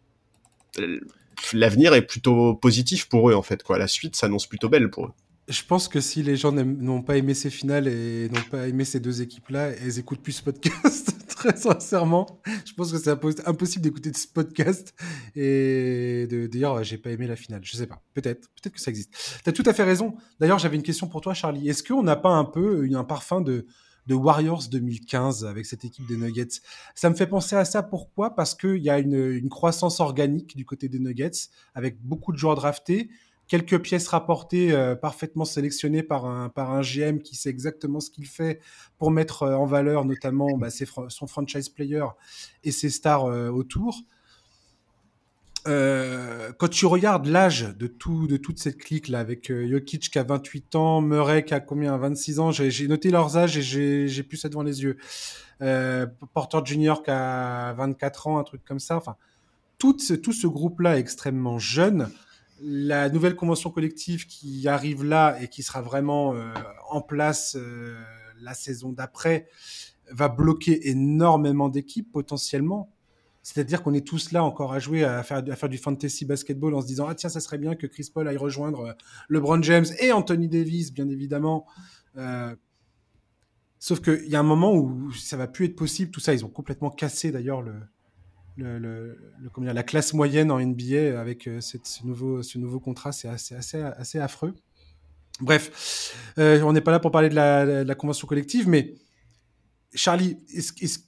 euh, 0.81 1.01
l'avenir 1.53 1.95
est 1.95 2.03
plutôt 2.03 2.57
positif 2.57 3.09
pour 3.09 3.31
eux 3.31 3.35
en 3.35 3.43
fait 3.43 3.63
quoi. 3.63 3.79
La 3.79 3.87
suite 3.87 4.17
s'annonce 4.17 4.49
plutôt 4.49 4.69
belle 4.69 4.91
pour 4.91 5.07
eux. 5.07 5.13
Je 5.49 5.63
pense 5.63 5.87
que 5.87 6.01
si 6.01 6.25
les 6.25 6.37
gens 6.37 6.51
n'ont 6.51 7.03
pas 7.03 7.17
aimé 7.17 7.33
ces 7.35 7.51
finales 7.51 7.87
et 7.87 8.29
n'ont 8.29 8.49
pas 8.51 8.67
aimé 8.67 8.85
ces 8.85 8.99
deux 8.99 9.23
équipes-là, 9.23 9.69
elles 9.69 10.01
écoutent 10.01 10.21
plus 10.21 10.33
ce 10.33 10.43
podcast, 10.43 11.15
très 11.43 11.57
sincèrement. 11.57 12.41
Je 12.65 12.73
pense 12.75 12.93
que 12.93 12.99
c'est 12.99 13.11
impossible 13.47 13.83
d'écouter 13.83 14.13
ce 14.15 14.29
podcast 14.29 14.95
et 15.35 16.27
de 16.31 16.47
dire 16.47 16.85
j'ai 16.85 16.99
pas 16.99 17.11
aimé 17.11 17.27
la 17.27 17.37
finale. 17.37 17.63
Je 17.65 17.77
sais 17.77 17.87
pas, 17.87 18.01
peut-être, 18.15 18.49
peut-être 18.51 18.75
que 18.75 18.81
ça 18.81 18.91
existe. 18.91 19.41
Tu 19.43 19.51
as 19.51 19.53
tout 19.53 19.65
à 19.67 19.73
fait 19.73 19.83
raison. 19.83 20.15
D'ailleurs, 20.39 20.59
j'avais 20.59 20.77
une 20.77 20.83
question 20.83 21.09
pour 21.09 21.21
toi, 21.21 21.35
Charlie. 21.35 21.69
Est-ce 21.69 21.83
qu'on 21.83 22.03
n'a 22.03 22.17
pas 22.17 22.31
un 22.31 22.45
peu 22.45 22.89
un 22.93 23.05
parfum 23.05 23.41
de, 23.41 23.67
Warriors 24.09 24.69
2015 24.71 25.45
avec 25.45 25.67
cette 25.67 25.85
équipe 25.85 26.07
des 26.07 26.17
Nuggets? 26.17 26.61
Ça 26.95 27.11
me 27.11 27.15
fait 27.17 27.27
penser 27.27 27.57
à 27.57 27.65
ça. 27.65 27.83
Pourquoi? 27.83 28.37
Parce 28.37 28.55
qu'il 28.55 28.83
y 28.83 28.91
a 28.91 29.01
une, 29.01 29.49
croissance 29.49 29.99
organique 29.99 30.57
du 30.57 30.65
côté 30.65 30.89
des 30.89 31.01
Nuggets 31.01 31.49
avec 31.75 32.01
beaucoup 32.03 32.33
de 32.33 32.39
joueurs 32.39 32.55
draftés, 32.55 33.11
quelques 33.53 33.83
pièces 33.83 34.09
rapportées 34.09 34.73
euh, 34.73 34.95
parfaitement 34.95 35.45
sélectionnées 35.45 36.03
par 36.03 36.25
un, 36.25 36.49
par 36.49 36.71
un 36.71 36.81
GM 36.81 37.19
qui 37.19 37.37
sait 37.37 37.51
exactement 37.51 38.01
ce 38.01 38.11
qu'il 38.11 38.27
fait 38.27 38.61
pour 38.97 39.11
mettre 39.11 39.43
euh, 39.43 39.55
en 39.55 39.67
valeur 39.67 40.07
notamment 40.07 40.57
bah, 40.57 40.69
son 40.71 41.27
franchise 41.27 41.69
player 41.69 42.07
et 42.65 42.73
ses 42.73 42.89
stars 42.89 43.27
euh, 43.27 43.51
autour. 43.51 44.07
Quand 45.67 46.69
tu 46.71 46.87
regardes 46.87 47.27
l'âge 47.27 47.75
de 47.77 47.87
tout 47.87 48.27
de 48.27 48.39
toute 48.39 48.59
cette 48.59 48.79
clique 48.79 49.09
là 49.09 49.21
avec 49.21 49.51
euh, 49.51 49.69
Jokic 49.69 50.11
qui 50.11 50.19
a 50.19 50.23
28 50.23 50.75
ans, 50.75 51.03
Murray 51.03 51.45
qui 51.45 51.53
a 51.53 51.61
combien 51.61 51.95
26 51.99 52.39
ans, 52.41 52.53
j'ai 52.53 52.89
noté 52.89 53.11
leurs 53.11 53.37
âges 53.37 53.59
et 53.59 54.09
j'ai 54.09 54.23
plus 54.23 54.39
ça 54.39 54.49
devant 54.49 54.63
les 54.63 54.83
yeux. 54.83 54.97
Euh, 55.61 56.07
Porter 56.33 56.61
Junior 56.65 57.03
qui 57.03 57.11
a 57.11 57.75
24 57.75 58.29
ans, 58.29 58.39
un 58.39 58.45
truc 58.45 58.65
comme 58.65 58.81
ça. 58.81 58.97
Enfin, 58.97 59.17
tout 59.77 59.99
ce, 59.99 60.15
tout 60.15 60.33
ce 60.33 60.47
groupe 60.47 60.81
là 60.81 60.97
est 60.97 61.01
extrêmement 61.01 61.59
jeune. 61.59 62.09
La 62.65 63.09
nouvelle 63.09 63.35
convention 63.35 63.71
collective 63.71 64.27
qui 64.27 64.69
arrive 64.69 65.05
là 65.05 65.37
et 65.41 65.49
qui 65.49 65.63
sera 65.63 65.83
vraiment 65.83 66.35
euh, 66.35 66.53
en 66.91 67.01
place 67.01 67.57
euh, 67.59 68.01
la 68.41 68.55
saison 68.55 68.93
d'après 68.93 69.49
va 70.11 70.29
bloquer 70.29 70.89
énormément 70.89 71.69
d'équipes 71.69 72.11
potentiellement 72.13 72.91
c'est-à-dire 73.45 73.83
qu'on 73.83 73.93
est 73.93 74.07
tous 74.07 74.31
là 74.31 74.45
encore 74.45 74.73
à 74.73 74.79
jouer, 74.79 75.03
à 75.03 75.25
faire, 75.25 75.43
du 75.43 75.77
fantasy 75.77 76.25
basketball 76.25 76.75
en 76.75 76.81
se 76.81 76.87
disant 76.87 77.09
ah 77.09 77.15
tiens 77.17 77.29
ça 77.29 77.41
serait 77.41 77.59
bien 77.59 77.75
que 77.75 77.89
Chris 77.89 78.09
Paul 78.15 78.29
aille 78.29 78.37
rejoindre 78.37 78.81
euh, 78.81 78.93
LeBron 79.29 79.61
James 79.63 79.87
et 79.99 80.13
Anthony 80.13 80.49
Davis 80.49 80.93
bien 80.93 81.09
évidemment. 81.09 81.67
Sauf 83.81 84.01
qu'il 84.01 84.29
y 84.29 84.37
a 84.37 84.39
un 84.39 84.45
moment 84.45 84.73
où 84.73 85.11
ça 85.11 85.37
va 85.37 85.49
plus 85.49 85.65
être 85.65 85.75
possible. 85.75 86.13
Tout 86.13 86.21
ça 86.21 86.33
ils 86.33 86.45
ont 86.45 86.51
complètement 86.51 86.91
cassé 86.91 87.33
d'ailleurs 87.33 87.63
le, 87.63 87.75
le, 88.57 88.79
le, 88.79 89.19
comment 89.53 89.67
dire, 89.67 89.75
la 89.75 89.83
classe 89.83 90.13
moyenne 90.13 90.51
en 90.51 90.61
NBA 90.61 91.19
avec 91.19 91.47
euh, 91.47 91.61
cette, 91.61 91.87
ce 91.87 92.07
nouveau 92.07 92.43
ce 92.43 92.59
nouveau 92.59 92.81
contrat 92.81 93.13
c'est 93.13 93.29
assez, 93.29 93.55
assez 93.55 93.81
assez 93.81 94.19
affreux. 94.19 94.55
Bref, 95.41 96.15
on 96.37 96.73
n'est 96.73 96.83
pas 96.83 96.91
là 96.91 97.01
pour 97.01 97.11
parler 97.11 97.29
de 97.29 97.35
la, 97.35 97.65
de 97.67 97.89
la 97.89 97.95
convention 97.95 98.29
collective, 98.29 98.69
mais 98.69 98.95
Charlie, 99.95 100.39
est-ce, 100.55 100.99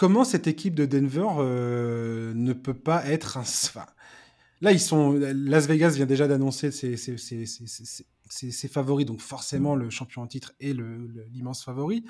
comment 0.00 0.24
cette 0.24 0.46
équipe 0.46 0.74
de 0.74 0.86
Denver 0.86 1.26
euh, 1.38 2.32
ne 2.34 2.54
peut 2.54 2.72
pas 2.74 3.06
être 3.06 3.36
un. 3.36 3.42
Enfin, 3.42 3.84
là, 4.62 4.72
ils 4.72 4.80
sont. 4.80 5.12
Las 5.12 5.66
Vegas 5.66 5.90
vient 5.90 6.06
déjà 6.06 6.26
d'annoncer 6.26 6.70
ses, 6.70 6.96
ses, 6.96 8.68
favoris, 8.68 9.04
donc 9.04 9.20
forcément 9.20 9.74
le 9.74 9.90
champion 9.90 10.22
en 10.22 10.26
titre 10.26 10.54
est 10.58 10.72
l'immense 11.32 11.64
favori. 11.64 12.04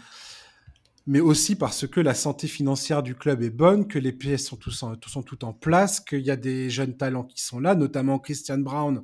Mais 1.11 1.19
aussi 1.19 1.57
parce 1.57 1.89
que 1.89 1.99
la 1.99 2.15
santé 2.15 2.47
financière 2.47 3.03
du 3.03 3.17
club 3.17 3.43
est 3.43 3.51
bonne, 3.51 3.89
que 3.89 3.99
les 3.99 4.13
pièces 4.13 4.47
sont, 4.47 4.55
tous 4.55 4.85
en, 4.85 4.95
sont 5.09 5.25
toutes 5.25 5.43
en 5.43 5.53
place, 5.53 5.99
qu'il 5.99 6.21
y 6.21 6.31
a 6.31 6.37
des 6.37 6.71
jeunes 6.71 6.97
talents 6.97 7.25
qui 7.25 7.43
sont 7.43 7.59
là, 7.59 7.75
notamment 7.75 8.21
Christian 8.21 8.59
Brown, 8.59 9.03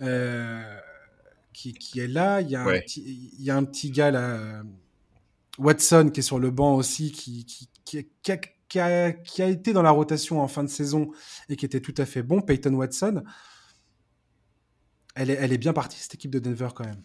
euh, 0.00 0.78
qui, 1.52 1.74
qui 1.74 2.00
est 2.00 2.08
là. 2.08 2.40
Il 2.40 2.48
y, 2.48 2.56
a 2.56 2.62
un 2.62 2.80
petit, 2.80 3.34
il 3.38 3.44
y 3.44 3.50
a 3.50 3.56
un 3.58 3.64
petit 3.64 3.90
gars 3.90 4.10
là, 4.10 4.62
Watson, 5.58 6.08
qui 6.10 6.20
est 6.20 6.22
sur 6.22 6.38
le 6.38 6.50
banc 6.50 6.74
aussi, 6.74 7.12
qui, 7.12 7.44
qui, 7.44 7.68
qui, 7.84 7.98
a, 7.98 8.38
qui, 8.38 8.80
a, 8.80 9.12
qui, 9.12 9.42
a, 9.42 9.46
été 9.46 9.74
dans 9.74 9.82
la 9.82 9.90
rotation 9.90 10.40
en 10.40 10.48
fin 10.48 10.64
de 10.64 10.70
saison 10.70 11.10
et 11.50 11.56
qui 11.56 11.66
était 11.66 11.80
tout 11.80 11.94
à 11.98 12.06
fait 12.06 12.22
bon, 12.22 12.40
Peyton 12.40 12.72
Watson. 12.72 13.22
Elle 15.14 15.28
est, 15.28 15.34
elle 15.38 15.52
est 15.52 15.58
bien 15.58 15.74
partie, 15.74 15.98
cette 15.98 16.14
équipe 16.14 16.30
de 16.30 16.38
Denver, 16.38 16.68
quand 16.74 16.86
même. 16.86 17.02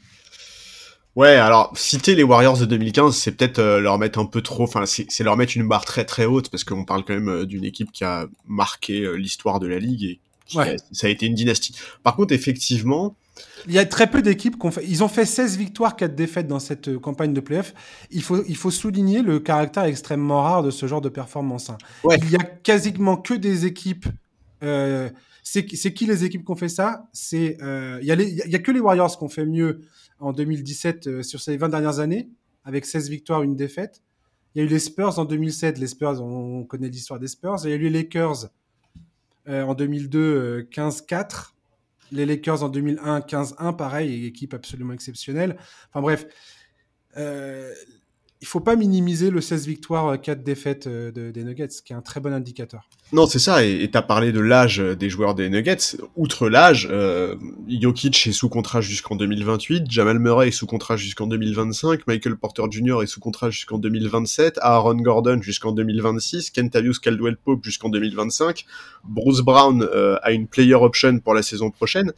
Ouais, 1.16 1.36
alors 1.36 1.72
citer 1.78 2.16
les 2.16 2.24
Warriors 2.24 2.58
de 2.58 2.66
2015, 2.66 3.16
c'est 3.16 3.32
peut-être 3.32 3.60
euh, 3.60 3.80
leur 3.80 3.98
mettre 3.98 4.20
un 4.20 4.26
peu 4.26 4.42
trop, 4.42 4.64
enfin 4.64 4.86
c'est 4.86 5.24
leur 5.24 5.38
mettre 5.38 5.56
une 5.56 5.68
barre 5.68 5.86
très 5.86 6.04
très 6.04 6.26
haute 6.26 6.50
parce 6.50 6.64
qu'on 6.64 6.84
parle 6.84 7.06
quand 7.06 7.14
même 7.14 7.30
euh, 7.30 7.46
d'une 7.46 7.64
équipe 7.64 7.92
qui 7.94 8.04
a 8.04 8.28
marqué 8.48 9.02
euh, 9.02 9.14
l'histoire 9.14 9.60
de 9.60 9.68
la 9.68 9.80
ligue 9.80 10.04
et 10.04 10.20
ouais. 10.56 10.76
ça 10.92 11.08
a 11.08 11.10
été 11.10 11.26
une 11.26 11.34
dynastie. 11.34 11.74
Par 12.04 12.18
contre, 12.18 12.34
effectivement, 12.34 13.16
il 13.68 13.74
y 13.74 13.80
a 13.80 13.86
très 13.86 14.10
peu 14.10 14.22
d'équipes 14.22 14.58
qui 14.60 14.66
ont 14.66 14.72
fait. 14.72 14.86
Ils 14.88 15.04
ont 15.04 15.08
fait 15.08 15.26
16 15.26 15.58
victoires, 15.58 15.96
4 15.96 16.16
défaites 16.16 16.48
dans 16.48 16.60
cette 16.60 16.88
euh, 16.88 17.00
campagne 17.00 17.34
de 17.34 17.42
playoff. 17.42 17.74
Il 18.12 18.22
faut, 18.22 18.44
il 18.48 18.56
faut 18.56 18.72
souligner 18.72 19.22
le 19.22 19.40
caractère 19.40 19.84
extrêmement 19.84 20.44
rare 20.44 20.64
de 20.64 20.72
ce 20.72 20.86
genre 20.86 21.02
de 21.02 21.10
performance. 21.10 21.70
Hein. 21.70 21.78
Ouais. 22.04 22.18
Il 22.22 22.32
y 22.32 22.36
a 22.36 22.44
quasiment 22.44 23.18
que 23.18 23.34
des 23.34 23.66
équipes. 23.66 24.08
Euh, 24.64 25.10
c'est 25.44 25.66
qui 25.66 26.06
les 26.06 26.26
équipes 26.26 26.44
qui 26.44 26.52
ont 26.52 26.56
fait 26.56 26.70
ça? 26.70 27.08
C'est 27.14 27.58
euh, 27.62 28.00
il, 28.02 28.08
y 28.08 28.12
a 28.12 28.16
les, 28.16 28.30
il 28.30 28.52
y 28.52 28.56
a 28.56 28.60
que 28.60 28.72
les 28.72 28.80
Warriors 28.80 29.16
qui 29.18 29.24
ont 29.24 29.30
fait 29.30 29.46
mieux 29.46 29.82
en 30.20 30.34
2017 30.34 31.08
euh, 31.08 31.24
sur 31.24 31.42
ces 31.42 31.58
20 31.58 31.70
dernières 31.70 32.00
années, 32.00 32.30
avec 32.64 32.86
16 32.86 33.10
victoires, 33.10 33.44
une 33.44 33.56
défaite. 33.56 34.02
Il 34.54 34.60
y 34.60 34.62
a 34.62 34.66
eu 34.66 34.70
les 34.70 34.80
Spurs 34.80 35.20
en 35.20 35.26
2007. 35.26 35.78
Les 35.80 35.88
Spurs, 35.88 36.22
on 36.22 36.64
connaît 36.64 36.90
l'histoire 36.90 37.20
des 37.20 37.28
Spurs. 37.28 37.58
Il 37.66 37.70
y 37.70 37.74
a 37.74 37.76
eu 37.76 37.80
les 37.80 37.90
Lakers 37.90 38.50
euh, 39.48 39.64
en 39.64 39.74
2002, 39.76 40.68
15-4 40.72 41.52
les 42.12 42.26
Lakers 42.26 42.64
en 42.64 42.70
2001, 42.70 43.20
15-1, 43.20 43.76
pareil, 43.76 44.26
équipe 44.26 44.54
absolument 44.54 44.94
exceptionnelle. 44.94 45.58
Enfin 45.90 46.02
bref, 46.02 46.26
euh, 47.18 47.74
il 48.46 48.48
faut 48.48 48.60
pas 48.60 48.76
minimiser 48.76 49.32
le 49.32 49.42
16 49.42 49.66
victoires, 49.66 50.22
4 50.22 50.44
défaites 50.44 50.86
euh, 50.86 51.12
de, 51.12 51.32
des 51.32 51.44
Nuggets, 51.44 51.82
qui 51.84 51.94
est 51.94 51.96
un 51.96 52.04
très 52.04 52.20
bon 52.20 52.32
indicateur. 52.32 52.88
Non, 53.12 53.26
c'est 53.26 53.40
ça, 53.40 53.66
et 53.66 53.90
tu 53.92 53.98
as 53.98 54.04
parlé 54.04 54.32
de 54.32 54.40
l'âge 54.40 54.78
des 54.78 55.10
joueurs 55.10 55.34
des 55.34 55.50
Nuggets. 55.50 55.98
Outre 56.16 56.48
l'âge, 56.48 56.88
euh, 56.92 57.36
Jokic 57.68 58.28
est 58.28 58.32
sous 58.32 58.48
contrat 58.48 58.82
jusqu'en 58.82 59.16
2028, 59.16 59.90
Jamal 59.90 60.20
Murray 60.20 60.50
est 60.50 60.52
sous 60.52 60.68
contrat 60.68 60.96
jusqu'en 60.96 61.26
2025, 61.26 62.06
Michael 62.06 62.36
Porter 62.36 62.62
Jr. 62.70 63.02
est 63.02 63.08
sous 63.08 63.20
contrat 63.20 63.50
jusqu'en 63.50 63.80
2027, 63.80 64.60
Aaron 64.62 64.94
Gordon 64.94 65.42
jusqu'en 65.42 65.72
2026, 65.72 66.52
Kentavious 66.52 67.00
Caldwell 67.02 67.38
Pope 67.38 67.64
jusqu'en 67.64 67.90
2025, 67.90 68.64
Bruce 69.06 69.42
Brown 69.42 69.82
euh, 69.82 70.18
a 70.22 70.32
une 70.32 70.46
player 70.46 70.76
option 70.76 71.18
pour 71.18 71.34
la 71.34 71.42
saison 71.42 71.72
prochaine. 71.72 72.14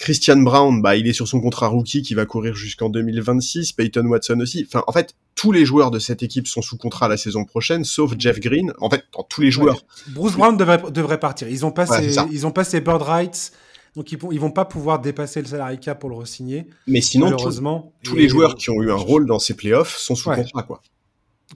Christian 0.00 0.38
Brown, 0.38 0.80
bah, 0.80 0.96
il 0.96 1.06
est 1.06 1.12
sur 1.12 1.28
son 1.28 1.42
contrat 1.42 1.68
rookie 1.68 2.00
qui 2.00 2.14
va 2.14 2.24
courir 2.24 2.54
jusqu'en 2.54 2.88
2026. 2.88 3.72
Peyton 3.72 4.06
Watson 4.06 4.40
aussi. 4.40 4.66
Enfin, 4.66 4.82
en 4.86 4.92
fait, 4.92 5.14
tous 5.34 5.52
les 5.52 5.66
joueurs 5.66 5.90
de 5.90 5.98
cette 5.98 6.22
équipe 6.22 6.48
sont 6.48 6.62
sous 6.62 6.78
contrat 6.78 7.06
la 7.06 7.18
saison 7.18 7.44
prochaine, 7.44 7.84
sauf 7.84 8.14
Jeff 8.18 8.40
Green. 8.40 8.72
En 8.80 8.88
fait, 8.88 9.04
tous 9.28 9.42
les 9.42 9.50
joueurs. 9.50 9.84
Bruce 10.08 10.36
Brown 10.36 10.56
devrait, 10.56 10.80
devrait, 10.90 11.20
partir. 11.20 11.48
Ils 11.48 11.66
ont 11.66 11.70
pas 11.70 11.84
ses, 11.84 12.16
ils 12.32 12.46
ont 12.46 12.50
pas 12.50 12.64
ses 12.64 12.80
bird 12.80 13.02
rights. 13.02 13.52
Donc 13.94 14.10
ils 14.10 14.18
ils 14.32 14.40
vont 14.40 14.52
pas 14.52 14.64
pouvoir 14.64 15.00
dépasser 15.00 15.42
le 15.42 15.48
salary 15.48 15.78
cap 15.78 16.00
pour 16.00 16.08
le 16.08 16.16
re-signer. 16.16 16.66
Mais 16.86 17.02
sinon, 17.02 17.26
malheureusement, 17.26 17.92
tous 18.02 18.14
les 18.14 18.28
joueurs 18.28 18.54
qui 18.54 18.70
ont 18.70 18.80
eu 18.80 18.90
un 18.90 18.96
rôle 18.96 19.26
dans 19.26 19.38
ces 19.38 19.52
playoffs 19.52 19.98
sont 19.98 20.14
sous 20.14 20.30
contrat, 20.30 20.62
quoi. 20.62 20.80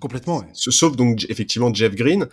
Complètement, 0.01 0.39
ouais. 0.39 0.47
Sauf 0.53 0.97
donc 0.97 1.25
effectivement 1.29 1.73
Jeff 1.73 1.95
Green 1.95 2.27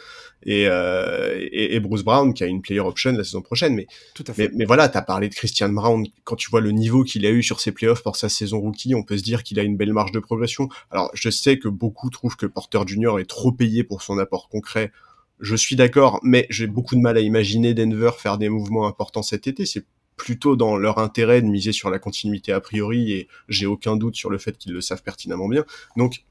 et, 0.43 0.66
euh, 0.68 1.38
et, 1.39 1.76
et, 1.76 1.80
Bruce 1.80 2.01
Brown 2.03 2.34
qui 2.34 2.43
a 2.43 2.47
une 2.47 2.62
player 2.62 2.80
option 2.80 3.12
la 3.12 3.24
saison 3.24 3.41
prochaine. 3.41 3.76
Mais, 3.76 3.88
Tout 4.16 4.24
à 4.28 4.34
fait. 4.34 4.49
mais, 4.49 4.55
mais 4.55 4.66
voilà, 4.66 4.89
t'as 4.89 5.03
parlé 5.03 5.30
de 5.30 5.36
Christian 5.36 5.70
Brown. 5.70 6.05
Quand 6.24 6.36
tu 6.36 6.49
vois 6.49 6.62
le 6.62 6.72
niveau 6.72 7.03
qu'il 7.03 7.26
a 7.26 7.30
eu 7.30 7.43
sur 7.43 7.59
ses 7.59 7.72
playoffs 7.72 8.01
pour 8.01 8.16
sa 8.16 8.30
saison 8.30 8.59
rookie, 8.59 8.95
on 8.95 9.03
peut 9.03 9.18
se 9.18 9.24
dire 9.24 9.43
qu'il 9.43 9.59
a 9.59 9.64
une 9.64 9.78
belle 9.78 9.93
marge 9.93 10.12
de 10.12 10.20
progression. 10.20 10.70
Alors 10.89 11.12
je 11.14 11.30
sais 11.30 11.59
que 11.59 11.68
beaucoup 11.68 12.09
trouvent 12.09 12.36
que 12.36 12.47
Porter 12.47 12.80
Jr. 12.86 13.20
est 13.20 13.30
trop 13.30 13.51
payé 13.51 13.84
pour 13.84 14.01
son 14.01 14.18
apport 14.18 14.49
concret. 14.49 14.91
Je 15.39 15.55
suis 15.55 15.76
d'accord, 15.76 16.20
mais 16.24 16.47
j'ai 16.49 16.68
beaucoup 16.68 16.95
de 16.95 17.01
mal 17.01 17.18
à 17.18 17.22
imaginer 17.22 17.74
Denver 17.74 18.12
faire 18.18 18.38
des 18.38 18.49
mouvements 18.49 18.88
importants 18.88 19.24
cet 19.24 19.47
été. 19.47 19.66
C'est 19.66 19.86
plutôt 20.18 20.55
dans 20.55 20.78
leur 20.78 20.99
intérêt 20.99 21.41
de 21.41 21.47
miser 21.47 21.72
sur 21.72 21.89
la 21.89 21.99
continuité 21.99 22.51
a 22.51 22.59
priori 22.59 23.12
et 23.12 23.28
j'ai 23.49 23.66
aucun 23.66 23.95
doute 23.95 24.16
sur 24.16 24.30
le 24.30 24.38
fait 24.38 24.57
qu'ils 24.57 24.74
le 24.74 24.82
savent 24.82 25.01
pertinemment 25.03 25.47
bien. 25.47 25.66
Donc 25.97 26.24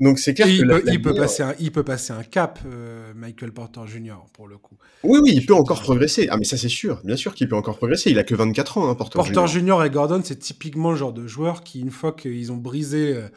donc 0.00 0.18
c'est 0.18 0.34
clair 0.34 0.48
il 0.48 0.66
peut, 0.66 0.82
la, 0.84 0.92
il, 0.92 1.02
peut 1.02 1.14
passer 1.14 1.42
un, 1.42 1.54
il 1.60 1.72
peut 1.72 1.82
passer 1.82 2.12
un 2.12 2.22
cap, 2.22 2.58
euh, 2.66 3.12
Michael 3.14 3.52
Porter 3.52 3.80
Jr. 3.86 4.16
pour 4.32 4.48
le 4.48 4.58
coup. 4.58 4.76
Oui, 5.02 5.20
oui, 5.22 5.32
il 5.34 5.46
peut 5.46 5.54
encore 5.54 5.80
progresser. 5.80 6.28
Ah 6.30 6.36
mais 6.36 6.44
ça 6.44 6.56
c'est 6.56 6.68
sûr, 6.68 7.00
bien 7.04 7.16
sûr 7.16 7.34
qu'il 7.34 7.48
peut 7.48 7.56
encore 7.56 7.76
progresser. 7.76 8.10
Il 8.10 8.18
a 8.18 8.24
que 8.24 8.34
24 8.34 8.78
ans, 8.78 8.88
hein, 8.88 8.94
Porter, 8.94 9.16
Porter 9.16 9.46
Jr. 9.46 9.84
et 9.84 9.90
Gordon, 9.90 10.20
c'est 10.24 10.38
typiquement 10.38 10.90
le 10.90 10.96
genre 10.96 11.12
de 11.12 11.26
joueur 11.26 11.62
qui, 11.62 11.80
une 11.80 11.90
fois 11.90 12.12
qu'ils 12.12 12.50
ont 12.50 12.56
brisé, 12.56 13.14
euh, 13.14 13.28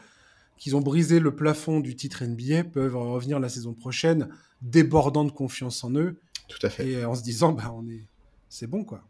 qu'ils 0.56 0.74
ont 0.76 0.80
brisé 0.80 1.20
le 1.20 1.34
plafond 1.34 1.80
du 1.80 1.94
titre 1.94 2.24
NBA, 2.24 2.64
peuvent 2.64 2.96
revenir 2.96 3.38
la 3.38 3.48
saison 3.48 3.74
prochaine 3.74 4.28
débordant 4.60 5.24
de 5.24 5.32
confiance 5.32 5.84
en 5.84 5.92
eux. 5.92 6.16
Tout 6.48 6.66
à 6.66 6.70
fait. 6.70 6.88
Et 6.88 7.04
en 7.04 7.14
se 7.14 7.22
disant, 7.22 7.52
bah 7.52 7.72
on 7.76 7.88
est, 7.88 8.04
c'est 8.48 8.66
bon 8.66 8.84
quoi. 8.84 9.02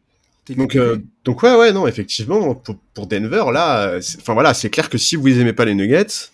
Donc, 0.57 0.77
euh, 0.77 0.97
donc 1.25 1.43
ouais, 1.43 1.55
ouais, 1.55 1.73
non, 1.73 1.87
effectivement, 1.87 2.55
pour, 2.55 2.79
pour 2.95 3.07
Denver, 3.07 3.45
là, 3.53 3.99
enfin 4.19 4.33
voilà, 4.33 4.55
c'est 4.55 4.71
clair 4.71 4.89
que 4.89 4.97
si 4.97 5.15
vous 5.15 5.29
aimez 5.29 5.53
pas 5.53 5.67
les 5.67 5.75
Nuggets, 5.75 6.31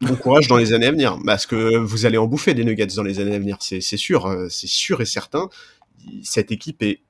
bon 0.00 0.16
courage 0.16 0.48
dans 0.48 0.56
les 0.56 0.72
années 0.72 0.86
à 0.86 0.92
venir, 0.92 1.18
parce 1.24 1.46
que 1.46 1.76
vous 1.76 2.06
allez 2.06 2.18
en 2.18 2.26
bouffer 2.26 2.54
des 2.54 2.64
Nuggets 2.64 2.86
dans 2.96 3.02
les 3.02 3.20
années 3.20 3.34
à 3.34 3.38
venir, 3.38 3.58
c'est 3.60 3.80
sûr, 3.80 4.26
euh, 4.26 4.48
c'est 4.48 4.66
sûr 4.66 5.00
et 5.00 5.06
certain. 5.06 5.48
Cette 6.22 6.52
équipe 6.52 6.82
est, 6.82 7.00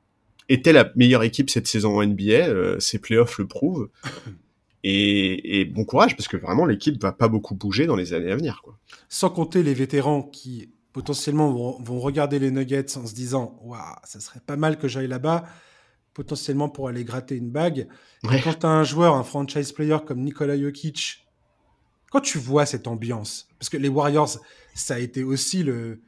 était 0.49 0.73
la 0.73 0.91
meilleure 0.97 1.23
équipe 1.23 1.51
cette 1.51 1.67
saison 1.67 1.99
en 1.99 2.05
NBA, 2.05 2.33
euh, 2.33 2.79
ces 2.81 2.99
playoffs 2.99 3.39
le 3.39 3.47
prouvent. 3.47 3.89
Et, 4.89 5.59
et, 5.59 5.65
bon 5.65 5.85
courage, 5.85 6.17
parce 6.17 6.29
que 6.29 6.37
vraiment 6.37 6.65
l'équipe 6.65 7.03
va 7.03 7.11
pas 7.11 7.27
beaucoup 7.27 7.57
bouger 7.57 7.87
dans 7.87 7.97
les 7.97 8.13
années 8.13 8.31
à 8.31 8.37
venir. 8.37 8.61
Quoi. 8.63 8.79
Sans 9.09 9.31
compter 9.31 9.65
les 9.65 9.75
vétérans 9.75 10.23
qui 10.23 10.71
potentiellement 10.93 11.51
vont, 11.51 11.83
vont 11.83 11.99
regarder 11.99 12.39
les 12.39 12.53
Nuggets 12.53 12.97
en 12.97 13.05
se 13.05 13.13
disant 13.13 13.59
Waouh, 13.65 13.81
ça 14.05 14.21
serait 14.21 14.39
pas 14.47 14.55
mal 14.55 14.79
que 14.79 14.87
j'aille 14.87 15.09
là-bas, 15.09 15.45
potentiellement 16.15 16.69
pour 16.69 16.89
aller 16.89 17.03
gratter 17.03 17.35
une 17.35 17.51
bague. 17.51 17.89
Ouais. 18.25 18.41
Quand 18.45 18.61
tu 18.61 18.67
as 18.67 18.71
un 18.71 18.85
joueur, 18.85 19.15
un 19.15 19.25
franchise 19.25 19.73
player 19.73 19.99
comme 20.07 20.23
Nikola 20.23 20.57
Jokic, 20.57 21.26
quand 22.17 22.23
tu 22.23 22.39
vois 22.39 22.65
cette 22.65 22.87
ambiance, 22.87 23.47
parce 23.59 23.69
que 23.69 23.77
les 23.77 23.91
Warriors, 23.91 24.39
ça 24.75 24.95
a 24.95 24.99
été 24.99 25.23
aussi 25.23 25.63
le, 25.63 26.01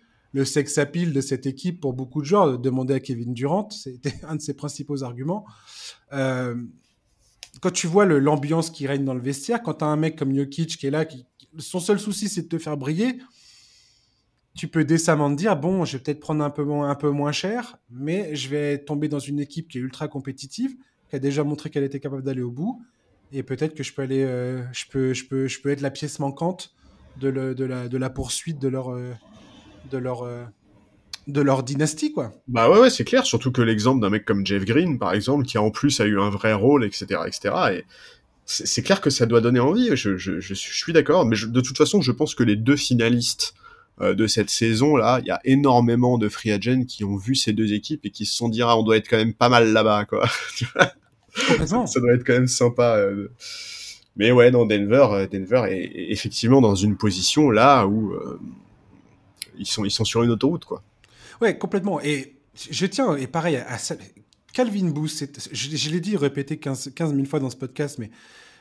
sex 0.42 0.78
appeal 0.78 1.12
de 1.12 1.20
cette 1.20 1.44
équipe 1.44 1.82
pour 1.82 1.92
beaucoup 1.92 2.22
de 2.22 2.52
de 2.52 2.56
demander 2.56 2.94
à 2.94 3.00
Kevin 3.00 3.34
Durant, 3.34 3.68
c'était 3.68 4.14
un 4.26 4.36
de 4.36 4.40
ses 4.40 4.54
principaux 4.54 5.02
arguments. 5.02 5.44
Euh, 6.14 6.54
quand 7.61 7.72
tu 7.72 7.86
vois 7.86 8.06
l'ambiance 8.06 8.70
qui 8.70 8.86
règne 8.86 9.04
dans 9.04 9.12
le 9.12 9.20
vestiaire, 9.20 9.62
quand 9.62 9.74
tu 9.74 9.84
as 9.84 9.88
un 9.88 9.96
mec 9.96 10.16
comme 10.16 10.34
Jokic 10.34 10.78
qui 10.78 10.86
est 10.86 10.90
là, 10.90 11.04
qui, 11.04 11.26
son 11.59 11.78
seul 11.78 12.00
souci 12.00 12.30
c'est 12.30 12.42
de 12.42 12.48
te 12.48 12.56
faire 12.56 12.78
briller, 12.78 13.18
tu 14.54 14.66
peux 14.66 14.84
décemment 14.84 15.30
te 15.30 15.36
dire 15.36 15.56
bon, 15.59 15.84
je 15.84 15.98
vais 15.98 16.02
peut-être 16.02 16.20
prendre 16.20 16.42
un 16.42 16.94
peu 16.94 17.11
moins 17.11 17.32
cher, 17.32 17.76
mais 17.90 18.34
je 18.34 18.48
vais 18.48 18.78
tomber 18.78 19.09
dans 19.09 19.18
une 19.18 19.40
équipe 19.40 19.68
qui 19.68 19.76
est 19.76 19.82
ultra 19.82 20.09
compétitive, 20.09 20.74
qui 21.11 21.16
a 21.16 21.18
déjà 21.18 21.44
montré 21.44 21.68
qu'elle 21.68 21.84
était 21.84 22.00
capable 22.00 22.22
d'aller 22.22 22.40
au 22.40 22.50
bout, 22.50 22.80
et 23.33 23.43
peut-être 23.43 23.74
que 23.74 23.83
je 23.83 23.93
peux 23.93 24.03
aller, 24.03 24.22
euh, 24.22 24.62
je 24.72 24.85
peux, 24.91 25.12
je 25.12 25.26
peux, 25.26 25.49
je 25.49 25.61
peux 25.61 25.70
être 25.70 25.81
la 25.81 25.91
pièce 25.91 26.18
manquante 26.18 26.74
de, 27.20 27.29
la, 27.29 28.11
poursuite 28.11 28.59
de 28.59 28.68
leur, 28.68 28.91
euh, 28.91 29.12
de 29.91 29.99
leur, 29.99 30.22
euh, 30.22 30.45
de 31.26 31.41
leur 31.41 31.62
dynastie, 31.62 32.12
quoi. 32.12 32.33
Bah 32.47 32.70
ouais, 32.70 32.91
c'est 32.91 33.05
clair. 33.05 33.26
Surtout 33.26 33.53
que 33.53 33.61
l'exemple 33.61 34.01
d'un 34.01 34.11
mec 34.11 34.24
comme 34.24 34.47
Jeff 34.47 34.64
Green, 34.64 34.99
par 34.99 35.12
exemple, 35.12 35.45
qui 35.45 35.59
en 35.59 35.70
plus 35.70 36.01
a 36.01 36.07
eu 36.07 36.18
un 36.20 36.31
vrai 36.31 36.55
rôle, 36.55 36.85
etc., 36.85 37.20
etc. 37.26 37.55
Et 37.72 37.85
c'est 38.47 38.83
clair 38.83 39.01
que 39.01 39.11
ça 39.11 39.26
doit 39.26 39.43
donner 39.43 39.61
envie. 39.61 39.95
Je, 39.95 40.55
suis 40.55 40.93
d'accord, 40.93 41.26
mais 41.26 41.37
de 41.37 41.61
toute 41.61 41.76
façon, 41.76 42.01
je 42.01 42.12
pense 42.12 42.35
que 42.35 42.45
les 42.45 42.57
deux 42.57 42.76
finalistes 42.76 43.55
de 44.01 44.26
cette 44.29 44.49
saison 44.49 44.97
là, 44.97 45.18
il 45.20 45.26
y 45.26 45.31
a 45.33 45.41
énormément 45.45 46.18
de 46.18 46.29
free 46.29 46.53
agents 46.53 46.85
qui 46.85 47.03
ont 47.03 47.16
vu 47.16 47.35
ces 47.35 47.53
deux 47.53 47.72
équipes 47.72 48.07
et 48.07 48.11
qui 48.11 48.26
se 48.26 48.37
sont 48.37 48.49
dit 48.49 48.62
ah, 48.62 48.76
on 48.76 48.85
doit 48.85 48.97
être 48.97 49.09
quand 49.09 49.16
même 49.16 49.35
pas 49.35 49.49
mal 49.49 49.72
là-bas, 49.72 50.05
quoi. 50.07 50.26
ça, 51.66 51.86
ça, 51.86 52.01
doit 52.01 52.12
être 52.14 52.24
quand 52.24 52.34
même 52.34 52.49
sympa. 52.49 52.97
Euh... 52.99 53.28
Mais 54.16 54.32
ouais, 54.32 54.51
non, 54.51 54.66
Denver, 54.66 55.26
Denver 55.30 55.64
est, 55.70 55.84
est, 55.84 56.12
effectivement 56.12 56.61
dans 56.61 56.74
une 56.74 56.97
position 56.97 57.51
là 57.51 57.86
où 57.86 58.12
euh, 58.12 58.41
ils 59.59 59.66
sont 59.66 59.84
ils 59.84 59.91
sont 59.91 60.05
sur 60.05 60.22
une 60.22 60.30
autoroute, 60.30 60.64
quoi. 60.64 60.82
Ouais, 61.41 61.57
complètement. 61.57 62.01
Et 62.01 62.34
je 62.70 62.86
tiens, 62.86 63.16
et 63.16 63.26
pareil, 63.26 63.57
à, 63.57 63.76
Calvin 64.53 64.89
Booth, 64.89 65.24
je, 65.53 65.76
je 65.76 65.91
l'ai 65.91 66.01
dit, 66.01 66.16
répété 66.16 66.57
15, 66.57 66.93
15 66.95 67.14
000 67.14 67.26
fois 67.26 67.39
dans 67.39 67.51
ce 67.51 67.57
podcast, 67.57 67.99
mais 67.99 68.11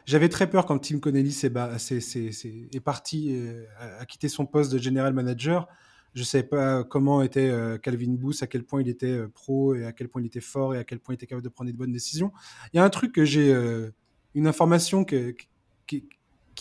j'avais 0.05 0.30
très 0.30 0.49
peur 0.49 0.65
quand 0.65 0.80
Tim 0.80 0.99
Connelly 0.99 1.30
est, 1.30 1.43
est, 1.43 2.15
est, 2.15 2.75
est 2.75 2.80
parti, 2.80 3.36
euh, 3.36 3.65
a 3.99 4.05
quitté 4.05 4.30
son 4.30 4.45
poste 4.45 4.71
de 4.71 4.78
general 4.78 5.13
manager. 5.13 5.67
Je 6.14 6.22
ne 6.22 6.26
savais 6.26 6.43
pas 6.43 6.84
comment 6.84 7.22
était 7.22 7.49
euh, 7.49 7.78
Calvin 7.78 8.14
Booth, 8.14 8.41
à 8.41 8.47
quel 8.47 8.64
point 8.64 8.82
il 8.82 8.89
était 8.89 9.05
euh, 9.05 9.28
pro 9.28 9.76
et 9.76 9.86
à 9.86 9.91
quel 9.91 10.10
point 10.10 10.22
il 10.22 10.26
était 10.26 10.41
fort 10.41 10.74
et 10.74 10.80
à 10.80 10.84
quel 10.84 10.99
point 10.99 11.14
il 11.14 11.16
était 11.16 11.28
capable 11.28 11.43
de 11.43 11.49
prendre 11.49 11.72
de 11.72 11.76
bonnes 11.76 11.91
décisions. 11.91 12.32
Il 12.74 12.78
y 12.78 12.80
a 12.80 12.84
un 12.84 12.89
truc 12.89 13.12
que 13.14 13.26
j'ai, 13.26 13.53
euh, 13.53 13.91
une 14.34 14.47
information 14.47 15.03
qui, 15.03 15.36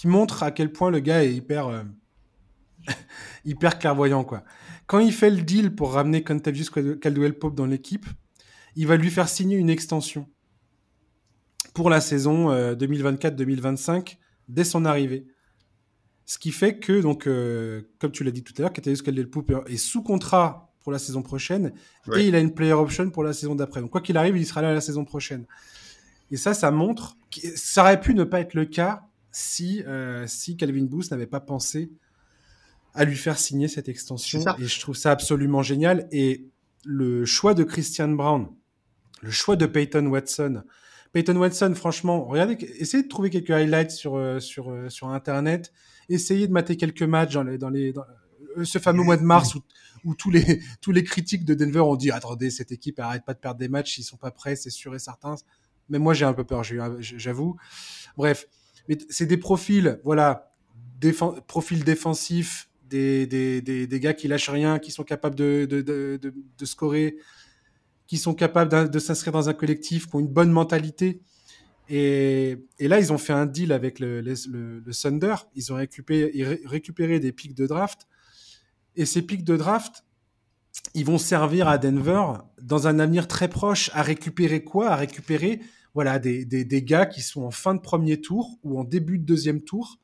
montre 0.04 0.42
à 0.42 0.50
quel 0.50 0.72
point 0.72 0.90
le 0.90 1.00
gars 1.00 1.24
est 1.24 1.34
hyper, 1.34 1.84
hyper 3.44 3.78
clairvoyant. 3.78 4.24
Quoi. 4.24 4.44
Quand 4.86 4.98
il 4.98 5.12
fait 5.12 5.30
le 5.30 5.42
deal 5.42 5.74
pour 5.74 5.92
ramener 5.92 6.22
Contavious 6.22 6.66
Caldwell 7.00 7.38
Pope 7.38 7.54
dans 7.54 7.66
l'équipe, 7.66 8.06
il 8.76 8.86
va 8.86 8.96
lui 8.96 9.10
faire 9.10 9.28
signer 9.28 9.56
une 9.56 9.70
extension 9.70 10.28
pour 11.72 11.88
la 11.88 12.00
saison 12.00 12.52
2024-2025 12.74 14.18
dès 14.48 14.64
son 14.64 14.84
arrivée. 14.84 15.26
Ce 16.26 16.38
qui 16.38 16.50
fait 16.50 16.78
que, 16.78 17.00
donc, 17.00 17.24
comme 17.98 18.12
tu 18.12 18.24
l'as 18.24 18.32
dit 18.32 18.42
tout 18.42 18.52
à 18.58 18.62
l'heure, 18.62 18.72
Katavius 18.72 19.00
Caldwell 19.00 19.30
Pooper 19.30 19.60
est 19.68 19.76
sous 19.76 20.02
contrat 20.02 20.72
pour 20.80 20.92
la 20.92 20.98
saison 20.98 21.22
prochaine 21.22 21.72
et 22.14 22.26
il 22.26 22.34
a 22.34 22.40
une 22.40 22.52
player 22.52 22.72
option 22.72 23.10
pour 23.10 23.22
la 23.22 23.32
saison 23.32 23.54
d'après. 23.54 23.80
Donc, 23.80 23.90
quoi 23.90 24.00
qu'il 24.00 24.16
arrive, 24.16 24.36
il 24.36 24.44
sera 24.44 24.60
là 24.60 24.74
la 24.74 24.80
saison 24.80 25.04
prochaine. 25.04 25.46
Et 26.32 26.36
ça, 26.36 26.52
ça 26.52 26.72
montre 26.72 27.16
que 27.30 27.56
ça 27.56 27.82
aurait 27.82 28.00
pu 28.00 28.12
ne 28.12 28.24
pas 28.24 28.40
être 28.40 28.54
le 28.54 28.64
cas 28.64 29.06
si, 29.30 29.84
si 30.26 30.56
Calvin 30.56 30.84
Booth 30.84 31.10
n'avait 31.12 31.26
pas 31.26 31.40
pensé 31.40 31.92
à 32.94 33.04
lui 33.04 33.16
faire 33.16 33.38
signer 33.38 33.68
cette 33.68 33.88
extension. 33.88 34.44
Et 34.58 34.64
je 34.64 34.80
trouve 34.80 34.96
ça 34.96 35.12
absolument 35.12 35.62
génial. 35.62 36.08
Et 36.10 36.48
le 36.84 37.24
choix 37.24 37.54
de 37.54 37.62
Christian 37.62 38.08
Brown, 38.08 38.48
le 39.22 39.30
choix 39.30 39.54
de 39.54 39.66
Peyton 39.66 40.06
Watson. 40.06 40.64
Peyton 41.16 41.36
Watson, 41.36 41.72
franchement, 41.74 42.26
regardez, 42.26 42.58
essayez 42.78 43.02
de 43.02 43.08
trouver 43.08 43.30
quelques 43.30 43.48
highlights 43.48 43.90
sur, 43.90 44.16
euh, 44.16 44.38
sur, 44.38 44.70
euh, 44.70 44.90
sur 44.90 45.08
Internet. 45.08 45.72
Essayez 46.10 46.46
de 46.46 46.52
mater 46.52 46.76
quelques 46.76 47.04
matchs 47.04 47.32
dans, 47.32 47.42
les, 47.42 47.56
dans, 47.56 47.70
les, 47.70 47.94
euh, 48.58 48.64
ce 48.64 48.78
fameux 48.78 49.02
mois 49.02 49.16
de 49.16 49.22
mars 49.22 49.54
où, 49.54 49.62
où, 50.04 50.14
tous, 50.14 50.30
les, 50.30 50.60
tous 50.82 50.92
les 50.92 51.02
critiques 51.04 51.46
de 51.46 51.54
Denver 51.54 51.80
ont 51.80 51.96
dit 51.96 52.10
Attendez, 52.10 52.50
cette 52.50 52.70
équipe 52.70 53.00
arrête 53.00 53.24
pas 53.24 53.32
de 53.32 53.38
perdre 53.38 53.58
des 53.58 53.68
matchs, 53.70 53.96
ils 53.96 54.02
sont 54.02 54.18
pas 54.18 54.30
prêts, 54.30 54.56
c'est 54.56 54.68
sûr 54.68 54.94
et 54.94 54.98
certain. 54.98 55.36
Mais 55.88 55.98
moi, 55.98 56.12
j'ai 56.12 56.26
un 56.26 56.34
peu 56.34 56.44
peur, 56.44 56.62
j'avoue. 57.00 57.56
Bref, 58.18 58.46
c'est 59.08 59.24
des 59.24 59.38
profils, 59.38 59.98
voilà, 60.04 60.52
profils 61.46 61.82
défensifs, 61.82 62.68
des, 62.90 63.26
des, 63.26 63.62
des, 63.62 63.86
des, 63.86 64.00
gars 64.00 64.12
qui 64.12 64.28
lâchent 64.28 64.50
rien, 64.50 64.78
qui 64.78 64.90
sont 64.90 65.02
capables 65.02 65.34
de, 65.34 65.64
de, 65.64 65.82
de 66.58 66.64
scorer, 66.66 67.16
qui 68.06 68.18
sont 68.18 68.34
capables 68.34 68.90
de 68.90 68.98
s'inscrire 68.98 69.32
dans 69.32 69.48
un 69.48 69.54
collectif, 69.54 70.06
qui 70.06 70.16
ont 70.16 70.20
une 70.20 70.28
bonne 70.28 70.50
mentalité. 70.50 71.22
Et, 71.88 72.56
et, 72.78 72.88
là, 72.88 72.98
ils 72.98 73.12
ont 73.12 73.18
fait 73.18 73.32
un 73.32 73.46
deal 73.46 73.72
avec 73.72 74.00
le, 74.00 74.20
le, 74.20 74.92
Thunder. 74.92 75.34
Ils 75.54 75.72
ont 75.72 75.76
récupéré, 75.76 76.60
récupéré, 76.64 77.20
des 77.20 77.32
pics 77.32 77.54
de 77.54 77.66
draft. 77.66 78.06
Et 78.96 79.04
ces 79.04 79.22
pics 79.22 79.44
de 79.44 79.56
draft, 79.56 80.04
ils 80.94 81.04
vont 81.04 81.18
servir 81.18 81.68
à 81.68 81.78
Denver 81.78 82.22
dans 82.60 82.86
un 82.86 82.98
avenir 82.98 83.28
très 83.28 83.48
proche 83.48 83.90
à 83.94 84.02
récupérer 84.02 84.64
quoi? 84.64 84.90
À 84.90 84.96
récupérer 84.96 85.60
voilà, 85.94 86.18
des, 86.18 86.44
des, 86.44 86.64
des, 86.64 86.82
gars 86.82 87.06
qui 87.06 87.22
sont 87.22 87.42
en 87.42 87.50
fin 87.50 87.74
de 87.74 87.80
premier 87.80 88.20
tour 88.20 88.58
ou 88.62 88.78
en 88.78 88.84
début 88.84 89.18
de 89.18 89.24
deuxième 89.24 89.62
tour 89.62 89.98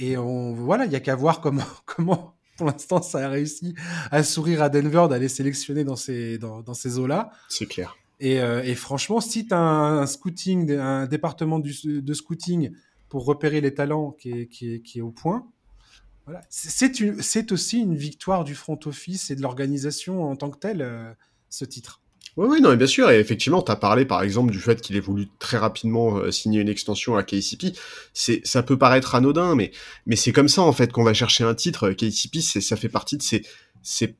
et 0.00 0.16
on, 0.16 0.54
voilà, 0.54 0.86
il 0.86 0.88
n'y 0.88 0.96
a 0.96 1.00
qu'à 1.00 1.14
voir 1.14 1.42
comment, 1.42 1.62
pour 2.60 2.66
l'instant, 2.66 3.00
ça 3.00 3.24
a 3.24 3.28
réussi 3.30 3.74
à 4.10 4.22
sourire 4.22 4.62
à 4.62 4.68
Denver 4.68 5.06
d'aller 5.08 5.28
sélectionner 5.28 5.82
dans 5.82 5.96
ces, 5.96 6.36
dans, 6.36 6.60
dans 6.60 6.74
ces 6.74 6.98
eaux-là. 6.98 7.30
C'est 7.48 7.64
clair. 7.64 7.96
Et, 8.20 8.38
euh, 8.38 8.62
et, 8.62 8.74
franchement, 8.74 9.22
si 9.22 9.46
tu 9.46 9.54
as 9.54 9.58
un, 9.58 10.06
scouting, 10.06 10.72
un 10.72 11.06
département 11.06 11.58
du, 11.58 12.02
de 12.02 12.12
scouting 12.12 12.70
pour 13.08 13.24
repérer 13.24 13.62
les 13.62 13.72
talents 13.72 14.10
qui 14.10 14.30
est, 14.30 14.46
qui 14.46 14.74
est, 14.74 14.80
qui 14.82 14.98
est 14.98 15.00
au 15.00 15.10
point, 15.10 15.46
voilà. 16.26 16.42
c'est 16.50 17.50
aussi 17.50 17.80
une 17.80 17.96
victoire 17.96 18.44
du 18.44 18.54
front 18.54 18.78
office 18.84 19.30
et 19.30 19.36
de 19.36 19.40
l'organisation 19.40 20.24
en 20.24 20.36
tant 20.36 20.50
que 20.50 20.58
telle, 20.58 20.82
euh, 20.82 21.10
ce 21.48 21.64
titre. 21.64 22.02
Oui, 22.36 22.46
oui, 22.48 22.60
non, 22.60 22.74
bien 22.76 22.86
sûr. 22.86 23.10
Et 23.10 23.18
effectivement, 23.18 23.62
tu 23.62 23.72
as 23.72 23.76
parlé, 23.76 24.04
par 24.04 24.22
exemple, 24.22 24.52
du 24.52 24.60
fait 24.60 24.80
qu'il 24.80 24.96
ait 24.96 25.00
voulu 25.00 25.28
très 25.38 25.58
rapidement 25.58 26.18
euh, 26.18 26.30
signer 26.30 26.60
une 26.60 26.68
extension 26.68 27.16
à 27.16 27.22
KCP. 27.22 27.72
C'est, 28.14 28.40
ça 28.44 28.62
peut 28.62 28.78
paraître 28.78 29.14
anodin, 29.14 29.54
mais, 29.54 29.72
mais 30.06 30.16
c'est 30.16 30.32
comme 30.32 30.48
ça, 30.48 30.62
en 30.62 30.72
fait, 30.72 30.92
qu'on 30.92 31.04
va 31.04 31.14
chercher 31.14 31.44
un 31.44 31.54
titre. 31.54 31.90
KCP, 31.90 32.40
c'est, 32.40 32.60
ça 32.60 32.76
fait 32.76 32.88
partie 32.88 33.16
de 33.16 33.22
ces, 33.22 33.42
ces 33.82 34.16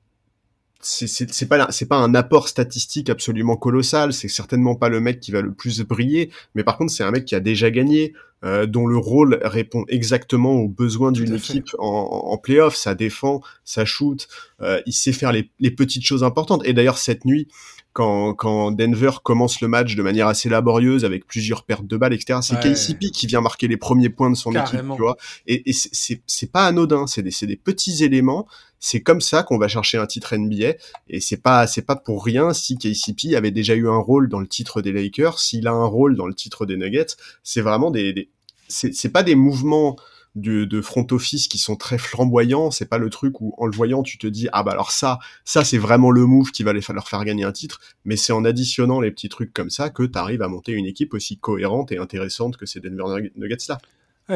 c'est 0.82 1.48
pas 1.48 1.70
c'est 1.70 1.86
pas 1.86 1.98
un 1.98 2.14
apport 2.14 2.48
statistique 2.48 3.10
absolument 3.10 3.56
colossal 3.56 4.12
c'est 4.12 4.28
certainement 4.28 4.74
pas 4.74 4.88
le 4.88 5.00
mec 5.00 5.20
qui 5.20 5.30
va 5.30 5.42
le 5.42 5.52
plus 5.52 5.82
briller 5.82 6.30
mais 6.54 6.64
par 6.64 6.78
contre 6.78 6.90
c'est 6.90 7.04
un 7.04 7.10
mec 7.10 7.26
qui 7.26 7.34
a 7.34 7.40
déjà 7.40 7.70
gagné 7.70 8.14
euh, 8.44 8.64
dont 8.64 8.86
le 8.86 8.96
rôle 8.96 9.38
répond 9.42 9.84
exactement 9.88 10.54
aux 10.54 10.68
besoins 10.68 11.12
d'une 11.12 11.34
équipe 11.34 11.68
en, 11.78 11.86
en 11.86 12.38
playoff 12.38 12.76
ça 12.76 12.94
défend 12.94 13.42
ça 13.62 13.84
shoot 13.84 14.26
euh, 14.62 14.80
il 14.86 14.94
sait 14.94 15.12
faire 15.12 15.32
les, 15.32 15.50
les, 15.60 15.70
petites 15.70 16.04
choses 16.04 16.24
importantes 16.24 16.62
et 16.64 16.72
d'ailleurs 16.72 16.96
cette 16.96 17.26
nuit 17.26 17.48
quand, 17.92 18.34
quand 18.34 18.70
Denver 18.70 19.10
commence 19.22 19.60
le 19.60 19.68
match 19.68 19.96
de 19.96 20.02
manière 20.02 20.28
assez 20.28 20.48
laborieuse 20.48 21.04
avec 21.04 21.26
plusieurs 21.26 21.64
pertes 21.64 21.86
de 21.86 21.96
balles, 21.96 22.12
etc. 22.12 22.38
C'est 22.42 22.54
ouais. 22.54 22.72
KCP 22.74 23.10
qui 23.10 23.26
vient 23.26 23.40
marquer 23.40 23.68
les 23.68 23.76
premiers 23.76 24.10
points 24.10 24.30
de 24.30 24.36
son 24.36 24.52
Carrément. 24.52 24.94
équipe, 24.94 24.96
tu 24.96 25.02
vois. 25.02 25.16
Et, 25.46 25.70
et 25.70 25.72
c'est 25.72 26.52
pas 26.52 26.66
anodin, 26.66 27.06
c'est 27.06 27.22
des, 27.22 27.32
des 27.42 27.56
petits 27.56 28.04
éléments. 28.04 28.46
C'est 28.78 29.00
comme 29.00 29.20
ça 29.20 29.42
qu'on 29.42 29.58
va 29.58 29.68
chercher 29.68 29.98
un 29.98 30.06
titre 30.06 30.36
NBA. 30.36 30.74
Et 31.08 31.20
c'est 31.20 31.36
pas 31.42 31.66
c'est 31.66 31.82
pas 31.82 31.96
pour 31.96 32.24
rien 32.24 32.52
si 32.52 32.78
KCP 32.78 33.34
avait 33.34 33.50
déjà 33.50 33.74
eu 33.74 33.88
un 33.88 33.98
rôle 33.98 34.28
dans 34.28 34.40
le 34.40 34.46
titre 34.46 34.80
des 34.82 34.92
Lakers, 34.92 35.38
s'il 35.38 35.66
a 35.66 35.72
un 35.72 35.86
rôle 35.86 36.16
dans 36.16 36.26
le 36.26 36.34
titre 36.34 36.66
des 36.66 36.76
Nuggets. 36.76 37.16
C'est 37.42 37.60
vraiment 37.60 37.90
des, 37.90 38.12
des 38.12 38.30
c'est 38.68 39.12
pas 39.12 39.24
des 39.24 39.34
mouvements 39.34 39.96
de, 40.36 40.80
front 40.80 41.06
office 41.10 41.48
qui 41.48 41.58
sont 41.58 41.76
très 41.76 41.98
flamboyants. 41.98 42.70
C'est 42.70 42.86
pas 42.86 42.98
le 42.98 43.10
truc 43.10 43.40
où 43.40 43.54
en 43.58 43.66
le 43.66 43.74
voyant 43.74 44.02
tu 44.02 44.18
te 44.18 44.26
dis 44.26 44.48
ah 44.52 44.62
bah 44.62 44.72
alors 44.72 44.92
ça, 44.92 45.18
ça 45.44 45.64
c'est 45.64 45.78
vraiment 45.78 46.10
le 46.10 46.26
move 46.26 46.50
qui 46.50 46.62
va 46.62 46.72
les 46.72 46.80
leur 46.92 47.08
faire 47.08 47.24
gagner 47.24 47.44
un 47.44 47.52
titre. 47.52 47.80
Mais 48.04 48.16
c'est 48.16 48.32
en 48.32 48.44
additionnant 48.44 49.00
les 49.00 49.10
petits 49.10 49.28
trucs 49.28 49.52
comme 49.52 49.70
ça 49.70 49.90
que 49.90 50.02
tu 50.02 50.18
arrives 50.18 50.42
à 50.42 50.48
monter 50.48 50.72
une 50.72 50.86
équipe 50.86 51.14
aussi 51.14 51.38
cohérente 51.38 51.92
et 51.92 51.98
intéressante 51.98 52.56
que 52.56 52.66
ces 52.66 52.80
Denver 52.80 53.28
Nuggets 53.36 53.66
là. 53.68 53.78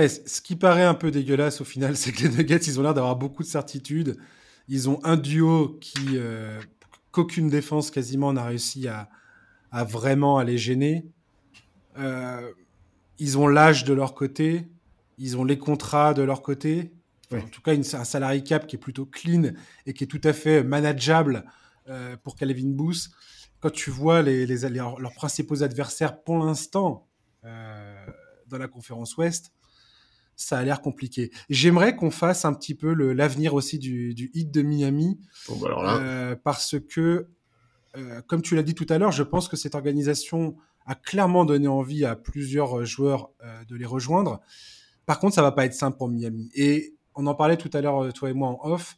Ce 0.08 0.40
qui 0.40 0.56
paraît 0.56 0.84
un 0.84 0.94
peu 0.94 1.10
dégueulasse 1.10 1.60
au 1.60 1.64
final, 1.64 1.96
c'est 1.96 2.12
que 2.12 2.22
les 2.22 2.30
Nuggets 2.30 2.56
ils 2.56 2.78
ont 2.78 2.82
l'air 2.82 2.94
d'avoir 2.94 3.16
beaucoup 3.16 3.42
de 3.42 3.48
certitudes. 3.48 4.16
Ils 4.68 4.88
ont 4.88 4.98
un 5.04 5.16
duo 5.16 5.76
qui 5.80 5.98
euh, 6.14 6.58
qu'aucune 7.12 7.48
défense 7.48 7.90
quasiment 7.90 8.32
n'a 8.32 8.44
réussi 8.44 8.88
à, 8.88 9.08
à 9.70 9.84
vraiment 9.84 10.38
à 10.38 10.44
les 10.44 10.58
gêner. 10.58 11.04
Euh, 11.98 12.50
ils 13.18 13.38
ont 13.38 13.46
l'âge 13.46 13.84
de 13.84 13.92
leur 13.92 14.14
côté. 14.14 14.66
Ils 15.18 15.36
ont 15.36 15.44
les 15.44 15.58
contrats 15.58 16.14
de 16.14 16.22
leur 16.22 16.42
côté. 16.42 16.92
Ouais. 17.30 17.40
En 17.40 17.48
tout 17.48 17.62
cas, 17.62 17.74
une, 17.74 17.84
un 17.94 18.04
salary 18.04 18.44
cap 18.44 18.66
qui 18.66 18.76
est 18.76 18.78
plutôt 18.78 19.06
clean 19.06 19.52
et 19.86 19.94
qui 19.94 20.04
est 20.04 20.06
tout 20.06 20.20
à 20.24 20.32
fait 20.32 20.62
manageable 20.62 21.44
euh, 21.88 22.16
pour 22.22 22.36
Calvin 22.36 22.70
Booth. 22.70 23.08
Quand 23.60 23.70
tu 23.70 23.90
vois 23.90 24.22
les, 24.22 24.46
les, 24.46 24.58
les 24.58 24.68
leurs 24.68 25.14
principaux 25.14 25.62
adversaires 25.62 26.22
pour 26.22 26.38
l'instant 26.38 27.08
euh, 27.44 28.06
dans 28.48 28.58
la 28.58 28.68
conférence 28.68 29.16
Ouest, 29.16 29.52
ça 30.36 30.58
a 30.58 30.64
l'air 30.64 30.82
compliqué. 30.82 31.30
J'aimerais 31.48 31.96
qu'on 31.96 32.10
fasse 32.10 32.44
un 32.44 32.52
petit 32.52 32.74
peu 32.74 32.92
l'avenir 32.92 33.54
aussi 33.54 33.78
du, 33.78 34.14
du 34.14 34.30
hit 34.34 34.50
de 34.50 34.62
Miami. 34.62 35.18
Bon, 35.48 35.56
bah 35.56 35.68
alors 35.68 35.82
là. 35.82 35.96
Euh, 35.98 36.36
parce 36.36 36.76
que, 36.78 37.28
comme 38.26 38.42
tu 38.42 38.56
l'as 38.56 38.64
dit 38.64 38.74
tout 38.74 38.86
à 38.88 38.98
l'heure, 38.98 39.12
je 39.12 39.22
pense 39.22 39.48
que 39.48 39.56
cette 39.56 39.76
organisation 39.76 40.56
a 40.84 40.96
clairement 40.96 41.44
donné 41.44 41.68
envie 41.68 42.04
à 42.04 42.16
plusieurs 42.16 42.84
joueurs 42.84 43.30
de 43.68 43.76
les 43.76 43.86
rejoindre. 43.86 44.40
Par 45.06 45.20
contre, 45.20 45.34
ça 45.34 45.42
va 45.42 45.52
pas 45.52 45.64
être 45.64 45.74
simple 45.74 45.98
pour 45.98 46.08
Miami. 46.08 46.50
Et 46.54 46.94
on 47.14 47.26
en 47.26 47.34
parlait 47.34 47.56
tout 47.56 47.70
à 47.72 47.80
l'heure, 47.80 48.12
toi 48.12 48.30
et 48.30 48.32
moi, 48.32 48.48
en 48.48 48.70
off. 48.70 48.96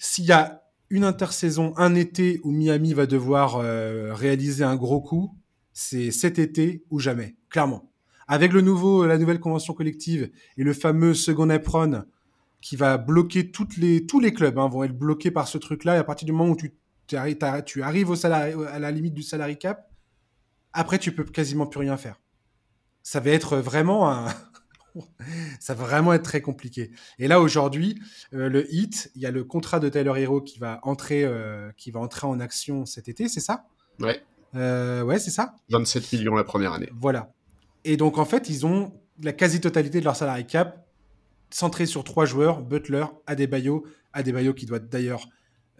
S'il 0.00 0.24
y 0.24 0.32
a 0.32 0.62
une 0.90 1.04
intersaison, 1.04 1.74
un 1.76 1.94
été 1.94 2.40
où 2.44 2.50
Miami 2.50 2.94
va 2.94 3.06
devoir 3.06 3.56
euh, 3.56 4.14
réaliser 4.14 4.64
un 4.64 4.76
gros 4.76 5.00
coup, 5.00 5.36
c'est 5.72 6.10
cet 6.10 6.38
été 6.38 6.84
ou 6.90 6.98
jamais, 6.98 7.36
clairement. 7.50 7.92
Avec 8.26 8.52
le 8.52 8.60
nouveau, 8.60 9.06
la 9.06 9.18
nouvelle 9.18 9.40
convention 9.40 9.74
collective 9.74 10.30
et 10.56 10.64
le 10.64 10.72
fameux 10.72 11.14
second 11.14 11.48
apron 11.50 12.04
qui 12.60 12.76
va 12.76 12.98
bloquer 12.98 13.50
toutes 13.50 13.76
les, 13.76 14.06
tous 14.06 14.20
les 14.20 14.32
clubs 14.32 14.58
hein, 14.58 14.68
vont 14.68 14.84
être 14.84 14.96
bloqués 14.98 15.30
par 15.30 15.48
ce 15.48 15.58
truc-là. 15.58 15.96
Et 15.96 15.98
à 15.98 16.04
partir 16.04 16.26
du 16.26 16.32
moment 16.32 16.50
où 16.50 16.56
tu, 16.56 16.74
tu 17.06 17.16
arrives 17.16 18.10
au 18.10 18.16
salari, 18.16 18.52
à 18.70 18.78
la 18.78 18.90
limite 18.90 19.14
du 19.14 19.22
salary 19.22 19.58
cap, 19.58 19.90
après 20.72 20.98
tu 20.98 21.12
peux 21.12 21.24
quasiment 21.24 21.66
plus 21.66 21.80
rien 21.80 21.96
faire. 21.96 22.20
Ça 23.02 23.20
va 23.20 23.30
être 23.30 23.56
vraiment 23.56 24.10
un, 24.10 24.26
ça 25.60 25.74
va 25.74 25.84
vraiment 25.84 26.12
être 26.12 26.22
très 26.22 26.40
compliqué. 26.40 26.90
Et 27.18 27.28
là 27.28 27.40
aujourd'hui, 27.40 28.00
euh, 28.34 28.48
le 28.48 28.72
hit, 28.72 29.10
il 29.14 29.22
y 29.22 29.26
a 29.26 29.30
le 29.30 29.44
contrat 29.44 29.80
de 29.80 29.88
Taylor 29.88 30.16
Hero 30.16 30.40
qui 30.40 30.58
va 30.58 30.80
entrer, 30.82 31.24
euh, 31.24 31.70
qui 31.76 31.90
va 31.90 32.00
entrer 32.00 32.26
en 32.26 32.40
action 32.40 32.86
cet 32.86 33.08
été, 33.08 33.28
c'est 33.28 33.40
ça? 33.40 33.66
Ouais. 34.00 34.22
Euh, 34.54 35.02
ouais, 35.02 35.18
c'est 35.18 35.30
ça? 35.30 35.54
27 35.70 36.12
millions 36.12 36.34
la 36.34 36.44
première 36.44 36.72
année. 36.72 36.90
Voilà. 36.94 37.32
Et 37.84 37.96
donc 37.96 38.18
en 38.18 38.24
fait, 38.24 38.48
ils 38.48 38.66
ont 38.66 38.92
la 39.22 39.32
quasi-totalité 39.32 40.00
de 40.00 40.04
leur 40.04 40.16
salary 40.16 40.46
cap 40.46 40.86
centré 41.50 41.86
sur 41.86 42.04
trois 42.04 42.24
joueurs 42.24 42.62
Butler, 42.62 43.06
Adebayo, 43.26 43.86
Adebayo 44.12 44.54
qui 44.54 44.66
doit 44.66 44.78
d'ailleurs, 44.78 45.28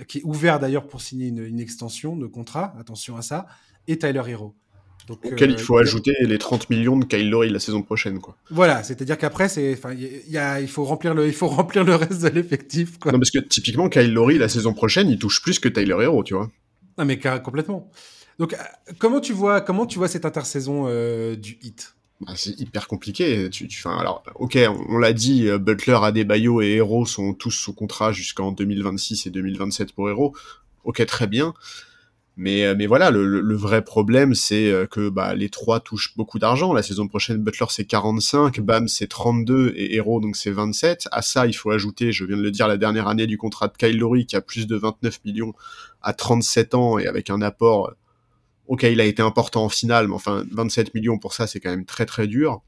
qui 0.06 0.18
est 0.18 0.24
ouvert 0.24 0.58
d'ailleurs 0.58 0.86
pour 0.86 1.00
signer 1.00 1.28
une, 1.28 1.44
une 1.44 1.60
extension 1.60 2.16
de 2.16 2.26
contrat, 2.26 2.74
attention 2.78 3.16
à 3.16 3.22
ça, 3.22 3.46
et 3.86 3.98
Tyler 3.98 4.22
Hero. 4.26 4.54
Donc, 5.08 5.24
auquel 5.24 5.50
euh, 5.50 5.54
il 5.54 5.58
faut 5.58 5.78
ajouter 5.78 6.14
les 6.20 6.38
30 6.38 6.68
millions 6.68 6.98
de 6.98 7.04
Kyle 7.04 7.30
Lowry 7.30 7.48
la 7.48 7.58
saison 7.58 7.82
prochaine, 7.82 8.20
quoi. 8.20 8.36
Voilà, 8.50 8.82
c'est-à-dire 8.82 9.16
qu'après, 9.16 9.48
c'est, 9.48 9.72
enfin, 9.72 9.92
il 9.94 10.30
y 10.30 10.36
a, 10.36 10.60
il 10.60 10.68
faut 10.68 10.84
remplir 10.84 11.14
le, 11.14 11.26
il 11.26 11.32
faut 11.32 11.46
remplir 11.48 11.84
le 11.84 11.94
reste 11.94 12.22
de 12.22 12.28
l'effectif, 12.28 12.98
quoi. 12.98 13.12
Non, 13.12 13.18
parce 13.18 13.30
que 13.30 13.38
typiquement, 13.38 13.88
Kyle 13.88 14.12
Lowry 14.12 14.38
la 14.38 14.48
saison 14.48 14.74
prochaine, 14.74 15.08
il 15.08 15.18
touche 15.18 15.42
plus 15.42 15.58
que 15.58 15.68
Tyler 15.68 15.96
Hero, 16.00 16.22
tu 16.22 16.34
vois. 16.34 16.50
Non, 16.98 17.04
mais 17.04 17.18
complètement. 17.18 17.90
Donc, 18.38 18.52
euh, 18.52 18.56
comment 18.98 19.20
tu 19.20 19.32
vois, 19.32 19.60
comment 19.60 19.86
tu 19.86 19.98
vois 19.98 20.08
cette 20.08 20.26
intersaison 20.26 20.84
euh, 20.86 21.36
du 21.36 21.58
hit? 21.62 21.94
Bah, 22.20 22.32
c'est 22.36 22.58
hyper 22.60 22.86
compliqué. 22.86 23.48
Tu, 23.48 23.66
tu, 23.68 23.88
alors, 23.88 24.22
ok, 24.34 24.58
on, 24.68 24.94
on 24.94 24.98
l'a 24.98 25.12
dit, 25.12 25.48
Butler, 25.58 25.98
Adebayo 26.02 26.60
et 26.60 26.74
Hero 26.74 27.06
sont 27.06 27.32
tous 27.32 27.52
sous 27.52 27.72
contrat 27.72 28.12
jusqu'en 28.12 28.52
2026 28.52 29.26
et 29.26 29.30
2027 29.30 29.92
pour 29.92 30.10
Hero. 30.10 30.34
Ok, 30.84 31.04
très 31.06 31.26
bien. 31.26 31.54
Mais, 32.40 32.64
euh, 32.64 32.76
mais 32.78 32.86
voilà, 32.86 33.10
le, 33.10 33.56
vrai 33.56 33.82
problème, 33.82 34.32
c'est 34.32 34.70
euh, 34.70 34.86
que 34.86 35.08
bah, 35.08 35.34
les 35.34 35.48
trois 35.48 35.80
touchent 35.80 36.16
beaucoup 36.16 36.38
d'argent. 36.38 36.72
La 36.72 36.84
saison 36.84 37.08
prochaine, 37.08 37.38
Butler, 37.38 37.66
c'est 37.68 37.84
45, 37.84 38.60
Bam, 38.60 38.86
c'est 38.86 39.08
32, 39.08 39.72
et 39.74 39.96
Hero, 39.96 40.20
donc 40.20 40.36
c'est 40.36 40.52
27. 40.52 41.08
À 41.10 41.20
ça, 41.20 41.48
il 41.48 41.52
faut 41.52 41.72
ajouter, 41.72 42.12
je 42.12 42.24
viens 42.24 42.36
de 42.36 42.42
le 42.42 42.52
dire, 42.52 42.68
la 42.68 42.76
dernière 42.76 43.08
année 43.08 43.26
du 43.26 43.38
contrat 43.38 43.66
de 43.66 43.76
Kyle 43.76 43.98
Lowry, 43.98 44.24
qui 44.24 44.36
a 44.36 44.40
plus 44.40 44.68
de 44.68 44.76
29 44.76 45.18
millions 45.24 45.52
à 46.00 46.12
37 46.12 46.74
ans, 46.74 46.98
et 46.98 47.08
avec 47.08 47.28
un 47.28 47.42
apport... 47.42 47.92
Ok, 48.68 48.84
il 48.84 49.00
a 49.00 49.04
été 49.04 49.22
important 49.22 49.64
en 49.64 49.68
finale, 49.68 50.06
mais 50.06 50.14
enfin, 50.14 50.44
27 50.52 50.94
millions 50.94 51.18
pour 51.18 51.32
ça, 51.32 51.48
c'est 51.48 51.58
quand 51.58 51.70
même 51.70 51.86
très 51.86 52.06
très 52.06 52.28
dur. 52.28 52.60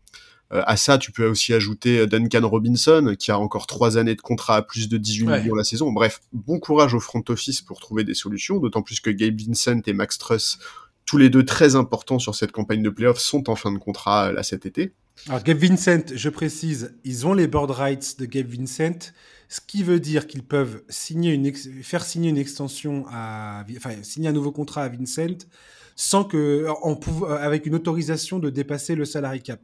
Euh, 0.53 0.63
à 0.67 0.77
ça, 0.77 0.99
tu 0.99 1.13
peux 1.13 1.27
aussi 1.27 1.55
ajouter 1.55 2.01
euh, 2.01 2.07
Duncan 2.07 2.47
Robinson, 2.49 3.15
qui 3.19 3.31
a 3.31 3.39
encore 3.39 3.67
trois 3.67 3.99
années 3.99 4.17
de 4.17 4.21
contrat 4.21 4.57
à 4.57 4.63
plus 4.63 4.89
de 4.89 4.97
18 4.97 5.27
millions 5.27 5.55
la 5.55 5.65
saison. 5.65 5.93
Bref, 5.93 6.21
bon 6.33 6.59
courage 6.59 6.95
au 6.95 7.01
front 7.01 7.23
office 7.29 7.63
pour 7.63 7.79
trouver 7.79 8.03
des 8.03 8.15
solutions, 8.15 8.59
d'autant 8.59 8.83
plus 8.83 9.01
que 9.01 9.11
Gabe 9.11 9.41
Vincent 9.41 9.81
et 9.87 9.93
Max 9.93 10.19
Truss, 10.19 10.59
tous 11.07 11.19
les 11.19 11.31
deux 11.31 11.45
très 11.45 11.77
importants 11.77 12.19
sur 12.19 12.35
cette 12.35 12.53
campagne 12.53 12.83
de 12.83 12.91
playoffs, 12.91 13.21
sont 13.21 13.49
en 13.49 13.57
fin 13.57 13.73
de 13.73 13.79
contrat 13.79 14.29
euh, 14.29 14.33
là 14.33 14.43
cet 14.43 14.67
été. 14.67 14.93
Alors 15.29 15.43
Gabe 15.43 15.59
Vincent, 15.59 16.03
je 16.15 16.29
précise, 16.29 16.95
ils 17.05 17.27
ont 17.27 17.35
les 17.35 17.47
board 17.47 17.71
rights 17.71 18.19
de 18.19 18.27
Gabe 18.27 18.49
Vincent, 18.49 19.13
ce 19.49 19.61
qui 19.65 19.83
veut 19.83 20.01
dire 20.01 20.27
qu'ils 20.27 20.45
peuvent 20.45 20.83
signer 20.89 21.33
une 21.33 21.53
faire 21.83 22.05
signer 22.05 22.31
une 22.31 22.39
extension 22.39 23.05
à, 23.11 23.65
enfin 23.77 23.91
signer 24.03 24.29
un 24.29 24.33
nouveau 24.33 24.53
contrat 24.53 24.85
à 24.85 24.89
Vincent 24.89 25.47
sans 25.97 26.25
que, 26.25 26.67
en, 26.83 26.99
avec 27.29 27.67
une 27.67 27.75
autorisation 27.75 28.39
de 28.39 28.49
dépasser 28.49 28.95
le 28.95 29.05
salary 29.05 29.43
cap 29.43 29.61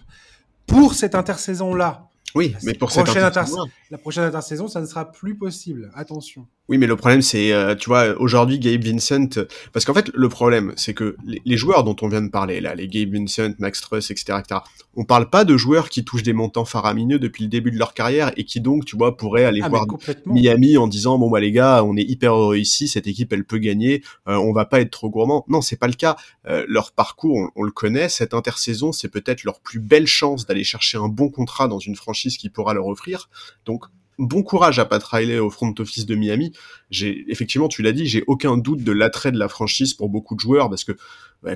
pour 0.67 0.95
cette 0.95 1.15
intersaison-là. 1.15 2.09
Oui, 2.35 2.55
mais 2.65 2.75
pour 2.75 2.91
cette 2.93 3.09
intersaison 3.09 3.65
la 3.91 3.99
prochaine 3.99 4.25
intersaison, 4.25 4.69
ça 4.69 4.81
ne 4.81 4.87
sera 4.87 5.11
plus 5.11 5.37
possible. 5.37 5.91
Attention. 5.95 6.47
Oui, 6.69 6.79
mais 6.79 6.89
le 6.89 6.97
problème, 6.97 7.23
c'est, 7.23 7.53
euh, 7.53 7.77
tu 7.77 7.89
vois, 7.89 8.19
aujourd'hui, 8.19 8.59
Gabe 8.59 8.83
Vincent, 8.83 9.29
parce 9.73 9.85
qu'en 9.85 9.95
fait, 9.95 10.11
le 10.13 10.29
problème, 10.29 10.73
c'est 10.77 10.95
que 10.95 11.17
les, 11.25 11.57
joueurs 11.57 11.85
dont 11.85 11.95
on 12.03 12.09
vient 12.09 12.23
de 12.23 12.29
parler, 12.29 12.61
là, 12.61 12.75
les 12.75 12.89
Gabe 12.89 13.15
Vincent, 13.15 13.55
Max 13.59 13.81
Truss, 13.81 14.11
etc., 14.11 14.39
etc., 14.41 14.61
on 14.97 15.05
parle 15.05 15.31
pas 15.31 15.45
de 15.45 15.57
joueurs 15.57 15.91
qui 15.91 16.05
touchent 16.05 16.25
des 16.25 16.33
montants 16.33 16.65
faramineux 16.65 17.21
depuis 17.21 17.45
le 17.45 17.51
début 17.51 17.71
de 17.71 17.79
leur 17.79 17.95
carrière 17.95 18.33
et 18.37 18.45
qui 18.45 18.61
donc, 18.61 18.85
tu 18.85 18.97
vois, 18.97 19.17
pourraient 19.17 19.45
aller 19.45 19.61
ah, 19.63 19.69
voir 19.69 19.87
Miami 20.25 20.77
en 20.77 20.89
disant, 20.89 21.19
bon, 21.19 21.31
bah, 21.31 21.39
les 21.39 21.53
gars, 21.53 21.85
on 21.85 21.97
est 21.97 22.03
hyper 22.03 22.35
heureux 22.35 22.57
ici, 22.57 22.89
cette 22.89 23.07
équipe, 23.07 23.33
elle 23.33 23.45
peut 23.45 23.59
gagner, 23.59 24.03
euh, 24.27 24.35
on 24.35 24.53
va 24.53 24.65
pas 24.65 24.81
être 24.81 24.91
trop 24.91 25.09
gourmand. 25.09 25.45
Non, 25.49 25.61
c'est 25.61 25.77
pas 25.77 25.87
le 25.87 25.93
cas. 25.93 26.17
Euh, 26.49 26.65
leur 26.67 26.93
parcours, 26.93 27.37
on, 27.37 27.51
on, 27.55 27.63
le 27.63 27.71
connaît, 27.71 28.09
cette 28.09 28.35
intersaison, 28.35 28.91
c'est 28.91 29.09
peut-être 29.09 29.45
leur 29.45 29.61
plus 29.61 29.79
belle 29.79 30.07
chance 30.07 30.47
d'aller 30.47 30.65
chercher 30.65 30.99
un 30.99 31.09
bon 31.09 31.29
contrat 31.29 31.69
dans 31.69 31.79
une 31.79 31.95
franchise 31.95 32.39
qui 32.39 32.49
pourra 32.49 32.75
leur 32.75 32.87
offrir. 32.87 33.29
Donc, 33.67 33.85
bon 34.19 34.43
courage 34.43 34.79
à 34.79 34.85
Pat 34.85 35.03
Riley 35.03 35.39
au 35.39 35.51
front 35.51 35.75
office 35.79 36.07
de 36.07 36.15
Miami. 36.15 36.53
J'ai 36.91 37.25
effectivement, 37.31 37.69
tu 37.69 37.83
l'as 37.83 37.93
dit, 37.93 38.07
j'ai 38.07 38.25
aucun 38.27 38.57
doute 38.57 38.83
de 38.83 38.93
l'attrait 38.93 39.33
de 39.33 39.39
la 39.39 39.49
franchise 39.49 39.95
pour 39.95 40.09
beaucoup 40.09 40.35
de 40.35 40.41
joueurs 40.41 40.69
parce 40.71 40.85
que 40.85 40.93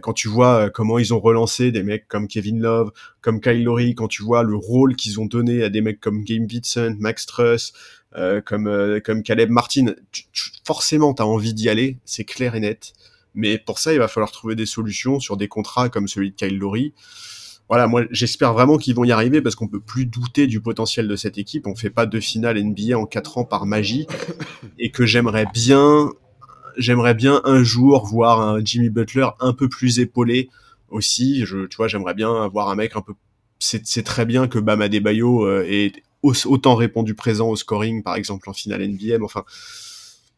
quand 0.03 0.13
tu 0.13 0.29
vois 0.29 0.67
euh, 0.67 0.71
comment 0.71 0.99
ils 0.99 1.13
ont 1.13 1.21
relancé 1.21 1.73
des 1.73 1.83
mecs 1.83 2.07
comme 2.07 2.29
Kevin 2.29 2.61
Love, 2.61 2.93
comme 3.23 3.41
Kyle 3.41 3.65
Lowry, 3.65 3.95
quand 3.95 4.09
tu 4.09 4.23
vois 4.23 4.43
le 4.43 4.55
rôle 4.55 4.95
qu'ils 4.95 5.19
ont 5.19 5.27
donné 5.27 5.63
à 5.63 5.69
des 5.69 5.81
mecs 5.81 6.01
comme 6.01 6.23
Game 6.23 6.47
Vincent, 6.47 6.95
Max 6.99 7.27
Truss, 7.27 7.73
euh, 8.17 8.41
comme 8.41 8.69
euh, 8.69 9.01
comme 9.01 9.23
Caleb 9.23 9.51
Martin, 9.51 9.95
tu, 10.13 10.25
tu, 10.33 10.51
forcément 10.65 11.15
t'as 11.15 11.25
envie 11.25 11.55
d'y 11.55 11.69
aller, 11.69 11.99
c'est 12.05 12.25
clair 12.25 12.55
et 12.55 12.61
net. 12.61 12.93
Mais 13.35 13.59
pour 13.59 13.79
ça, 13.79 13.93
il 13.93 13.99
va 13.99 14.09
falloir 14.09 14.33
trouver 14.33 14.57
des 14.57 14.67
solutions 14.67 15.21
sur 15.21 15.37
des 15.37 15.49
contrats 15.49 15.89
comme 15.89 16.09
celui 16.09 16.31
de 16.31 16.37
Kyle 16.37 16.59
Lowry 16.59 16.93
voilà, 17.71 17.87
moi 17.87 18.03
j'espère 18.11 18.53
vraiment 18.53 18.79
qu'ils 18.79 18.97
vont 18.97 19.05
y 19.05 19.13
arriver 19.13 19.41
parce 19.41 19.55
qu'on 19.55 19.69
peut 19.69 19.79
plus 19.79 20.05
douter 20.05 20.49
du 20.49 20.61
potentiel 20.61 21.07
de 21.07 21.15
cette 21.15 21.39
équipe. 21.39 21.69
On 21.69 21.77
fait 21.77 21.89
pas 21.89 22.05
de 22.05 22.19
finale 22.19 22.61
NBA 22.61 22.99
en 22.99 23.07
quatre 23.07 23.39
ans 23.39 23.45
par 23.45 23.65
magie 23.65 24.09
et 24.81 24.91
que 24.91 25.07
j'aimerais 25.07 25.47
bien, 25.55 26.11
j'aimerais 26.77 27.15
bien 27.15 27.41
un 27.45 27.63
jour 27.63 28.07
voir 28.07 28.41
un 28.41 28.61
Jimmy 28.65 28.91
Butler 28.91 29.29
un 29.39 29.53
peu 29.53 29.69
plus 29.69 30.01
épaulé 30.01 30.49
aussi. 30.89 31.47
Je, 31.47 31.67
tu 31.67 31.77
vois, 31.77 31.87
j'aimerais 31.87 32.15
bien 32.15 32.43
avoir 32.43 32.71
un 32.71 32.75
mec 32.75 32.97
un 32.97 33.03
peu. 33.03 33.13
C'est 33.61 34.03
très 34.03 34.27
bien 34.27 34.49
que 34.49 34.59
Bam 34.59 34.83
Adebayo 34.83 35.47
euh, 35.47 35.65
ait 35.69 35.93
autant 36.25 36.75
répondu 36.75 37.15
présent 37.15 37.51
au 37.51 37.55
scoring, 37.55 38.03
par 38.03 38.17
exemple 38.17 38.51
en 38.51 38.53
finale 38.53 38.85
NBA. 38.85 39.23
Enfin, 39.23 39.45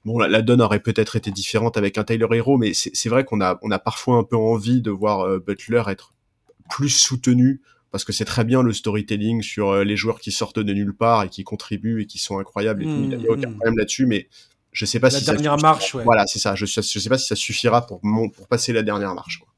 bon, 0.04 0.18
la, 0.18 0.42
donne 0.42 0.60
aurait 0.60 0.80
peut-être 0.80 1.16
été 1.16 1.30
différente 1.30 1.78
avec 1.78 1.96
un 1.96 2.04
Tyler 2.04 2.26
Hero, 2.30 2.58
mais 2.58 2.74
c'est 2.74 3.08
vrai 3.08 3.24
qu'on 3.24 3.40
a, 3.40 3.58
on 3.62 3.70
a 3.70 3.78
parfois 3.78 4.18
un 4.18 4.22
peu 4.22 4.36
envie 4.36 4.82
de 4.82 4.90
voir 4.90 5.20
euh, 5.20 5.38
Butler 5.38 5.84
être 5.88 6.12
plus 6.72 6.88
soutenu 6.88 7.60
parce 7.90 8.04
que 8.04 8.12
c'est 8.12 8.24
très 8.24 8.44
bien 8.44 8.62
le 8.62 8.72
storytelling 8.72 9.42
sur 9.42 9.68
euh, 9.68 9.84
les 9.84 9.96
joueurs 9.96 10.18
qui 10.18 10.32
sortent 10.32 10.58
de 10.58 10.72
nulle 10.72 10.96
part 10.96 11.24
et 11.24 11.28
qui 11.28 11.44
contribuent 11.44 12.00
et 12.00 12.06
qui 12.06 12.18
sont 12.18 12.38
incroyables 12.38 12.82
et 12.82 12.86
tout. 12.86 12.90
Il 12.90 13.08
n'y 13.18 13.26
a 13.26 13.30
aucun 13.30 13.50
mmh. 13.50 13.56
problème 13.56 13.76
là-dessus, 13.76 14.06
mais 14.06 14.28
je 14.72 14.86
sais 14.86 14.98
pas 14.98 15.10
la 15.10 15.18
si 15.18 15.26
dernière 15.26 15.58
marche, 15.58 15.94
ouais. 15.94 16.02
Voilà, 16.02 16.26
c'est 16.26 16.38
ça. 16.38 16.54
Je, 16.54 16.64
je 16.64 16.80
sais 16.80 17.08
pas 17.10 17.18
si 17.18 17.26
ça 17.26 17.36
suffira 17.36 17.86
pour, 17.86 18.00
pour 18.34 18.48
passer 18.48 18.72
la 18.72 18.82
dernière 18.82 19.14
marche. 19.14 19.40
Quoi. 19.40 19.48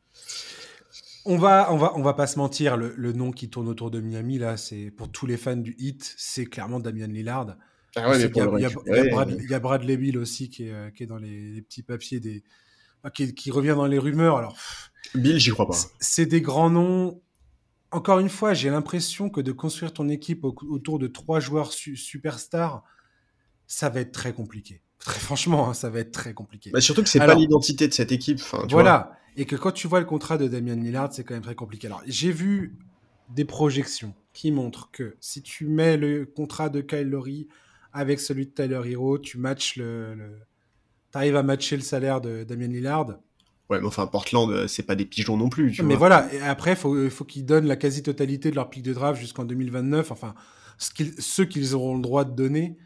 On 1.26 1.38
va, 1.38 1.72
on 1.72 1.76
va, 1.76 1.92
on 1.94 2.02
va 2.02 2.14
pas 2.14 2.26
se 2.26 2.36
mentir. 2.36 2.76
Le, 2.76 3.12
nom 3.12 3.30
qui 3.30 3.48
tourne 3.48 3.68
autour 3.68 3.92
de 3.92 4.00
Miami 4.00 4.38
là, 4.38 4.56
c'est 4.56 4.90
pour 4.90 5.10
tous 5.10 5.26
les 5.26 5.36
fans 5.36 5.56
du 5.56 5.76
hit, 5.78 6.14
c'est 6.18 6.46
clairement 6.46 6.80
Damien 6.80 7.06
Lillard. 7.06 7.56
Ah 7.94 8.10
ouais, 8.10 8.16
il, 8.16 8.36
y 8.36 8.40
a, 8.40 9.26
il, 9.28 9.50
y 9.50 9.54
a 9.54 9.60
Bradley 9.60 9.96
Bill 9.96 10.18
aussi 10.18 10.50
qui 10.50 10.66
est, 10.66 10.72
euh, 10.72 10.90
qui 10.90 11.04
est 11.04 11.06
dans 11.06 11.16
les, 11.16 11.62
petits 11.62 11.84
papiers 11.84 12.18
des, 12.18 12.42
qui, 13.14 13.32
qui, 13.36 13.52
revient 13.52 13.74
dans 13.76 13.86
les 13.86 14.00
rumeurs. 14.00 14.36
Alors, 14.36 14.58
Bill, 15.14 15.38
j'y 15.38 15.50
crois 15.50 15.66
pas. 15.66 15.76
C'est 16.00 16.26
des 16.26 16.40
grands 16.40 16.70
noms 16.70 17.20
encore 17.94 18.18
une 18.18 18.28
fois, 18.28 18.54
j'ai 18.54 18.70
l'impression 18.70 19.30
que 19.30 19.40
de 19.40 19.52
construire 19.52 19.92
ton 19.92 20.08
équipe 20.08 20.44
autour 20.44 20.98
de 20.98 21.06
trois 21.06 21.38
joueurs 21.38 21.72
superstars, 21.72 22.82
ça 23.68 23.88
va 23.88 24.00
être 24.00 24.10
très 24.10 24.32
compliqué. 24.32 24.82
Très 24.98 25.20
franchement, 25.20 25.68
hein, 25.68 25.74
ça 25.74 25.90
va 25.90 26.00
être 26.00 26.10
très 26.10 26.34
compliqué. 26.34 26.70
Bah 26.70 26.80
surtout 26.80 27.04
que 27.04 27.08
c'est 27.08 27.20
pas 27.20 27.34
l'identité 27.34 27.86
de 27.86 27.92
cette 27.92 28.10
équipe. 28.10 28.40
voilà. 28.70 29.16
Et 29.36 29.46
que 29.46 29.54
quand 29.54 29.70
tu 29.70 29.86
vois 29.86 30.00
le 30.00 30.06
contrat 30.06 30.38
de 30.38 30.48
Damian 30.48 30.76
Lillard, 30.76 31.12
c'est 31.12 31.24
quand 31.24 31.34
même 31.34 31.42
très 31.42 31.54
compliqué. 31.54 31.86
Alors, 31.86 32.02
j'ai 32.06 32.32
vu 32.32 32.76
des 33.30 33.44
projections 33.44 34.14
qui 34.32 34.50
montrent 34.50 34.90
que 34.90 35.16
si 35.20 35.42
tu 35.42 35.66
mets 35.66 35.96
le 35.96 36.24
contrat 36.26 36.68
de 36.68 36.80
Kyle 36.80 37.08
Lowry 37.08 37.48
avec 37.92 38.18
celui 38.18 38.46
de 38.46 38.50
Tyler 38.50 38.80
Hero, 38.86 39.18
tu 39.18 39.38
matches 39.38 39.76
le, 39.76 40.14
le... 40.14 40.40
arrives 41.14 41.36
à 41.36 41.42
matcher 41.42 41.76
le 41.76 41.82
salaire 41.82 42.20
de 42.20 42.44
Damian 42.44 42.68
Lillard 42.68 43.18
Ouais, 43.70 43.80
mais 43.80 43.86
enfin, 43.86 44.06
Portland, 44.06 44.50
euh, 44.50 44.68
c'est 44.68 44.82
pas 44.82 44.94
des 44.94 45.06
pigeons 45.06 45.36
non 45.36 45.48
plus. 45.48 45.72
Tu 45.72 45.82
mais 45.82 45.96
voilà, 45.96 46.32
et 46.34 46.40
après, 46.42 46.72
il 46.72 46.76
faut, 46.76 47.08
faut 47.08 47.24
qu'ils 47.24 47.46
donnent 47.46 47.66
la 47.66 47.76
quasi-totalité 47.76 48.50
de 48.50 48.56
leur 48.56 48.68
pic 48.68 48.82
de 48.82 48.92
draft 48.92 49.18
jusqu'en 49.18 49.44
2029, 49.44 50.10
enfin, 50.10 50.34
ce 50.76 50.90
qu'ils, 50.90 51.14
ceux 51.18 51.46
qu'ils 51.46 51.74
auront 51.74 51.96
le 51.96 52.02
droit 52.02 52.24
de 52.24 52.34
donner. 52.34 52.76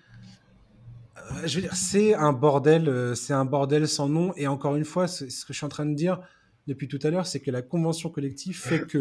Euh, 1.17 1.47
je 1.47 1.57
veux 1.57 1.63
dire, 1.63 1.75
c'est 1.75 2.15
un 2.15 2.33
bordel, 2.33 2.89
euh, 2.89 3.17
c'est 3.17 3.33
un 3.33 3.45
bordel 3.45 3.89
sans 3.89 4.09
nom, 4.09 4.33
et 4.37 4.47
encore 4.47 4.77
une 4.77 4.85
fois, 4.85 5.09
ce 5.09 5.25
que 5.25 5.53
je 5.53 5.53
suis 5.53 5.67
en 5.67 5.71
train 5.71 5.87
de 5.87 5.95
dire 5.95 6.21
depuis 6.69 6.87
tout 6.87 7.01
à 7.03 7.11
l'heure, 7.11 7.27
c'est 7.27 7.41
que 7.41 7.51
la 7.51 7.63
convention 7.63 8.09
collective 8.09 8.57
fait 8.57 8.87
que 8.87 9.01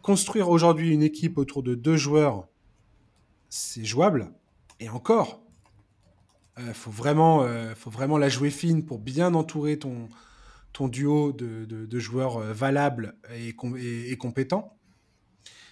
construire 0.00 0.48
aujourd'hui 0.48 0.94
une 0.94 1.02
équipe 1.02 1.36
autour 1.36 1.62
de 1.62 1.74
deux 1.74 1.96
joueurs, 1.96 2.48
c'est 3.50 3.84
jouable, 3.84 4.32
et 4.80 4.88
encore, 4.88 5.42
il 6.58 6.72
faut, 6.72 6.90
vraiment, 6.90 7.46
faut 7.74 7.90
vraiment 7.90 8.16
la 8.16 8.30
jouer 8.30 8.50
fine 8.50 8.84
pour 8.84 8.98
bien 8.98 9.34
entourer 9.34 9.78
ton, 9.78 10.08
ton 10.76 10.88
duo 10.88 11.32
de, 11.32 11.98
joueurs 11.98 12.36
euh, 12.36 12.52
valables 12.52 13.16
et, 13.34 13.54
compétents. 14.16 14.76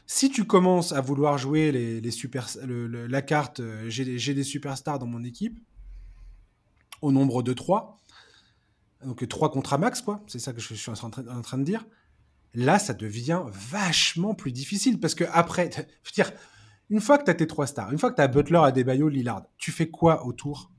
Si 0.07 0.30
tu 0.30 0.44
commences 0.44 0.92
à 0.92 1.02
vouloir 1.02 1.36
jouer 1.36 1.72
les, 1.72 2.00
la 2.00 3.22
carte 3.22 3.61
euh, 3.61 3.84
j'ai 3.88 4.34
des 4.34 4.44
superstars 4.44 4.98
dans 4.98 5.07
mon 5.07 5.22
équipe, 5.22 5.61
au 7.02 7.12
nombre 7.12 7.42
de 7.42 7.52
3, 7.52 7.98
donc 9.05 9.28
3 9.28 9.50
contre 9.50 9.76
max, 9.76 10.00
quoi, 10.00 10.22
c'est 10.26 10.38
ça 10.38 10.55
que 10.55 10.61
je 10.61 10.72
suis 10.72 10.90
en 10.90 11.11
train, 11.11 11.26
en 11.28 11.42
train, 11.42 11.59
de 11.59 11.64
dire, 11.64 11.84
là, 12.55 12.78
ça 12.78 12.94
devient 12.94 13.42
vachement 13.52 14.34
plus 14.34 14.52
difficile 14.52 14.98
parce 14.98 15.14
que 15.14 15.24
après, 15.32 15.68
je 15.74 15.80
veux 15.80 16.14
dire, 16.14 16.32
une 16.88 17.02
fois 17.02 17.18
que 17.18 17.24
tu 17.24 17.30
as 17.30 17.34
tes 17.34 17.46
3 17.46 17.66
stars, 17.66 17.92
une 17.92 17.98
fois 17.98 18.11
que 18.11 18.16
tu 18.16 18.22
as 18.22 18.28
Butler, 18.28 18.61
Adebayo, 18.64 19.11
Lillard, 19.11 19.42
tu 19.59 19.70
fais 19.70 19.90
quoi 19.90 20.24
autour? 20.24 20.70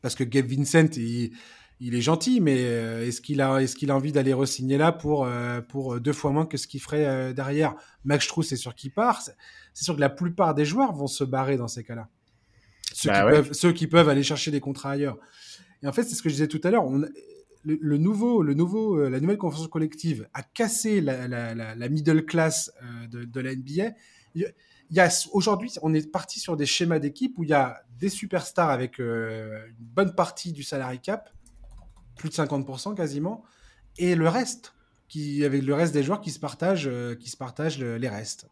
Parce 0.00 0.14
que 0.14 0.22
Gabe 0.22 0.46
Vincent, 0.46 0.96
il, 0.96 1.32
il 1.80 1.94
est 1.94 2.00
gentil, 2.00 2.40
mais 2.40 2.64
euh, 2.64 3.06
est-ce 3.06 3.20
qu'il 3.20 3.40
a, 3.40 3.58
est-ce 3.58 3.76
qu'il 3.76 3.90
a 3.90 3.96
envie 3.96 4.10
d'aller 4.10 4.32
re-signer 4.32 4.78
là 4.78 4.90
pour, 4.90 5.24
euh, 5.24 5.60
pour 5.60 6.00
deux 6.00 6.12
fois 6.12 6.32
moins 6.32 6.46
que 6.46 6.56
ce 6.56 6.66
qu'il 6.66 6.80
ferait 6.80 7.06
euh, 7.06 7.32
derrière? 7.32 7.74
Max 8.04 8.24
Strauss, 8.24 8.48
c'est 8.48 8.56
sûr 8.56 8.74
qu'il 8.74 8.90
part. 8.90 9.22
C'est 9.22 9.84
sûr 9.84 9.94
que 9.94 10.00
la 10.00 10.08
plupart 10.08 10.54
des 10.54 10.64
joueurs 10.64 10.92
vont 10.92 11.06
se 11.06 11.22
barrer 11.22 11.56
dans 11.56 11.68
ces 11.68 11.84
cas-là. 11.84 12.08
Ceux, 12.92 13.10
bah 13.10 13.22
qui 13.22 13.30
peuvent, 13.30 13.52
ceux 13.52 13.72
qui 13.72 13.86
peuvent 13.86 14.08
aller 14.08 14.24
chercher 14.24 14.50
des 14.50 14.60
contrats 14.60 14.92
ailleurs. 14.92 15.18
Et 15.82 15.86
en 15.86 15.92
fait, 15.92 16.02
c'est 16.02 16.16
ce 16.16 16.22
que 16.22 16.28
je 16.28 16.34
disais 16.34 16.48
tout 16.48 16.60
à 16.64 16.70
l'heure. 16.70 16.84
le, 17.64 17.96
nouveau, 17.96 18.42
le 18.42 18.54
nouveau, 18.54 19.08
la 19.08 19.20
nouvelle 19.20 19.36
convention 19.36 19.68
collective 19.68 20.28
a 20.34 20.42
cassé 20.42 21.00
la, 21.00 21.28
la, 21.28 21.88
middle 21.88 22.24
class 22.24 22.72
de, 23.08 23.24
de, 23.24 23.40
la 23.40 23.54
NBA. 23.54 23.92
Il 24.34 24.52
y 24.90 25.00
a 25.00 25.08
aujourd'hui, 25.32 25.70
on 25.82 25.94
est 25.94 26.10
parti 26.10 26.40
sur 26.40 26.56
des 26.56 26.66
schémas 26.66 26.98
d'équipe 26.98 27.38
où 27.38 27.44
il 27.44 27.50
y 27.50 27.54
a 27.54 27.82
des 28.00 28.08
superstars 28.08 28.70
avec 28.70 28.98
une 28.98 29.60
bonne 29.78 30.14
partie 30.14 30.52
du 30.52 30.64
salary 30.64 30.98
cap 30.98 31.30
plus 32.18 32.28
de 32.28 32.34
50% 32.34 32.94
quasiment, 32.94 33.42
et 33.96 34.14
le 34.14 34.28
reste, 34.28 34.74
qui, 35.08 35.44
avec 35.44 35.62
le 35.62 35.74
reste 35.74 35.94
des 35.94 36.02
joueurs 36.02 36.20
qui 36.20 36.30
se 36.30 36.38
partagent, 36.38 36.88
euh, 36.88 37.14
qui 37.14 37.30
se 37.30 37.36
partagent 37.36 37.78
les 37.78 38.08
restes. 38.08 38.46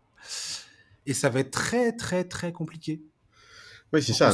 Et 1.04 1.12
ça 1.12 1.28
va 1.28 1.40
être 1.40 1.50
très, 1.50 1.92
très, 1.92 2.24
très 2.24 2.52
compliqué. 2.52 3.02
Oui, 3.92 4.02
c'est 4.02 4.12
ça. 4.12 4.32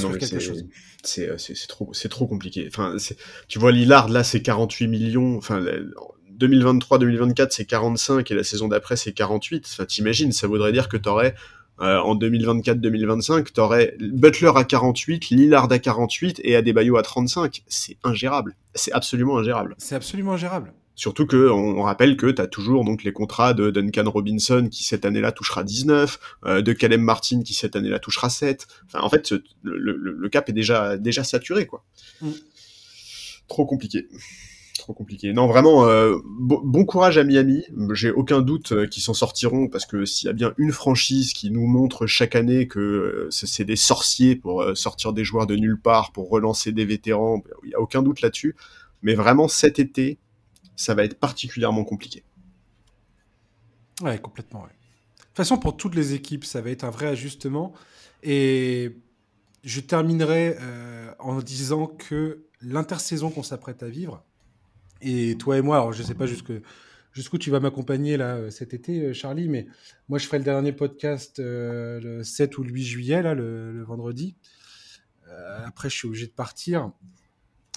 C'est 1.05 1.67
trop, 1.69 1.93
trop 2.09 2.27
compliqué. 2.27 2.67
Enfin, 2.69 2.97
tu 3.49 3.59
vois, 3.59 3.73
Lillard 3.73 4.09
là, 4.09 4.25
c'est 4.25 4.41
48 4.41 4.89
millions. 4.89 5.37
Enfin, 5.37 5.63
2023-2024, 6.39 7.49
c'est 7.51 7.67
45 7.67 8.31
et 8.31 8.35
la 8.35 8.45
saison 8.45 8.69
d'après, 8.69 8.97
c'est 8.97 9.13
48. 9.13 9.67
Enfin, 9.71 9.85
t'imagines, 9.85 10.33
ça 10.33 10.47
voudrait 10.47 10.73
dire 10.73 10.89
que 10.89 10.97
t'aurais 10.97 11.35
euh, 11.81 11.99
en 11.99 12.17
2024-2025, 12.17 13.53
t'aurais 13.53 13.95
Butler 13.99 14.53
à 14.55 14.65
48, 14.65 15.31
Lillard 15.31 15.73
à 15.73 15.79
48 15.79 16.41
et 16.45 16.55
Adebayo 16.55 16.97
à 16.97 17.03
35. 17.03 17.63
C'est 17.67 17.97
ingérable. 18.05 18.55
C'est 18.75 18.93
absolument 18.93 19.39
ingérable. 19.39 19.75
C'est 19.79 19.95
absolument 19.95 20.35
ingérable. 20.35 20.73
Surtout 20.95 21.27
que 21.27 21.49
on, 21.49 21.83
rappelle 21.83 22.17
que 22.17 22.27
tu 22.27 22.41
as 22.43 22.47
toujours 22.47 22.85
donc 22.85 23.03
les 23.03 23.13
contrats 23.13 23.55
de 23.55 23.71
Duncan 23.71 24.09
Robinson 24.11 24.69
qui 24.71 24.85
cette 24.85 25.07
année-là 25.07 25.33
touchera 25.33 25.65
19, 25.65 26.19
euh, 26.45 26.63
de 26.63 26.73
Caleb 26.75 27.01
Martin 27.01 27.43
qui 27.43 27.55
cette 27.55 27.77
année-là 27.77 27.99
touchera 27.99 28.29
7. 28.29 28.67
Enfin, 28.87 29.01
en 29.01 29.09
fait, 29.09 29.33
le, 29.63 30.29
cap 30.29 30.49
est 30.51 30.53
déjà 30.53 30.99
déjà 30.99 31.25
saturé 31.25 31.67
quoi. 31.67 31.85
Mm. 32.21 32.31
Trop 33.49 33.65
compliqué. 33.65 34.07
Trop 34.83 34.95
compliqué. 34.95 35.33
Non, 35.33 35.47
vraiment, 35.47 35.87
euh, 35.87 36.19
bon, 36.25 36.85
courage 36.85 37.17
à 37.17 37.23
Miami. 37.23 37.65
J'ai 37.93 38.11
aucun 38.11 38.43
doute 38.43 38.73
euh, 38.73 38.87
qu'ils 38.89 39.05
s'en 39.05 39.15
sortiront 39.15 39.69
parce 39.69 39.87
que 39.87 40.05
s'il 40.05 40.27
y 40.27 40.29
a 40.29 40.33
bien 40.33 40.55
une 40.59 40.73
franchise 40.73 41.33
qui 41.33 41.53
nous 41.53 41.69
montre 41.69 42.09
chaque 42.09 42.35
année 42.35 42.67
que 42.67 43.29
c'est 43.31 43.63
des 43.65 43.77
sorciers 43.77 44.35
pour 44.35 44.65
sortir 44.75 45.13
des 45.13 45.23
joueurs 45.23 45.47
de 45.47 45.55
nulle 45.55 45.81
part, 45.81 46.11
pour 46.11 46.29
relancer 46.31 46.73
des 46.73 46.85
vétérans, 46.85 47.45
il 47.63 47.69
n'y 47.69 47.75
a 47.77 47.81
aucun 47.81 48.03
doute 48.03 48.23
là-dessus. 48.23 48.57
Mais 49.03 49.15
vraiment, 49.15 49.47
cet 49.47 49.79
été, 49.79 50.19
ça 50.75 50.95
va 50.95 51.05
être 51.05 51.21
particulièrement 51.21 51.85
compliqué. 51.85 52.25
Ouais, 54.03 54.19
complètement. 54.19 54.63
De 54.63 54.67
toute 54.67 55.37
façon, 55.37 55.59
pour 55.59 55.77
toutes 55.77 55.95
les 55.95 56.13
équipes, 56.13 56.45
ça 56.45 56.61
va 56.61 56.71
être 56.71 56.83
un 56.83 56.91
vrai 56.91 57.07
ajustement. 57.07 57.73
Et 58.25 58.97
je 59.63 59.81
terminerai 59.81 60.57
euh, 60.61 61.13
en 61.21 61.39
disant 61.39 61.87
que 61.87 62.47
l'intersaison 62.61 63.31
qu'on 63.31 63.45
s'apprête 63.45 63.85
à 63.85 63.89
vivre, 63.89 64.25
et 65.03 65.37
toi 65.37 65.59
et 65.59 65.63
moi, 65.63 65.77
alors 65.77 65.93
je 65.93 66.03
ne 66.03 66.07
sais 66.07 66.15
pas 66.15 66.27
jusqu'où 66.27 67.39
tu 67.39 67.51
vas 67.51 67.61
m'accompagner 67.61 68.17
là 68.17 68.37
euh, 68.37 68.51
cet 68.51 68.75
été, 68.75 69.01
euh, 69.01 69.13
Charlie, 69.13 69.49
mais 69.49 69.67
moi 70.09 70.19
je 70.19 70.27
ferai 70.27 70.39
le 70.39 70.45
dernier 70.45 70.73
podcast 70.73 71.39
le 71.39 72.23
7 72.23 72.59
ou 72.59 72.63
le 72.63 72.71
8 72.71 72.85
juillet, 72.85 73.23
là, 73.23 73.35
le, 73.35 73.83
vendredi. 73.85 74.37
après, 75.65 75.91
je 75.91 75.97
suis 75.97 76.09
obligé 76.09 76.27
de 76.27 76.33
partir. 76.33 76.91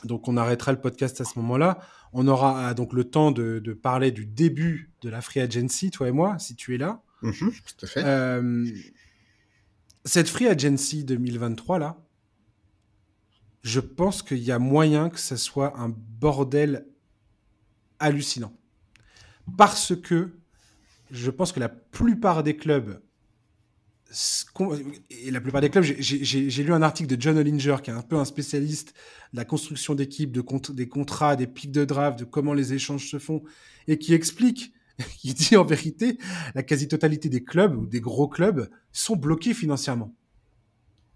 Donc 0.03 0.27
on 0.27 0.37
arrêtera 0.37 0.71
le 0.71 0.79
podcast 0.79 1.19
à 1.21 1.25
ce 1.25 1.39
moment-là. 1.39 1.79
On 2.13 2.27
aura 2.27 2.73
donc 2.73 2.93
le 2.93 3.03
temps 3.03 3.31
de, 3.31 3.59
parler 3.73 4.11
du 4.11 4.25
début 4.25 4.91
de 5.01 5.09
la 5.09 5.21
free 5.21 5.41
agency, 5.41 5.91
toi 5.91 6.07
et 6.07 6.11
moi, 6.11 6.37
si 6.39 6.55
tu 6.55 6.75
es 6.75 6.77
là. 6.77 7.01
Mhm, 7.21 7.33
tout 7.51 7.85
à 7.85 7.87
fait. 7.87 8.03
Euh, 8.03 8.65
cette 10.03 10.29
free 10.29 10.47
agency 10.47 11.03
2023 11.03 11.79
là, 11.79 11.97
je 13.63 13.79
pense 13.79 14.21
qu'il 14.21 14.43
y 14.43 14.51
a 14.51 14.59
moyen 14.59 15.09
que 15.09 15.19
ce 15.19 15.35
soit 15.35 15.77
un 15.79 15.89
bordel 15.89 16.85
hallucinant. 17.99 18.53
Parce 19.57 19.95
que 19.95 20.31
je 21.11 21.31
pense 21.31 21.51
que 21.51 21.59
la 21.59 21.69
plupart 21.69 22.43
des 22.43 22.55
clubs 22.55 22.99
et 25.09 25.31
la 25.31 25.41
plupart 25.41 25.61
des 25.61 25.69
clubs, 25.69 25.83
j'ai 25.83 26.63
lu 26.63 26.71
un 26.71 26.81
article 26.81 27.15
de 27.15 27.21
John 27.21 27.37
Hollinger, 27.37 27.77
qui 27.83 27.89
est 27.89 27.93
un 27.93 28.01
peu 28.01 28.15
un 28.15 28.25
spécialiste 28.25 28.93
de 29.33 29.37
la 29.37 29.45
construction 29.45 29.95
d'équipes, 29.95 30.31
de 30.31 30.43
des 30.73 30.87
contrats, 30.87 31.35
des 31.35 31.47
pics 31.47 31.71
de 31.71 31.85
draft, 31.85 32.19
de 32.19 32.23
comment 32.23 32.53
les 32.53 32.73
échanges 32.73 33.09
se 33.09 33.19
font, 33.19 33.43
et 33.87 33.97
qui 33.97 34.13
explique, 34.13 34.73
qui 35.17 35.33
dit 35.33 35.57
en 35.57 35.65
vérité, 35.65 36.17
la 36.53 36.63
quasi-totalité 36.63 37.29
des 37.29 37.43
clubs 37.43 37.75
ou 37.75 37.87
des 37.87 37.99
gros 37.99 38.27
clubs 38.27 38.69
sont 38.91 39.15
bloqués 39.15 39.53
financièrement. 39.53 40.15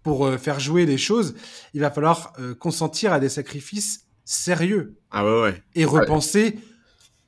Pour 0.02 0.26
euh, 0.26 0.38
faire 0.38 0.60
jouer 0.60 0.84
les 0.84 0.98
choses, 0.98 1.34
il 1.74 1.80
va 1.80 1.90
falloir 1.90 2.32
euh, 2.38 2.54
consentir 2.54 3.12
à 3.12 3.20
des 3.20 3.28
sacrifices 3.28 4.06
sérieux. 4.24 4.98
Ah 5.10 5.24
ouais, 5.24 5.42
ouais. 5.42 5.62
Et 5.74 5.84
repenser 5.84 6.58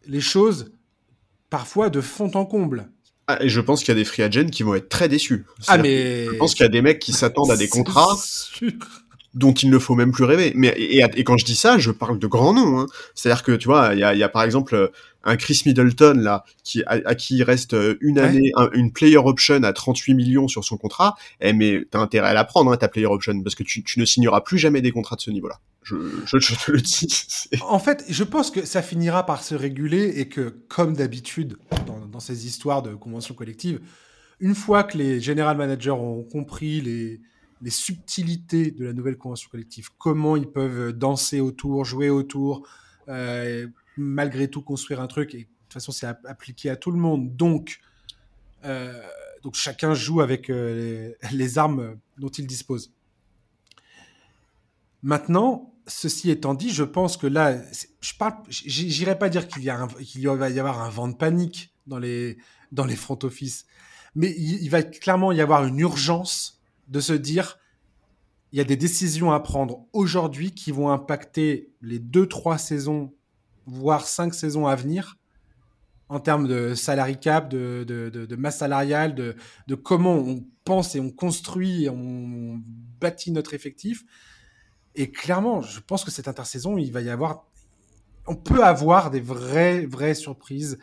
les 0.06 0.20
choses 0.20 0.72
parfois 1.50 1.90
de 1.90 2.00
fond 2.00 2.30
en 2.34 2.44
comble. 2.44 2.88
Ah, 3.28 3.38
et 3.42 3.48
je 3.48 3.60
pense 3.60 3.80
qu'il 3.80 3.88
y 3.88 3.92
a 3.92 4.00
des 4.00 4.04
free 4.04 4.22
agents 4.22 4.48
qui 4.50 4.62
vont 4.62 4.74
être 4.74 4.88
très 4.88 5.08
déçus. 5.08 5.46
Ah, 5.68 5.78
mais... 5.78 6.26
Je 6.26 6.36
pense 6.36 6.54
qu'il 6.54 6.64
y 6.64 6.66
a 6.66 6.70
des 6.70 6.82
mecs 6.82 6.98
qui 6.98 7.12
s'attendent 7.12 7.50
à 7.50 7.56
des 7.56 7.68
contrats 7.68 8.16
dont 9.34 9.52
il 9.52 9.70
ne 9.70 9.78
faut 9.78 9.94
même 9.94 10.12
plus 10.12 10.24
rêver. 10.24 10.52
Mais 10.54 10.68
et, 10.76 11.02
et, 11.16 11.24
quand 11.24 11.38
je 11.38 11.44
dis 11.44 11.54
ça, 11.54 11.78
je 11.78 11.90
parle 11.90 12.18
de 12.18 12.26
grands 12.26 12.52
noms. 12.52 12.80
Hein. 12.80 12.86
C'est-à-dire 13.14 13.42
que 13.42 13.52
tu 13.52 13.66
vois, 13.66 13.90
il 13.94 14.00
y 14.00 14.04
a, 14.04 14.14
y 14.14 14.22
a, 14.22 14.28
par 14.28 14.42
exemple 14.42 14.90
un 15.24 15.36
Chris 15.36 15.62
Middleton 15.66 16.14
là, 16.18 16.44
qui 16.64 16.82
à, 16.86 17.14
qui 17.14 17.36
il 17.36 17.42
reste 17.42 17.76
une 18.00 18.18
année, 18.18 18.52
une 18.72 18.92
player 18.92 19.18
option 19.18 19.62
à 19.62 19.72
38 19.72 20.14
millions 20.14 20.48
sur 20.48 20.64
son 20.64 20.76
contrat. 20.76 21.14
Eh 21.40 21.52
mais 21.52 21.84
t'as 21.90 22.00
intérêt 22.00 22.28
à 22.28 22.34
la 22.34 22.44
prendre 22.44 22.72
hein, 22.72 22.76
ta 22.76 22.88
player 22.88 23.06
option 23.06 23.40
parce 23.42 23.54
que 23.54 23.62
tu, 23.62 23.82
tu 23.82 24.00
ne 24.00 24.04
signeras 24.04 24.40
plus 24.40 24.58
jamais 24.58 24.80
des 24.82 24.92
contrats 24.92 25.16
de 25.16 25.20
ce 25.20 25.30
niveau-là. 25.30 25.60
Je, 25.82 25.96
je, 26.26 26.38
je, 26.38 26.54
te 26.54 26.70
le 26.70 26.80
dis. 26.80 27.08
En 27.62 27.78
fait, 27.78 28.04
je 28.08 28.22
pense 28.22 28.50
que 28.50 28.64
ça 28.64 28.82
finira 28.82 29.26
par 29.26 29.42
se 29.42 29.54
réguler 29.54 30.12
et 30.16 30.28
que, 30.28 30.54
comme 30.68 30.94
d'habitude 30.94 31.56
dans, 31.86 32.06
dans 32.06 32.20
ces 32.20 32.46
histoires 32.46 32.82
de 32.82 32.94
conventions 32.94 33.34
collectives, 33.34 33.80
une 34.38 34.54
fois 34.54 34.84
que 34.84 34.96
les 34.98 35.20
general 35.20 35.56
managers 35.56 35.90
ont 35.90 36.22
compris 36.22 36.80
les, 36.80 37.20
les 37.62 37.70
subtilités 37.70 38.70
de 38.70 38.84
la 38.84 38.92
nouvelle 38.92 39.16
convention 39.16 39.48
collective, 39.50 39.90
comment 39.98 40.36
ils 40.36 40.48
peuvent 40.48 40.92
danser 40.92 41.40
autour, 41.40 41.84
jouer 41.84 42.10
autour, 42.10 42.66
euh, 43.08 43.66
malgré 43.96 44.48
tout 44.48 44.62
construire 44.62 45.00
un 45.00 45.06
truc. 45.06 45.34
Et 45.34 45.38
de 45.38 45.44
toute 45.44 45.72
façon, 45.72 45.92
c'est 45.92 46.06
appliqué 46.06 46.70
à 46.70 46.76
tout 46.76 46.90
le 46.90 46.98
monde. 46.98 47.36
Donc, 47.36 47.80
euh, 48.64 49.02
donc 49.42 49.54
chacun 49.54 49.94
joue 49.94 50.20
avec 50.20 50.50
euh, 50.50 51.12
les, 51.32 51.58
armes 51.58 51.96
dont 52.18 52.28
il 52.28 52.46
dispose. 52.46 52.92
Maintenant, 55.02 55.74
ceci 55.86 56.30
étant 56.30 56.54
dit, 56.54 56.70
je 56.70 56.84
pense 56.84 57.16
que 57.16 57.26
là, 57.26 57.60
je 58.00 58.12
parle, 58.14 58.42
pas 59.18 59.28
dire 59.28 59.48
qu'il 59.48 59.62
y, 59.62 60.18
y, 60.18 60.26
va 60.26 60.50
y 60.50 60.58
avoir 60.60 60.80
un 60.80 60.90
vent 60.90 61.08
de 61.08 61.16
panique 61.16 61.74
dans 61.86 61.98
les, 61.98 62.38
dans 62.70 62.84
les 62.84 62.94
front 62.94 63.18
office, 63.22 63.66
mais 64.14 64.30
il 64.36 64.68
va 64.68 64.82
clairement 64.82 65.32
y 65.32 65.40
avoir 65.40 65.64
une 65.64 65.80
urgence 65.80 66.60
de 66.86 67.00
se 67.00 67.12
dire 67.12 67.58
il 68.52 68.58
y 68.58 68.60
a 68.60 68.64
des 68.64 68.76
décisions 68.76 69.32
à 69.32 69.40
prendre 69.40 69.86
aujourd'hui 69.92 70.52
qui 70.52 70.72
vont 70.72 70.90
impacter 70.90 71.72
les 71.80 71.98
deux, 71.98 72.26
trois 72.26 72.58
saisons, 72.58 73.14
voire 73.66 74.06
cinq 74.06 74.34
saisons 74.34 74.66
à 74.66 74.74
venir, 74.74 75.16
en 76.08 76.20
termes 76.20 76.46
de 76.46 76.74
salary 76.74 77.18
cap, 77.18 77.48
de, 77.48 77.84
de, 77.86 78.10
de, 78.10 78.36
masse 78.36 78.58
salariale, 78.58 79.14
de, 79.14 79.34
de, 79.66 79.74
comment 79.74 80.14
on 80.16 80.44
pense 80.64 80.94
et 80.94 81.00
on 81.00 81.10
construit 81.10 81.84
et 81.84 81.90
on 81.90 82.60
bâtit 83.00 83.32
notre 83.32 83.54
effectif. 83.54 84.04
Et 84.94 85.10
clairement, 85.10 85.62
je 85.62 85.80
pense 85.80 86.04
que 86.04 86.10
cette 86.10 86.28
intersaison, 86.28 86.76
il 86.76 86.92
va 86.92 87.00
y 87.00 87.08
avoir. 87.08 87.46
On 88.26 88.36
peut 88.36 88.62
avoir 88.62 89.10
des 89.10 89.20
vraies, 89.20 89.86
vraies 89.86 90.14
surprises, 90.14 90.78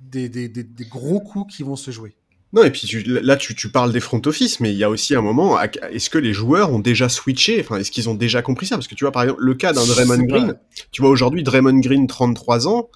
des, 0.00 0.28
des, 0.28 0.48
des, 0.48 0.64
des 0.64 0.84
gros 0.84 1.20
coups 1.20 1.54
qui 1.56 1.62
vont 1.62 1.76
se 1.76 1.90
jouer. 1.90 2.16
Non, 2.54 2.62
et 2.62 2.70
puis 2.70 3.02
là, 3.04 3.36
tu, 3.36 3.56
tu, 3.56 3.68
parles 3.68 3.92
des 3.92 3.98
front 3.98 4.22
office, 4.26 4.60
mais 4.60 4.70
il 4.70 4.78
y 4.78 4.84
a 4.84 4.88
aussi 4.88 5.16
un 5.16 5.20
moment, 5.20 5.60
est-ce 5.60 6.08
que 6.08 6.18
les 6.18 6.32
joueurs 6.32 6.72
ont 6.72 6.78
déjà 6.78 7.08
switché? 7.08 7.60
Enfin, 7.60 7.78
est-ce 7.78 7.90
qu'ils 7.90 8.08
ont 8.08 8.14
déjà 8.14 8.42
compris 8.42 8.66
ça? 8.66 8.76
Parce 8.76 8.86
que 8.86 8.94
tu 8.94 9.02
vois, 9.02 9.10
par 9.10 9.24
exemple, 9.24 9.42
le 9.42 9.54
cas 9.54 9.72
d'un 9.72 9.84
Draymond 9.84 10.22
Green, 10.22 10.54
tu 10.92 11.02
vois 11.02 11.10
aujourd'hui 11.10 11.42
Draymond 11.42 11.80
Green, 11.80 12.06
33 12.06 12.68
ans, 12.68 12.90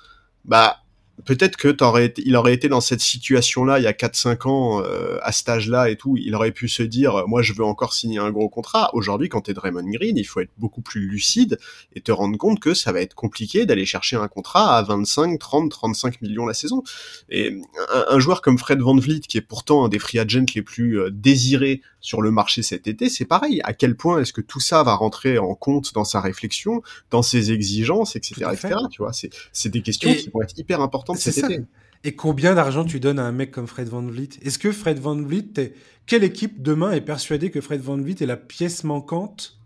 bah, 0.44 0.76
peut-être 1.24 1.56
que 1.56 1.68
t'aurais 1.68 2.12
il 2.18 2.36
aurait 2.36 2.54
été 2.54 2.68
dans 2.68 2.80
cette 2.80 3.00
situation-là 3.00 3.78
il 3.78 3.84
y 3.84 3.86
a 3.86 3.92
4-5 3.92 4.48
ans, 4.48 4.82
euh, 4.82 5.18
à 5.22 5.32
cet 5.32 5.48
âge-là 5.48 5.90
et 5.90 5.96
tout, 5.96 6.16
il 6.16 6.34
aurait 6.34 6.52
pu 6.52 6.68
se 6.68 6.82
dire, 6.82 7.16
euh, 7.16 7.26
moi 7.26 7.42
je 7.42 7.52
veux 7.52 7.64
encore 7.64 7.92
signer 7.92 8.18
un 8.18 8.30
gros 8.30 8.48
contrat. 8.48 8.90
Aujourd'hui, 8.94 9.28
quand 9.28 9.42
t'es 9.42 9.54
Draymond 9.54 9.90
Green, 9.90 10.16
il 10.16 10.24
faut 10.24 10.40
être 10.40 10.52
beaucoup 10.58 10.80
plus 10.80 11.06
lucide 11.08 11.58
et 11.94 12.00
te 12.00 12.12
rendre 12.12 12.36
compte 12.38 12.60
que 12.60 12.74
ça 12.74 12.92
va 12.92 13.00
être 13.00 13.14
compliqué 13.14 13.66
d'aller 13.66 13.86
chercher 13.86 14.16
un 14.16 14.28
contrat 14.28 14.76
à 14.76 14.82
25, 14.82 15.38
30, 15.38 15.70
35 15.70 16.22
millions 16.22 16.46
la 16.46 16.54
saison. 16.54 16.82
Et 17.28 17.60
un, 18.08 18.18
joueur 18.18 18.42
comme 18.42 18.58
Fred 18.58 18.80
Van 18.80 18.96
Vliet, 18.96 19.20
qui 19.20 19.38
est 19.38 19.42
pourtant 19.42 19.84
un 19.84 19.88
des 19.88 19.98
free 19.98 20.18
agents 20.18 20.44
les 20.54 20.62
plus 20.62 21.00
euh, 21.00 21.10
désirés 21.10 21.82
sur 22.00 22.22
le 22.22 22.30
marché 22.30 22.62
cet 22.62 22.86
été, 22.86 23.08
c'est 23.08 23.24
pareil. 23.24 23.60
À 23.64 23.72
quel 23.72 23.96
point 23.96 24.20
est-ce 24.20 24.32
que 24.32 24.40
tout 24.40 24.60
ça 24.60 24.82
va 24.82 24.94
rentrer 24.94 25.38
en 25.38 25.54
compte 25.54 25.94
dans 25.94 26.04
sa 26.04 26.20
réflexion, 26.20 26.82
dans 27.10 27.22
ses 27.22 27.52
exigences, 27.52 28.16
etc., 28.16 28.46
etc. 28.52 28.74
Tu 28.90 29.02
vois, 29.02 29.12
c'est 29.12 29.68
des 29.68 29.82
questions 29.82 30.12
qui 30.14 30.30
vont 30.30 30.42
être 30.42 30.58
hyper 30.58 30.80
importantes 30.80 31.18
cet 31.18 31.38
été. 31.38 31.62
Et 32.04 32.14
combien 32.14 32.54
d'argent 32.54 32.84
tu 32.84 33.00
donnes 33.00 33.18
à 33.18 33.24
un 33.24 33.32
mec 33.32 33.50
comme 33.50 33.66
Fred 33.66 33.88
Van 33.88 34.02
Vliet? 34.02 34.28
Est-ce 34.42 34.58
que 34.58 34.70
Fred 34.70 35.00
Van 35.00 35.16
Vliet, 35.16 35.74
quelle 36.06 36.22
équipe 36.22 36.62
demain 36.62 36.92
est 36.92 37.00
persuadée 37.00 37.50
que 37.50 37.60
Fred 37.60 37.80
Van 37.80 37.96
Vliet 37.96 38.16
est 38.20 38.26
la 38.26 38.36
pièce 38.36 38.84
manquante 38.84 39.57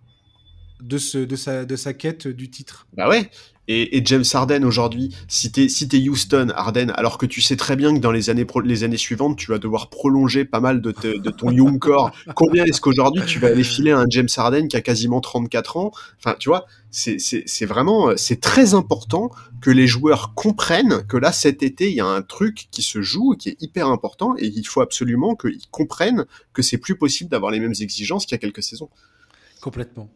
de, 0.83 0.99
ce, 0.99 1.19
de, 1.19 1.37
sa, 1.37 1.65
de 1.65 1.77
sa 1.77 1.95
quête 1.95 2.29
du 2.29 2.51
titre 2.51 2.87
Bah 2.97 3.09
ouais, 3.09 3.31
et, 3.69 4.03
James 4.05 4.25
Harden 4.33 4.65
aujourd'hui, 4.65 5.15
si 5.29 5.53
t'es 5.53 5.69
si 5.69 5.89
es 5.93 6.09
Houston, 6.09 6.49
Harden, 6.55 6.93
alors 6.97 7.17
que 7.17 7.27
tu 7.27 7.41
sais 7.41 7.55
très 7.55 7.77
bien 7.77 7.95
que 7.95 8.01
dans 8.01 8.11
les 8.11 8.29
années 8.29 8.45
les 8.65 8.83
années 8.83 8.97
suivantes, 8.97 9.39
tu 9.39 9.53
vas 9.53 9.59
devoir 9.59 9.89
prolonger 9.89 10.45
pas 10.45 10.59
mal 10.59 10.81
de, 10.81 10.91
de 10.91 11.31
ton 11.31 11.51
young 11.51 11.79
core. 11.79 12.11
Combien 12.35 12.65
est-ce 12.65 12.81
qu'aujourd'hui 12.81 13.23
tu 13.25 13.39
vas 13.39 13.49
aller 13.49 13.63
filer 13.63 13.93
à 13.93 14.01
un 14.01 14.07
James 14.11 14.29
Harden 14.37 14.67
qui 14.67 14.77
a 14.77 14.81
quasiment 14.81 15.21
34 15.21 15.77
ans? 15.77 15.93
Enfin, 16.19 16.35
tu 16.41 16.49
vois, 16.49 16.67
c'est 16.91 17.19
c'est 17.21 17.67
vraiment 17.67 18.17
c'est 18.17 18.41
très 18.41 18.75
important 18.75 19.31
que 19.61 19.71
les 19.71 19.87
joueurs 19.87 20.35
comprennent 20.35 21.07
que 21.07 21.17
là 21.17 21.31
cet 21.31 21.63
été 21.63 21.89
il 21.89 21.95
y 21.95 22.01
a 22.01 22.07
un 22.07 22.23
truc 22.23 22.67
qui 22.73 22.83
se 22.83 23.01
joue 23.01 23.37
qui 23.39 23.51
est 23.51 23.63
hyper 23.63 23.87
important 23.87 24.35
et 24.39 24.47
il 24.47 24.67
faut 24.67 24.81
absolument 24.81 25.37
qu'ils 25.37 25.69
comprennent 25.71 26.27
que 26.53 26.63
c'est 26.63 26.79
plus 26.79 26.97
possible 26.97 27.31
d'avoir 27.31 27.53
les 27.53 27.61
mêmes 27.61 27.75
exigences 27.81 28.27
qu'il 28.27 28.35
y 28.35 28.41
a 28.41 28.41
quelques 28.41 28.65
saisons. 28.65 28.91
Complètement. 29.61 30.11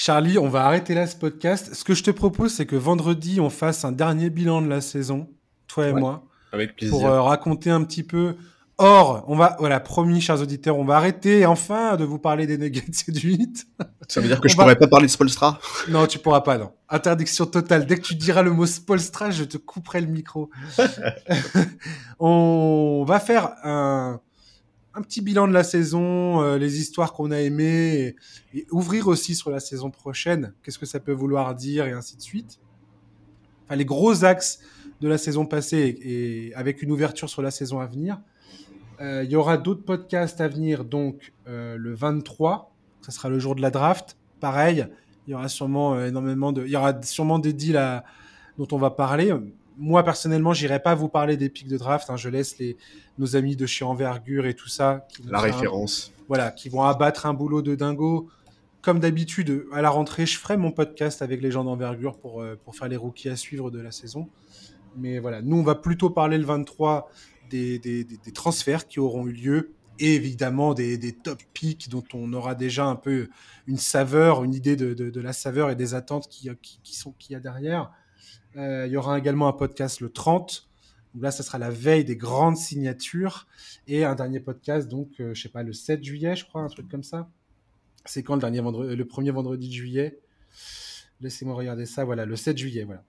Charlie, 0.00 0.38
on 0.38 0.48
va 0.48 0.64
arrêter 0.64 0.94
là 0.94 1.06
ce 1.06 1.14
podcast. 1.14 1.74
Ce 1.74 1.84
que 1.84 1.92
je 1.92 2.02
te 2.02 2.10
propose, 2.10 2.54
c'est 2.54 2.64
que 2.64 2.74
vendredi, 2.74 3.38
on 3.38 3.50
fasse 3.50 3.84
un 3.84 3.92
dernier 3.92 4.30
bilan 4.30 4.62
de 4.62 4.66
la 4.66 4.80
saison, 4.80 5.28
toi 5.66 5.88
et 5.88 5.92
moi. 5.92 6.24
Avec 6.52 6.74
plaisir. 6.74 6.96
Pour 6.96 7.06
euh, 7.06 7.20
raconter 7.20 7.68
un 7.68 7.84
petit 7.84 8.02
peu. 8.02 8.34
Or, 8.78 9.26
on 9.28 9.36
va, 9.36 9.56
voilà, 9.58 9.78
promis, 9.78 10.22
chers 10.22 10.40
auditeurs, 10.40 10.78
on 10.78 10.86
va 10.86 10.96
arrêter 10.96 11.44
enfin 11.44 11.98
de 11.98 12.04
vous 12.04 12.18
parler 12.18 12.46
des 12.46 12.56
Nuggets 12.56 12.86
et 13.08 13.12
du 13.12 13.34
8. 13.34 13.66
Ça 14.08 14.22
veut 14.22 14.28
dire 14.28 14.40
que 14.40 14.48
je 14.48 14.56
pourrais 14.56 14.74
pas 14.74 14.88
parler 14.88 15.06
de 15.06 15.12
Spolstra 15.12 15.60
Non, 15.90 16.06
tu 16.06 16.18
pourras 16.18 16.40
pas, 16.40 16.56
non. 16.56 16.72
Interdiction 16.88 17.44
totale. 17.44 17.84
Dès 17.84 17.96
que 17.96 18.00
tu 18.00 18.14
diras 18.14 18.40
le 18.40 18.52
mot 18.52 18.64
Spolstra, 18.64 19.30
je 19.30 19.44
te 19.44 19.58
couperai 19.58 20.00
le 20.00 20.06
micro. 20.06 20.48
on 22.18 23.04
va 23.06 23.20
faire 23.20 23.52
un, 23.64 24.18
un 24.94 25.02
petit 25.02 25.20
bilan 25.20 25.46
de 25.46 25.52
la 25.52 25.62
saison, 25.62 26.42
euh, 26.42 26.58
les 26.58 26.80
histoires 26.80 27.12
qu'on 27.12 27.30
a 27.30 27.38
aimées, 27.38 28.16
et, 28.54 28.66
ouvrir 28.70 29.08
aussi 29.08 29.34
sur 29.34 29.50
la 29.50 29.60
saison 29.60 29.90
prochaine, 29.90 30.52
qu'est-ce 30.62 30.78
que 30.78 30.86
ça 30.86 31.00
peut 31.00 31.12
vouloir 31.12 31.54
dire, 31.54 31.86
et 31.86 31.92
ainsi 31.92 32.16
de 32.16 32.22
suite. 32.22 32.58
Enfin, 33.64 33.76
les 33.76 33.84
gros 33.84 34.24
axes 34.24 34.60
de 35.00 35.08
la 35.08 35.18
saison 35.18 35.46
passée, 35.46 35.98
et, 36.02 36.54
avec 36.54 36.82
une 36.82 36.90
ouverture 36.90 37.28
sur 37.28 37.42
la 37.42 37.50
saison 37.50 37.80
à 37.80 37.86
venir. 37.86 38.20
Euh, 39.00 39.22
il 39.24 39.30
y 39.30 39.36
aura 39.36 39.56
d'autres 39.56 39.84
podcasts 39.84 40.40
à 40.40 40.48
venir, 40.48 40.84
donc 40.84 41.32
euh, 41.46 41.76
le 41.76 41.94
23, 41.94 42.74
ça 43.00 43.12
sera 43.12 43.28
le 43.28 43.38
jour 43.38 43.54
de 43.54 43.62
la 43.62 43.70
draft. 43.70 44.18
Pareil, 44.40 44.86
il 45.26 45.30
y 45.30 45.34
aura 45.34 45.48
sûrement 45.48 46.02
énormément 46.02 46.52
de, 46.52 46.64
il 46.64 46.70
y 46.70 46.76
aura 46.76 47.00
sûrement 47.02 47.38
des 47.38 47.52
deals 47.52 48.02
dont 48.58 48.68
on 48.72 48.78
va 48.78 48.90
parler 48.90 49.32
moi 49.80 50.04
personnellement, 50.04 50.52
j'irai 50.52 50.78
pas 50.78 50.94
vous 50.94 51.08
parler 51.08 51.36
des 51.36 51.48
pics 51.48 51.66
de 51.66 51.78
draft. 51.78 52.10
Hein. 52.10 52.16
je 52.16 52.28
laisse 52.28 52.58
les, 52.58 52.76
nos 53.18 53.34
amis 53.34 53.56
de 53.56 53.66
chez 53.66 53.84
Envergure 53.84 54.46
et 54.46 54.54
tout 54.54 54.68
ça. 54.68 55.08
la 55.24 55.40
référence. 55.40 56.12
voilà, 56.28 56.50
qui 56.50 56.68
vont 56.68 56.82
abattre 56.82 57.26
un 57.26 57.34
boulot 57.34 57.62
de 57.62 57.74
dingo. 57.74 58.28
Comme 58.82 59.00
d'habitude, 59.00 59.66
à 59.72 59.82
la 59.82 59.90
rentrée, 59.90 60.26
je 60.26 60.38
ferai 60.38 60.56
mon 60.56 60.70
podcast 60.70 61.22
avec 61.22 61.42
les 61.42 61.50
gens 61.50 61.64
d'Envergure 61.64 62.18
pour, 62.18 62.40
euh, 62.40 62.58
pour 62.64 62.76
faire 62.76 62.88
les 62.88 62.96
rookies 62.96 63.28
à 63.28 63.36
suivre 63.36 63.70
de 63.70 63.80
la 63.80 63.90
saison. 63.90 64.28
Mais 64.96 65.18
voilà, 65.18 65.42
nous, 65.42 65.56
on 65.56 65.62
va 65.62 65.74
plutôt 65.74 66.10
parler 66.10 66.38
le 66.38 66.44
23 66.44 67.10
des, 67.50 67.78
des, 67.78 68.04
des, 68.04 68.32
transferts 68.32 68.86
qui 68.86 69.00
auront 69.00 69.26
eu 69.26 69.32
lieu 69.32 69.72
et 69.98 70.14
évidemment 70.14 70.72
des, 70.72 70.96
des, 70.96 71.12
top 71.12 71.42
picks 71.52 71.88
dont 71.88 72.04
on 72.14 72.32
aura 72.32 72.54
déjà 72.54 72.86
un 72.86 72.96
peu 72.96 73.28
une 73.66 73.76
saveur, 73.76 74.44
une 74.44 74.54
idée 74.54 74.76
de, 74.76 74.94
de, 74.94 75.10
de 75.10 75.20
la 75.20 75.32
saveur 75.32 75.70
et 75.70 75.76
des 75.76 75.94
attentes 75.94 76.28
qui, 76.28 76.48
qui, 76.62 76.80
qui 76.82 76.96
sont 76.96 77.12
qu'il 77.18 77.34
y 77.34 77.36
a 77.36 77.40
derrière. 77.40 77.90
Euh, 78.56 78.86
il 78.86 78.92
y 78.92 78.96
aura 78.96 79.18
également 79.18 79.48
un 79.48 79.52
podcast 79.52 80.00
le 80.00 80.10
30. 80.10 80.68
Donc 81.14 81.22
là, 81.22 81.30
ça 81.30 81.42
sera 81.42 81.58
la 81.58 81.70
veille 81.70 82.04
des 82.04 82.16
grandes 82.16 82.56
signatures. 82.56 83.46
Et 83.86 84.04
un 84.04 84.14
dernier 84.14 84.40
podcast, 84.40 84.88
donc, 84.88 85.08
euh, 85.20 85.34
je 85.34 85.42
sais 85.42 85.48
pas, 85.48 85.62
le 85.62 85.72
7 85.72 86.02
juillet, 86.02 86.36
je 86.36 86.44
crois, 86.44 86.62
un 86.62 86.68
truc 86.68 86.88
comme 86.88 87.02
ça. 87.02 87.28
C'est 88.04 88.22
quand 88.22 88.34
le, 88.34 88.40
dernier 88.40 88.60
vendredi, 88.60 88.96
le 88.96 89.04
premier 89.04 89.30
vendredi 89.30 89.68
de 89.68 89.72
juillet? 89.72 90.20
Laissez-moi 91.20 91.54
regarder 91.54 91.86
ça. 91.86 92.04
Voilà, 92.04 92.24
le 92.24 92.36
7 92.36 92.56
juillet, 92.56 92.84
voilà. 92.84 93.04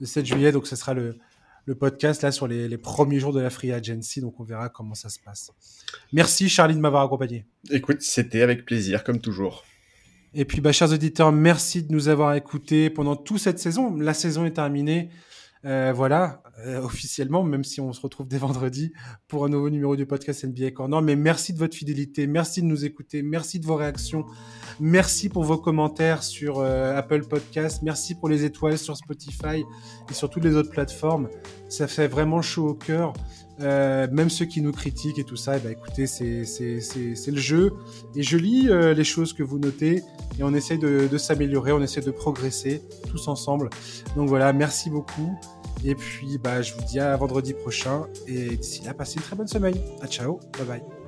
Le 0.00 0.06
7 0.06 0.24
juillet, 0.24 0.52
donc 0.52 0.66
ce 0.66 0.76
sera 0.76 0.94
le, 0.94 1.18
le 1.66 1.74
podcast 1.74 2.22
là 2.22 2.32
sur 2.32 2.46
les, 2.46 2.68
les, 2.68 2.78
premiers 2.78 3.20
jours 3.20 3.32
de 3.32 3.40
la 3.40 3.50
Free 3.50 3.72
Agency. 3.72 4.20
Donc 4.20 4.38
on 4.40 4.44
verra 4.44 4.68
comment 4.68 4.94
ça 4.94 5.08
se 5.08 5.18
passe. 5.18 5.50
Merci 6.12 6.48
Charlie 6.48 6.74
de 6.74 6.80
m'avoir 6.80 7.02
accompagné. 7.02 7.44
Écoute, 7.70 8.02
c'était 8.02 8.42
avec 8.42 8.64
plaisir, 8.64 9.04
comme 9.04 9.20
toujours. 9.20 9.64
Et 10.32 10.44
puis, 10.44 10.60
bah, 10.60 10.72
chers 10.72 10.92
auditeurs, 10.92 11.32
merci 11.32 11.82
de 11.82 11.92
nous 11.92 12.08
avoir 12.08 12.34
écoutés 12.34 12.88
pendant 12.90 13.16
toute 13.16 13.38
cette 13.38 13.58
saison. 13.58 13.96
La 13.96 14.14
saison 14.14 14.44
est 14.44 14.52
terminée. 14.52 15.10
Euh, 15.66 15.92
voilà, 15.94 16.42
euh, 16.64 16.80
officiellement, 16.80 17.42
même 17.42 17.64
si 17.64 17.82
on 17.82 17.92
se 17.92 18.00
retrouve 18.00 18.26
dès 18.26 18.38
vendredi 18.38 18.94
pour 19.28 19.44
un 19.44 19.50
nouveau 19.50 19.68
numéro 19.68 19.94
du 19.94 20.06
podcast 20.06 20.42
NBA 20.44 20.70
Corner. 20.70 21.02
Mais 21.02 21.16
merci 21.16 21.52
de 21.52 21.58
votre 21.58 21.76
fidélité, 21.76 22.26
merci 22.26 22.62
de 22.62 22.66
nous 22.66 22.86
écouter, 22.86 23.22
merci 23.22 23.60
de 23.60 23.66
vos 23.66 23.76
réactions, 23.76 24.24
merci 24.78 25.28
pour 25.28 25.44
vos 25.44 25.58
commentaires 25.58 26.22
sur 26.22 26.60
euh, 26.60 26.96
Apple 26.96 27.26
Podcast, 27.26 27.82
merci 27.82 28.14
pour 28.14 28.30
les 28.30 28.46
étoiles 28.46 28.78
sur 28.78 28.96
Spotify 28.96 29.62
et 30.08 30.14
sur 30.14 30.30
toutes 30.30 30.44
les 30.44 30.56
autres 30.56 30.70
plateformes. 30.70 31.28
Ça 31.68 31.86
fait 31.86 32.08
vraiment 32.08 32.40
chaud 32.40 32.68
au 32.68 32.74
cœur. 32.74 33.12
Euh, 33.60 34.06
même 34.10 34.30
ceux 34.30 34.46
qui 34.46 34.62
nous 34.62 34.72
critiquent 34.72 35.18
et 35.18 35.24
tout 35.24 35.36
ça, 35.36 35.56
eh 35.56 35.60
ben, 35.60 35.72
écoutez, 35.72 36.06
c'est 36.06 37.30
le 37.30 37.40
jeu. 37.40 37.72
Et 38.14 38.22
je 38.22 38.36
lis 38.36 38.68
euh, 38.68 38.94
les 38.94 39.04
choses 39.04 39.32
que 39.32 39.42
vous 39.42 39.58
notez 39.58 40.02
et 40.38 40.42
on 40.42 40.54
essaie 40.54 40.78
de, 40.78 41.08
de 41.10 41.18
s'améliorer, 41.18 41.72
on 41.72 41.82
essaie 41.82 42.00
de 42.00 42.10
progresser 42.10 42.82
tous 43.08 43.28
ensemble. 43.28 43.70
Donc 44.16 44.28
voilà, 44.28 44.52
merci 44.52 44.90
beaucoup. 44.90 45.38
Et 45.84 45.94
puis, 45.94 46.38
bah, 46.38 46.62
je 46.62 46.74
vous 46.74 46.82
dis 46.82 47.00
à 47.00 47.16
vendredi 47.16 47.54
prochain. 47.54 48.06
Et 48.26 48.56
d'ici 48.56 48.82
là, 48.84 48.94
passez 48.94 49.16
une 49.16 49.22
très 49.22 49.36
bonne 49.36 49.48
semaine. 49.48 49.76
À 50.00 50.06
ciao. 50.06 50.40
Bye 50.58 50.66
bye. 50.66 50.99